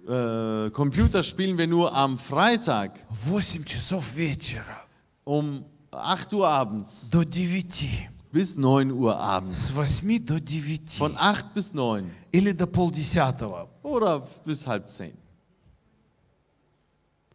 äh, 0.06 0.70
Computer 0.70 1.22
spielen 1.24 1.58
wir 1.58 1.66
nur 1.66 1.92
am 1.92 2.16
Freitag 2.18 2.92
в 3.10 3.32
8 3.32 3.64
часов 3.66 4.14
вечера 4.14 4.84
um 5.24 5.64
8 5.90 6.32
Uhr 6.34 6.46
abends 6.46 7.10
до 7.10 7.24
9. 7.24 8.08
bis 8.32 8.56
9 8.56 8.90
Uhr 8.92 9.12
С 9.14 9.18
abends. 9.20 9.76
8 9.78 10.18
до 10.26 10.34
9. 10.38 10.98
Von 10.98 11.16
8 11.16 11.54
bis 11.54 11.72
9 11.74 12.10
Или 12.32 12.52
до 12.52 12.66
полдесятого. 12.66 13.68
oder 13.82 14.22
bis 14.44 14.66
halb 14.66 14.88
10. 14.88 15.14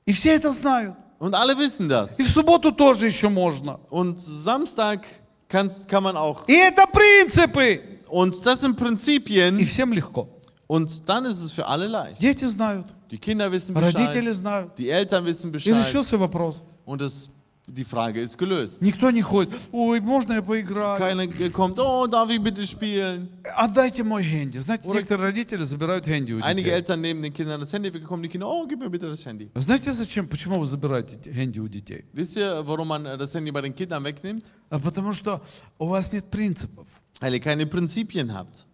И 0.06 0.12
все 0.14 0.36
это 0.36 0.52
знают. 0.52 0.96
Und 1.20 1.36
alle 1.36 1.56
wissen 1.58 1.88
das. 1.88 2.20
И 2.20 2.24
в 2.24 2.30
субботу 2.32 2.72
тоже 2.72 3.08
еще 3.08 3.30
можно. 3.30 3.80
Und 3.90 4.20
Samstag 4.20 5.06
kann, 5.48 5.70
kann 5.88 6.04
man 6.04 6.18
auch. 6.18 6.48
И 6.48 6.54
это 6.54 6.86
принципы. 6.88 8.00
Und 8.10 8.36
das 8.46 8.62
sind 8.62 8.76
И 8.76 8.84
Prinzipien. 8.84 9.66
всем 9.66 9.94
легко. 9.94 10.28
Und 10.68 11.08
dann 11.08 11.26
ist 11.26 11.40
es 11.42 11.52
für 11.52 11.66
alle 11.68 11.88
leicht. 11.88 12.22
Дети 12.22 12.46
знают. 12.46 12.88
Die 13.12 13.18
Kinder 13.20 13.52
wissen 13.52 13.76
Родители 13.76 14.22
Bescheid. 14.22 14.36
знают. 14.38 14.78
Die 14.78 14.90
Eltern 14.90 15.26
wissen 15.26 15.50
И 15.50 15.54
Bescheid. 15.54 15.76
решился 15.86 16.18
вопрос. 16.18 16.64
Und 16.86 17.02
es, 17.02 17.30
die 17.68 17.86
Frage 17.86 18.22
ist 18.22 18.38
gelöst. 18.38 18.82
Никто 18.82 19.12
не 19.12 19.22
ходит. 19.22 19.54
Ой, 19.72 20.00
можно 20.00 20.34
я 20.34 20.42
поиграю? 20.42 20.98
Keiner 20.98 21.28
kommt, 21.52 21.80
oh, 21.80 22.08
darf 22.08 22.30
ich 22.30 22.42
bitte 22.42 22.66
spielen? 22.66 23.30
Отдайте 23.56 24.04
мой 24.04 24.24
хэнди. 24.24 24.60
Знаете, 24.60 24.88
Ура. 24.88 24.98
некоторые 24.98 25.28
родители 25.28 25.64
забирают 25.64 26.06
хэнди 26.06 26.34
у 26.34 26.42
Einige 26.42 26.66
детей. 26.66 26.74
Eltern 26.74 27.02
nehmen 27.02 27.22
den 27.22 27.34
Kindern 27.34 27.62
das 27.62 27.72
Handy, 27.72 27.92
kommen 28.02 28.24
die 28.24 28.30
Kinder, 28.30 28.48
oh, 28.48 28.66
gib 28.68 28.80
mir 28.80 28.90
bitte 28.90 29.08
das 29.08 29.26
Handy. 29.26 29.50
Знаете, 29.56 29.94
зачем? 29.94 30.28
Почему 30.28 30.60
вы 30.60 30.66
забираете 30.66 31.32
хэнди 31.32 31.60
у 31.60 31.68
детей? 31.68 32.06
Wisst 32.14 32.36
ihr, 32.36 32.68
warum 32.68 32.88
man 32.90 33.06
äh, 33.06 33.18
das 33.18 33.34
Handy 33.36 33.52
bei 33.52 33.62
den 33.62 33.76
Kindern 33.76 34.04
wegnimmt? 34.04 34.52
А 34.70 34.80
потому 34.80 35.14
что 35.14 35.42
у 35.78 35.88
вас 35.88 36.12
нет 36.12 36.30
принципов. 36.30 36.88
Weil 37.22 37.36
ihr 37.36 37.40
keine 37.40 37.66
Prinzipien 37.68 38.34
habt. 38.34 38.66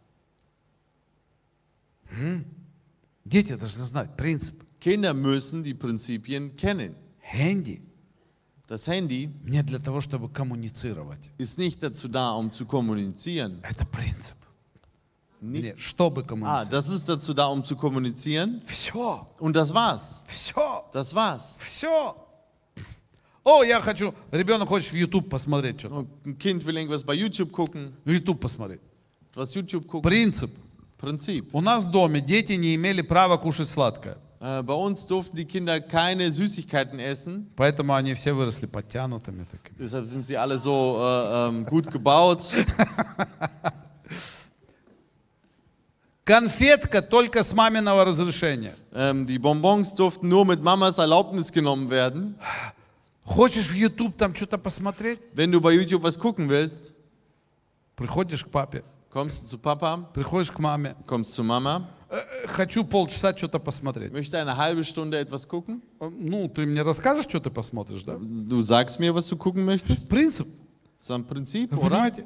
Дети 3.25 3.53
должны 3.55 3.83
знать 3.83 4.15
принцип. 4.15 4.63
Kinder 4.79 5.13
müssen 5.13 5.63
die 5.63 5.73
Prinzipien 5.73 6.55
kennen. 6.55 6.95
Хэнди 7.21 7.81
Das 8.68 8.86
Handy 8.88 9.28
не 9.44 9.62
для 9.62 9.78
того, 9.78 10.00
чтобы 10.00 10.28
коммуницировать. 10.28 11.30
ist 11.38 11.58
nicht 11.58 11.82
dazu 11.82 12.08
da, 12.08 12.32
um 12.32 12.50
zu 12.52 12.64
kommunizieren. 12.66 13.60
Это 13.62 13.84
принцип. 13.84 14.36
Nicht, 15.42 15.62
Нет, 15.64 15.78
чтобы 15.78 16.22
ah, 16.22 16.24
коммуницировать. 16.24 16.70
das 16.70 16.88
ist 16.88 17.08
dazu 17.08 17.34
da, 17.34 17.46
um 17.48 17.64
zu 17.64 17.76
kommunizieren. 17.76 18.62
Все, 18.66 19.26
Und 19.40 19.54
das 19.56 19.74
war's. 19.74 20.24
все, 20.28 20.84
Das 20.92 21.14
war's. 21.14 21.58
все. 21.60 22.14
О, 23.44 23.64
я 23.64 23.80
хочу, 23.80 24.14
ребенок 24.30 24.68
хочет 24.68 24.92
в 24.92 24.96
YouTube 24.96 25.28
посмотреть 25.28 25.80
что-то. 25.80 26.06
Ein 26.24 26.38
Kind 26.38 26.64
will 26.64 26.76
irgendwas 26.76 27.02
bei 27.02 27.14
YouTube 27.14 27.50
gucken, 27.50 27.92
YouTube 28.04 28.40
посмотреть. 28.40 28.80
was 29.34 29.52
YouTube 29.54 29.84
gucken. 29.86 30.02
Принцип. 30.02 30.50
Prinzip. 30.96 31.48
У 31.52 31.60
нас 31.60 31.84
в 31.84 31.90
доме 31.90 32.20
дети 32.20 32.52
не 32.52 32.76
имели 32.76 33.02
права 33.02 33.36
кушать 33.36 33.68
сладкое. 33.68 34.16
Äh, 34.41 34.61
bei 34.63 34.73
uns 34.73 35.07
durften 35.07 35.35
die 35.35 35.45
Kinder 35.45 35.79
keine 35.79 36.31
Süßigkeiten 36.31 36.99
essen. 36.99 37.51
Поэтому 37.55 37.93
они 37.93 38.13
все 38.13 38.33
выросли 38.33 38.67
подтянутыми 38.67 39.45
такими. 39.45 39.77
Deshalb 39.79 40.05
sind 40.05 40.23
sie 40.25 40.37
alle 40.37 40.57
so 40.57 40.99
äh, 41.01 41.47
ähm, 41.47 41.65
gut 41.65 41.91
gebaut. 41.91 42.43
Конфетка 46.25 47.01
только 47.01 47.43
с 47.43 47.53
маминого 47.53 48.05
разрешения. 48.05 48.73
Ähm, 48.93 49.25
die 49.25 49.39
Bonbons 49.39 49.95
durften 49.95 50.27
nur 50.27 50.45
mit 50.45 50.61
Mamas 50.61 50.97
Erlaubnis 50.97 51.51
genommen 51.51 51.89
werden. 51.89 52.35
Хочешь 53.25 53.69
в 53.69 53.75
YouTube 53.75 54.17
там 54.17 54.35
что-то 54.35 54.57
посмотреть? 54.57 55.19
Wenn 55.33 55.51
du 55.51 55.59
bei 55.59 55.71
YouTube 55.71 56.03
was 56.03 56.17
gucken 56.19 56.49
willst, 56.49 56.93
Приходишь 57.97 58.45
к 58.45 58.49
папе, 58.49 58.83
kommst 59.09 59.41
du 59.41 59.47
zu 59.47 59.57
Papa, 59.57 60.07
приходишь 60.13 60.51
к 60.51 60.59
маме. 60.59 60.95
kommst 61.07 61.33
zu 61.33 61.43
Mama, 61.43 61.89
«Э, 62.00 62.00
э, 62.00 62.00
Хочу 62.45 62.85
полчаса 62.85 63.35
что-то 63.35 63.59
посмотреть. 63.59 64.13
möchte 64.13 64.37
eine 64.39 64.55
halbe 64.55 64.83
Stunde 64.83 65.19
etwas 65.19 65.45
gucken. 65.47 65.81
Э, 65.99 66.09
Ну, 66.09 66.47
ты 66.47 66.65
мне 66.65 66.81
расскажешь, 66.81 67.25
что 67.25 67.39
ты 67.41 67.49
посмотришь, 67.49 68.03
да? 68.03 68.17
Du 68.17 68.61
sagst 68.61 68.99
mir, 68.99 69.13
was 69.13 69.27
du 69.27 69.35
gucken 69.35 69.65
möchtest. 69.65 70.09
Принцип, 70.09 70.47
Das 70.95 71.03
ist 71.05 71.11
ein 71.11 71.25
Prinzip, 71.25 71.71
вы 71.71 71.77
oder? 71.79 71.89
понимаете? 71.89 72.25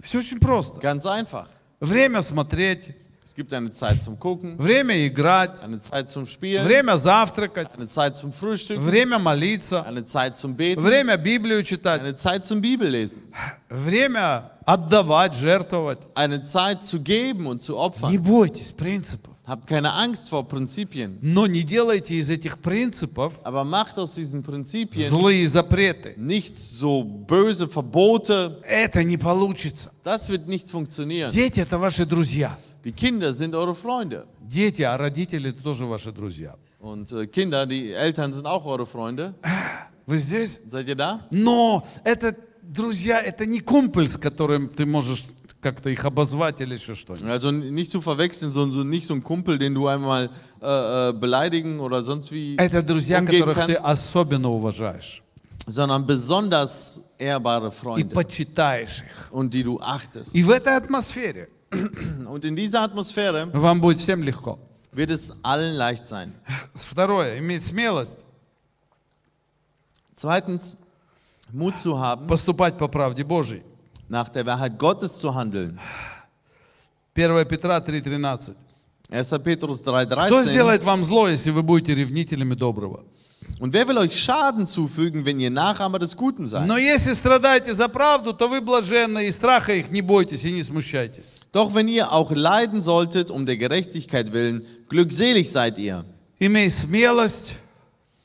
Все 0.00 0.18
очень 0.20 0.40
просто. 0.40 0.80
Ganz 0.80 1.04
einfach. 1.04 1.46
Время 1.80 2.22
смотреть, 2.22 2.94
Es 3.24 3.34
gibt 3.34 3.52
eine 3.52 3.70
Zeit 3.70 4.00
zum 4.00 4.18
Gucken, 4.18 4.56
время 4.58 5.06
играть, 5.06 5.62
eine 5.62 5.78
Zeit 5.78 6.08
zum 6.08 6.24
Spielen, 6.24 6.64
время 6.64 6.96
завтракать, 6.96 7.68
eine 7.74 7.86
Zeit 7.86 8.16
zum 8.16 8.32
Frühstück, 8.32 8.78
время 8.80 9.18
молиться, 9.18 9.84
eine 9.84 10.02
Zeit 10.04 10.36
zum 10.36 10.56
Beten, 10.56 10.82
время 10.82 11.16
Библию 11.18 11.62
читать, 11.62 12.00
eine 12.00 12.14
Zeit 12.14 12.46
zum 12.46 12.60
Bibellesen, 12.62 13.22
время 13.68 14.50
отдавать, 14.65 15.35
жертвовать. 15.35 15.99
eine 16.15 16.41
Zeit 16.43 16.83
zu 16.83 16.99
geben 17.01 17.47
und 17.47 17.61
zu 17.61 17.73
Не 17.73 17.79
opfern. 17.79 18.17
бойтесь 18.23 18.71
принципов. 18.71 19.31
Habt 19.45 19.67
keine 19.67 19.91
Angst 19.91 20.29
vor 20.29 20.47
Prinzipien, 20.47 21.17
Но 21.21 21.47
не 21.47 21.63
делайте 21.63 22.15
из 22.15 22.29
этих 22.29 22.59
принципов 22.59 23.33
aber 23.43 23.65
macht 23.65 23.99
aus 23.99 24.15
diesen 24.15 24.41
Prinzipien 24.41 25.09
злые 25.09 25.49
запреты. 25.49 26.13
nicht 26.17 26.57
so 26.57 27.03
böse 27.03 27.67
Verbote. 27.67 28.57
Это 28.63 29.03
не 29.03 29.17
получится. 29.17 29.91
Das 30.05 30.29
wird 30.29 30.47
nicht 30.47 30.69
funktionieren. 30.69 31.29
Дети 31.29 31.59
это 31.59 31.77
ваши 31.77 32.05
друзья. 32.05 32.57
Die 32.85 32.93
Kinder 32.93 33.33
sind 33.33 33.53
eure 33.53 33.75
Freunde. 33.75 34.25
Дети, 34.41 34.81
а 34.83 34.95
родители 34.97 35.49
это 35.49 35.61
тоже 35.61 35.85
ваши 35.85 36.13
друзья. 36.13 36.55
Und 36.79 37.11
äh, 37.11 37.27
Kinder, 37.27 37.65
die 37.65 37.91
Eltern 37.91 38.31
sind 38.31 38.45
auch 38.45 38.65
eure 38.65 38.85
Freunde. 38.85 39.33
Вы 40.05 40.17
здесь? 40.19 40.61
Seid 40.67 40.87
ihr 40.87 40.95
da? 40.95 41.19
Но 41.31 41.83
это 42.05 42.33
друзья, 42.62 43.20
это 43.22 43.46
не 43.46 43.60
кумпель, 43.60 44.08
с 44.08 44.16
которым 44.16 44.68
ты 44.68 44.86
можешь 44.86 45.24
как-то 45.60 45.90
их 45.90 46.04
обозвать 46.04 46.60
или 46.60 46.74
еще 46.74 46.94
что-нибудь. 46.94 47.28
Also 47.28 47.50
nicht 47.50 47.90
zu 47.90 48.00
verwechseln, 48.00 48.50
so, 48.50 48.70
so 48.70 48.84
nicht 48.84 49.06
so 49.06 49.14
ein 49.14 49.22
Kumpel, 49.22 49.58
den 49.58 49.74
du 49.74 49.86
einmal 49.88 50.30
äh, 50.60 51.08
äh, 51.08 51.12
beleidigen 51.12 51.80
oder 51.80 52.04
sonst 52.04 52.30
wie 52.30 52.56
Это 52.56 52.82
друзья, 52.82 53.18
umgehen 53.18 53.40
которых 53.40 53.66
ты 53.66 53.74
kannst, 53.74 53.84
особенно 53.84 54.50
уважаешь 54.50 55.22
sondern 55.66 56.06
besonders 56.06 57.00
ehrbare 57.18 57.68
и 57.68 57.70
Freunde 57.70 58.14
почитаешь 58.14 59.00
их. 59.02 59.32
und 59.32 59.52
die 59.52 59.62
du 59.62 59.78
achtest. 59.80 60.34
И 60.34 60.42
в 60.42 60.50
этой 60.50 60.76
атмосфере 60.76 61.48
Und 62.26 62.44
in 62.44 62.56
dieser 62.56 62.82
Atmosphäre 62.82 63.48
вам 63.52 63.80
будет 63.80 63.98
всем 63.98 64.22
легко. 64.22 64.58
wird 64.92 65.10
es 65.10 65.32
allen 65.42 65.74
leicht 65.76 66.08
sein. 66.08 66.32
Второе, 66.74 67.38
иметь 67.38 67.64
смелость 67.64 68.24
Zweitens, 70.14 70.76
Mut 71.53 71.77
zu 71.77 71.97
haben, 71.99 72.27
поступать 72.27 72.77
по 72.77 72.87
правде 72.87 73.23
Божьей. 73.23 73.61
nach 74.09 74.29
der 74.29 74.45
Wahrheit 74.45 74.77
Gottes 74.77 75.19
zu 75.19 75.33
handeln. 75.33 75.79
1 77.15 77.45
Петра 77.47 77.77
3,13. 77.79 78.55
1. 79.09 79.33
Petrus 79.43 79.81
Кто 79.81 79.91
3,13. 79.91 80.43
сделает 80.43 80.83
вам 80.83 81.03
зло, 81.03 81.27
если 81.27 81.51
вы 81.51 81.61
будете 81.61 81.93
ревнителями 81.93 82.55
доброго? 82.55 83.03
Und 83.59 83.73
wer 83.73 83.87
will 83.87 83.97
euch 83.97 84.15
Schaden 84.19 84.65
zufügen, 84.65 85.25
wenn 85.25 85.39
ihr 85.39 85.51
Nachahmer 85.51 85.99
des 85.99 86.15
Guten 86.15 86.45
seid? 86.47 86.65
Но 86.65 86.77
если 86.77 87.13
страдаете 87.13 87.73
за 87.73 87.87
правду, 87.87 88.33
то 88.33 88.47
вы 88.47 88.61
блаженны, 88.61 89.27
и 89.27 89.31
страха 89.31 89.73
их 89.73 89.91
не 89.91 90.01
бойтесь 90.01 90.43
и 90.45 90.51
не 90.51 90.63
смущайтесь. 90.63 91.25
Doch 91.51 91.73
wenn 91.75 91.87
ihr 91.87 92.11
auch 92.11 92.31
leiden 92.31 92.81
solltet 92.81 93.29
um 93.29 93.45
der 93.45 93.57
Gerechtigkeit 93.57 94.33
willen, 94.33 94.65
glückselig 94.89 95.51
seid 95.51 95.77
ihr. 95.77 96.03
Имей 96.39 96.71
смелость 96.71 97.57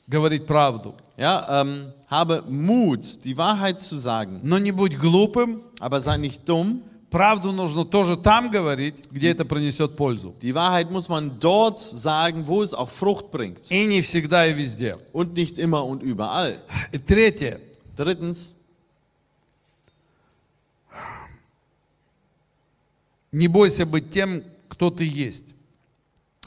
говорить 0.09 0.45
правду, 0.47 0.95
Ja, 1.17 1.61
ähm, 1.61 1.93
habe 2.09 2.43
Mut, 2.47 3.23
die 3.25 3.37
Wahrheit 3.37 3.79
zu 3.79 3.97
sagen, 3.97 4.39
но 4.43 4.57
не 4.57 4.71
будь 4.71 4.97
глупым. 4.97 5.61
aber 5.79 6.01
sei 6.01 6.17
nicht 6.17 6.47
dumm. 6.47 6.81
Правду 7.11 7.51
нужно 7.51 7.85
тоже 7.85 8.15
там 8.17 8.51
говорить, 8.51 9.09
где 9.11 9.31
это 9.31 9.43
принесет 9.43 9.95
пользу. 9.95 10.35
Die 10.43 10.53
Wahrheit 10.53 10.91
muss 10.91 11.09
man 11.09 11.39
dort 11.39 11.79
sagen, 11.79 12.45
wo 12.45 12.61
es 12.61 12.73
auch 12.75 12.87
Frucht 12.89 13.31
bringt 13.31 13.71
И 13.71 13.85
не 13.87 14.01
всегда 14.01 14.45
и 14.45 14.53
везде. 14.53 14.95
und 15.11 15.35
nicht 15.35 15.57
immer 15.57 15.83
und 15.85 16.03
überall. 16.03 16.59
И 16.91 16.99
третье. 16.99 17.61
Drittens, 17.97 18.53
Не 23.31 23.47
бойся 23.47 23.85
быть 23.85 24.09
тем, 24.11 24.43
кто 24.69 24.89
ты 24.89 25.03
есть. 25.05 25.53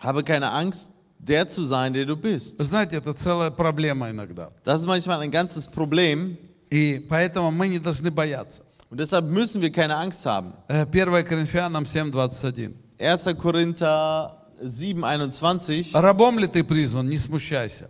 habe 0.00 0.24
keine 0.24 0.50
Angst, 0.52 0.90
der 1.24 1.46
zu 1.48 1.64
sein, 1.64 1.92
der 1.92 2.04
du 2.04 2.16
bist. 2.16 2.58
Знаете, 2.60 2.96
это 2.96 3.14
целая 3.14 3.50
проблема 3.50 4.10
иногда. 4.10 4.50
Das 4.64 4.80
ist 4.80 4.86
manchmal 4.86 5.20
ein 5.22 5.30
ganzes 5.30 5.66
Problem 5.68 6.36
И 6.70 6.98
поэтому 7.08 7.50
мы 7.50 7.68
не 7.68 7.78
должны 7.78 8.10
бояться. 8.10 8.62
und 8.90 8.98
deshalb 8.98 9.24
müssen 9.26 9.62
wir 9.62 9.70
keine 9.70 9.96
Angst 9.96 10.26
haben. 10.26 10.52
Э, 10.68 10.84
1 10.84 11.22
Коринфянам 11.24 11.84
7:21. 11.84 12.74
1. 12.98 13.34
Korinther 13.36 14.36
7, 14.60 15.04
21. 15.04 15.94
Рабом 15.94 16.38
ли 16.38 16.46
ты 16.48 16.62
призван, 16.64 17.08
не 17.08 17.16
смущайся. 17.18 17.88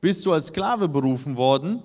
Bist 0.00 0.24
du 0.26 0.32
als 0.32 0.48
Sklave 0.48 0.88
berufen 0.88 1.36
worden? 1.36 1.82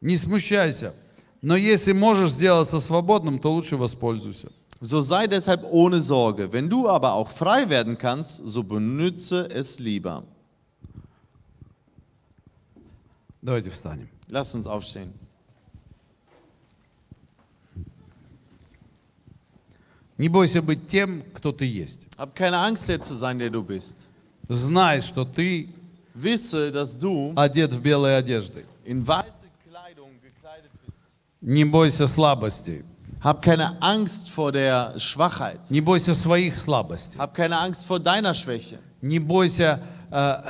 Не 0.00 0.16
смущайся. 0.16 0.94
Но 1.42 1.56
если 1.56 1.92
можешь 1.92 2.32
сделаться 2.32 2.80
свободным, 2.80 3.38
то 3.38 3.52
лучше 3.52 3.76
воспользуйся. 3.76 4.50
So 4.81 5.01
sei 5.01 5.27
deshalb 5.27 5.63
ohne 5.69 6.01
Sorge. 6.01 6.51
Wenn 6.51 6.69
du 6.69 6.89
aber 6.89 7.13
auch 7.13 7.29
frei 7.29 7.69
werden 7.69 7.97
kannst, 7.97 8.41
so 8.43 8.63
benütze 8.63 9.47
es 9.51 9.79
lieber. 9.79 10.23
Давайте 13.41 13.69
встанем. 13.69 14.07
Lass 14.29 14.55
uns 14.55 14.65
aufstehen. 14.67 15.13
Не 20.17 20.29
бойся 20.29 20.61
быть 20.61 20.87
тем, 20.87 21.23
кто 21.33 21.51
ты 21.51 21.65
есть. 21.65 22.07
Hab 22.17 22.35
keine 22.35 22.57
Angst, 22.57 22.87
der 22.87 23.01
zu 23.01 23.15
sein, 23.15 23.39
der 23.39 23.49
du 23.49 23.63
bist. 23.63 24.07
Знай, 24.49 25.01
что 25.01 25.25
ты 25.25 25.69
Wisse, 26.13 26.71
dass 26.71 26.97
du 26.97 27.33
одет 27.35 27.73
в 27.73 27.81
белые 27.81 28.17
одежды. 28.17 28.65
in 28.85 29.05
weiße 29.07 29.31
Kleidung 29.67 30.11
gekleidet 30.21 30.71
bist. 30.85 30.97
Не 31.41 31.65
бойся 31.65 32.05
слабостей. 32.07 32.83
Hab 33.26 33.42
keine 33.42 33.82
Angst 33.82 34.30
vor 34.30 34.52
der 34.52 34.96
Schwachheit. 35.00 35.68
Не 35.68 35.80
бойся 35.80 36.14
своих 36.14 36.54
слабостей. 36.54 37.18
Hab 37.18 37.34
keine 37.34 37.58
Angst 37.58 37.84
vor 37.84 37.98
deiner 37.98 38.32
Schwäche. 38.34 38.78
Не 39.02 39.18
бойся, 39.18 39.82
э, 40.12 40.44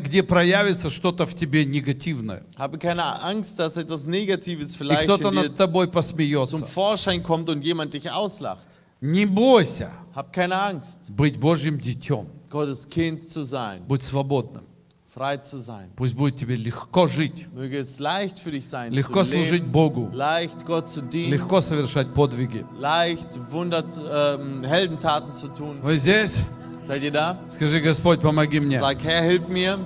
где 0.00 0.24
проявится 0.24 0.90
что-то 0.90 1.24
в 1.24 1.36
тебе 1.36 1.64
негативное. 1.64 2.42
Habe 2.56 2.78
keine 2.78 3.22
Angst, 3.22 3.60
dass 3.60 3.76
etwas 3.76 4.06
Negatives 4.06 4.74
И 4.74 4.78
vielleicht 4.78 5.04
кто-то 5.04 5.28
in 5.28 5.34
dir 5.34 5.42
над 5.50 5.56
тобой 5.56 5.86
zum 5.86 5.92
посмеется. 5.92 6.66
Vorschein 6.66 7.22
kommt 7.22 7.48
und 7.48 7.64
jemand 7.64 7.94
dich 7.94 8.10
auslacht. 8.10 8.80
Не 9.00 9.24
бойся 9.24 9.92
Hab 10.16 10.32
keine 10.32 10.60
Angst, 10.60 11.14
быть 11.14 11.38
Божьим 11.38 11.78
детем. 11.78 12.26
Gottes 12.50 12.88
Kind 12.88 13.22
zu 13.22 13.44
sein, 13.44 13.84
Будь 13.86 14.02
свободным. 14.02 14.64
frei 15.13 15.37
zu 15.37 15.57
sein. 15.57 15.91
Пусть 15.95 16.15
будет 16.15 16.37
тебе 16.37 16.55
легко 16.55 17.07
жить, 17.07 17.47
Möge 17.53 17.77
es 17.79 17.99
leicht 17.99 18.39
für 18.39 18.51
dich 18.51 18.67
sein, 18.67 18.91
легко 18.91 19.23
zu 19.23 19.31
служить 19.31 19.61
leben, 19.61 19.71
Богу, 19.71 20.09
leicht 20.13 20.65
Gott 20.65 20.89
zu 20.89 21.01
dienen, 21.01 21.31
легко 21.31 21.61
совершать 21.61 22.13
подвиги. 22.13 22.65
leicht 22.79 23.39
Wunder, 23.51 23.83
ähm, 24.11 24.63
Heldentaten 24.63 25.33
zu 25.33 25.47
tun. 25.49 25.79
Вы 25.81 25.97
здесь? 25.97 26.41
Seid 26.81 27.03
ihr 27.03 27.11
da? 27.11 27.37
Скажи, 27.49 27.79
Господь, 27.79 28.19
помоги 28.21 28.59
мне. 28.59 28.79
Sag, 28.79 29.03
Herr, 29.03 29.21
hilf 29.23 29.47
mir, 29.47 29.77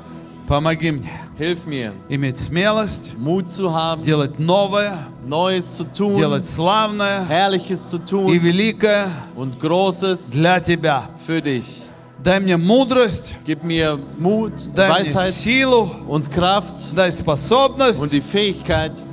Помоги 0.48 0.92
мне 0.92 1.12
hilf 1.38 1.66
mir, 1.68 1.94
иметь 2.10 2.40
смелость, 2.40 3.16
Mut 3.18 3.50
zu 3.50 3.74
haben, 3.74 4.02
делать 4.02 4.40
новое, 4.40 5.08
Neues 5.26 5.76
zu 5.76 5.84
tun, 5.86 6.16
делать 6.16 6.46
славное 6.46 7.26
Herrliches 7.26 7.90
zu 7.90 7.98
и 7.98 8.10
tun 8.10 8.42
великое 8.42 9.12
und 9.36 9.60
Großes 9.60 10.32
для 10.32 10.60
Тебя. 10.62 11.10
für 11.26 11.42
dich. 11.42 11.90
Дай 12.24 12.40
мне 12.40 12.58
мудрость, 12.58 13.36
Gib 13.46 13.64
mir 13.64 14.00
Mut, 14.20 14.54
дай 14.76 14.90
мне 14.90 15.00
Weisheit 15.14 15.32
силу, 15.34 15.92
und 16.08 16.32
Kraft 16.32 16.96
дай 16.96 17.10
und 17.10 17.14
способность, 17.14 18.12
die 18.12 18.22
Fähigkeit, 18.22 19.04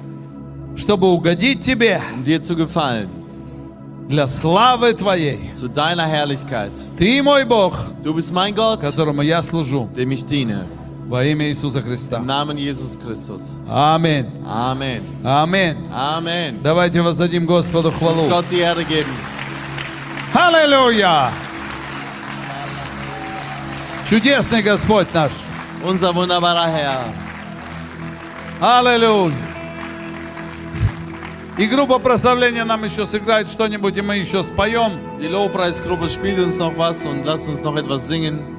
чтобы 0.76 1.06
угодить 1.12 1.60
Тебе 1.60 2.00
um 2.14 2.24
dir 2.24 2.40
zu 2.40 2.56
gefallen, 2.56 3.08
для 4.08 4.26
славы 4.26 4.94
Твоей. 4.94 5.52
zu 5.52 5.68
deiner 5.68 6.06
Herrlichkeit. 6.06 6.72
Ты 6.98 7.22
мой 7.22 7.44
Бог, 7.44 7.74
Du 8.02 8.14
bist 8.14 8.32
mein 8.32 8.54
Gott, 8.54 8.80
которому 8.80 9.20
я 9.22 9.42
служу. 9.42 9.88
dem 9.94 10.10
ich 10.12 10.24
diene. 10.24 10.66
Во 11.06 11.22
имя 11.22 11.46
Иисуса 11.50 11.80
Im 11.80 11.84
Христа. 11.84 12.18
Namen 12.20 12.56
Jesus 12.56 12.96
Christus. 12.98 13.60
Аминь. 13.68 14.32
Amen. 14.46 15.02
Аминь. 15.22 15.76
Amen. 15.92 16.62
Давайте 16.62 17.02
воздадим 17.02 17.44
Господу 17.44 17.90
Lass 17.90 18.00
uns 18.02 18.20
хвалу. 18.20 18.28
Gott 18.30 18.50
die 18.50 18.60
Ehre 18.60 18.82
geben. 18.84 19.12
Аллилуйя! 20.32 21.30
Чудесный 24.09 24.63
Господь 24.63 25.13
наш. 25.13 25.31
Unser 25.83 26.15
wunderbarer 26.15 26.67
Herr. 26.67 27.13
Аллилуйя! 28.59 29.35
И 31.59 31.67
группа 31.67 31.99
прославления 31.99 32.65
нам 32.65 32.83
еще 32.83 33.05
сыграет 33.05 33.49
что-нибудь, 33.49 33.95
и 33.97 34.01
мы 34.01 34.17
еще 34.17 34.41
споем. 34.41 34.99
Die 35.19 35.27
Lobpreisgruppe 35.27 36.09
spielt 36.09 36.39
uns 36.39 36.57
noch 36.57 36.75
was 36.75 37.05
und 37.05 37.23
lasst 37.23 37.47
uns 37.49 37.61
noch 37.61 37.75
etwas 37.77 38.07
singen. 38.07 38.58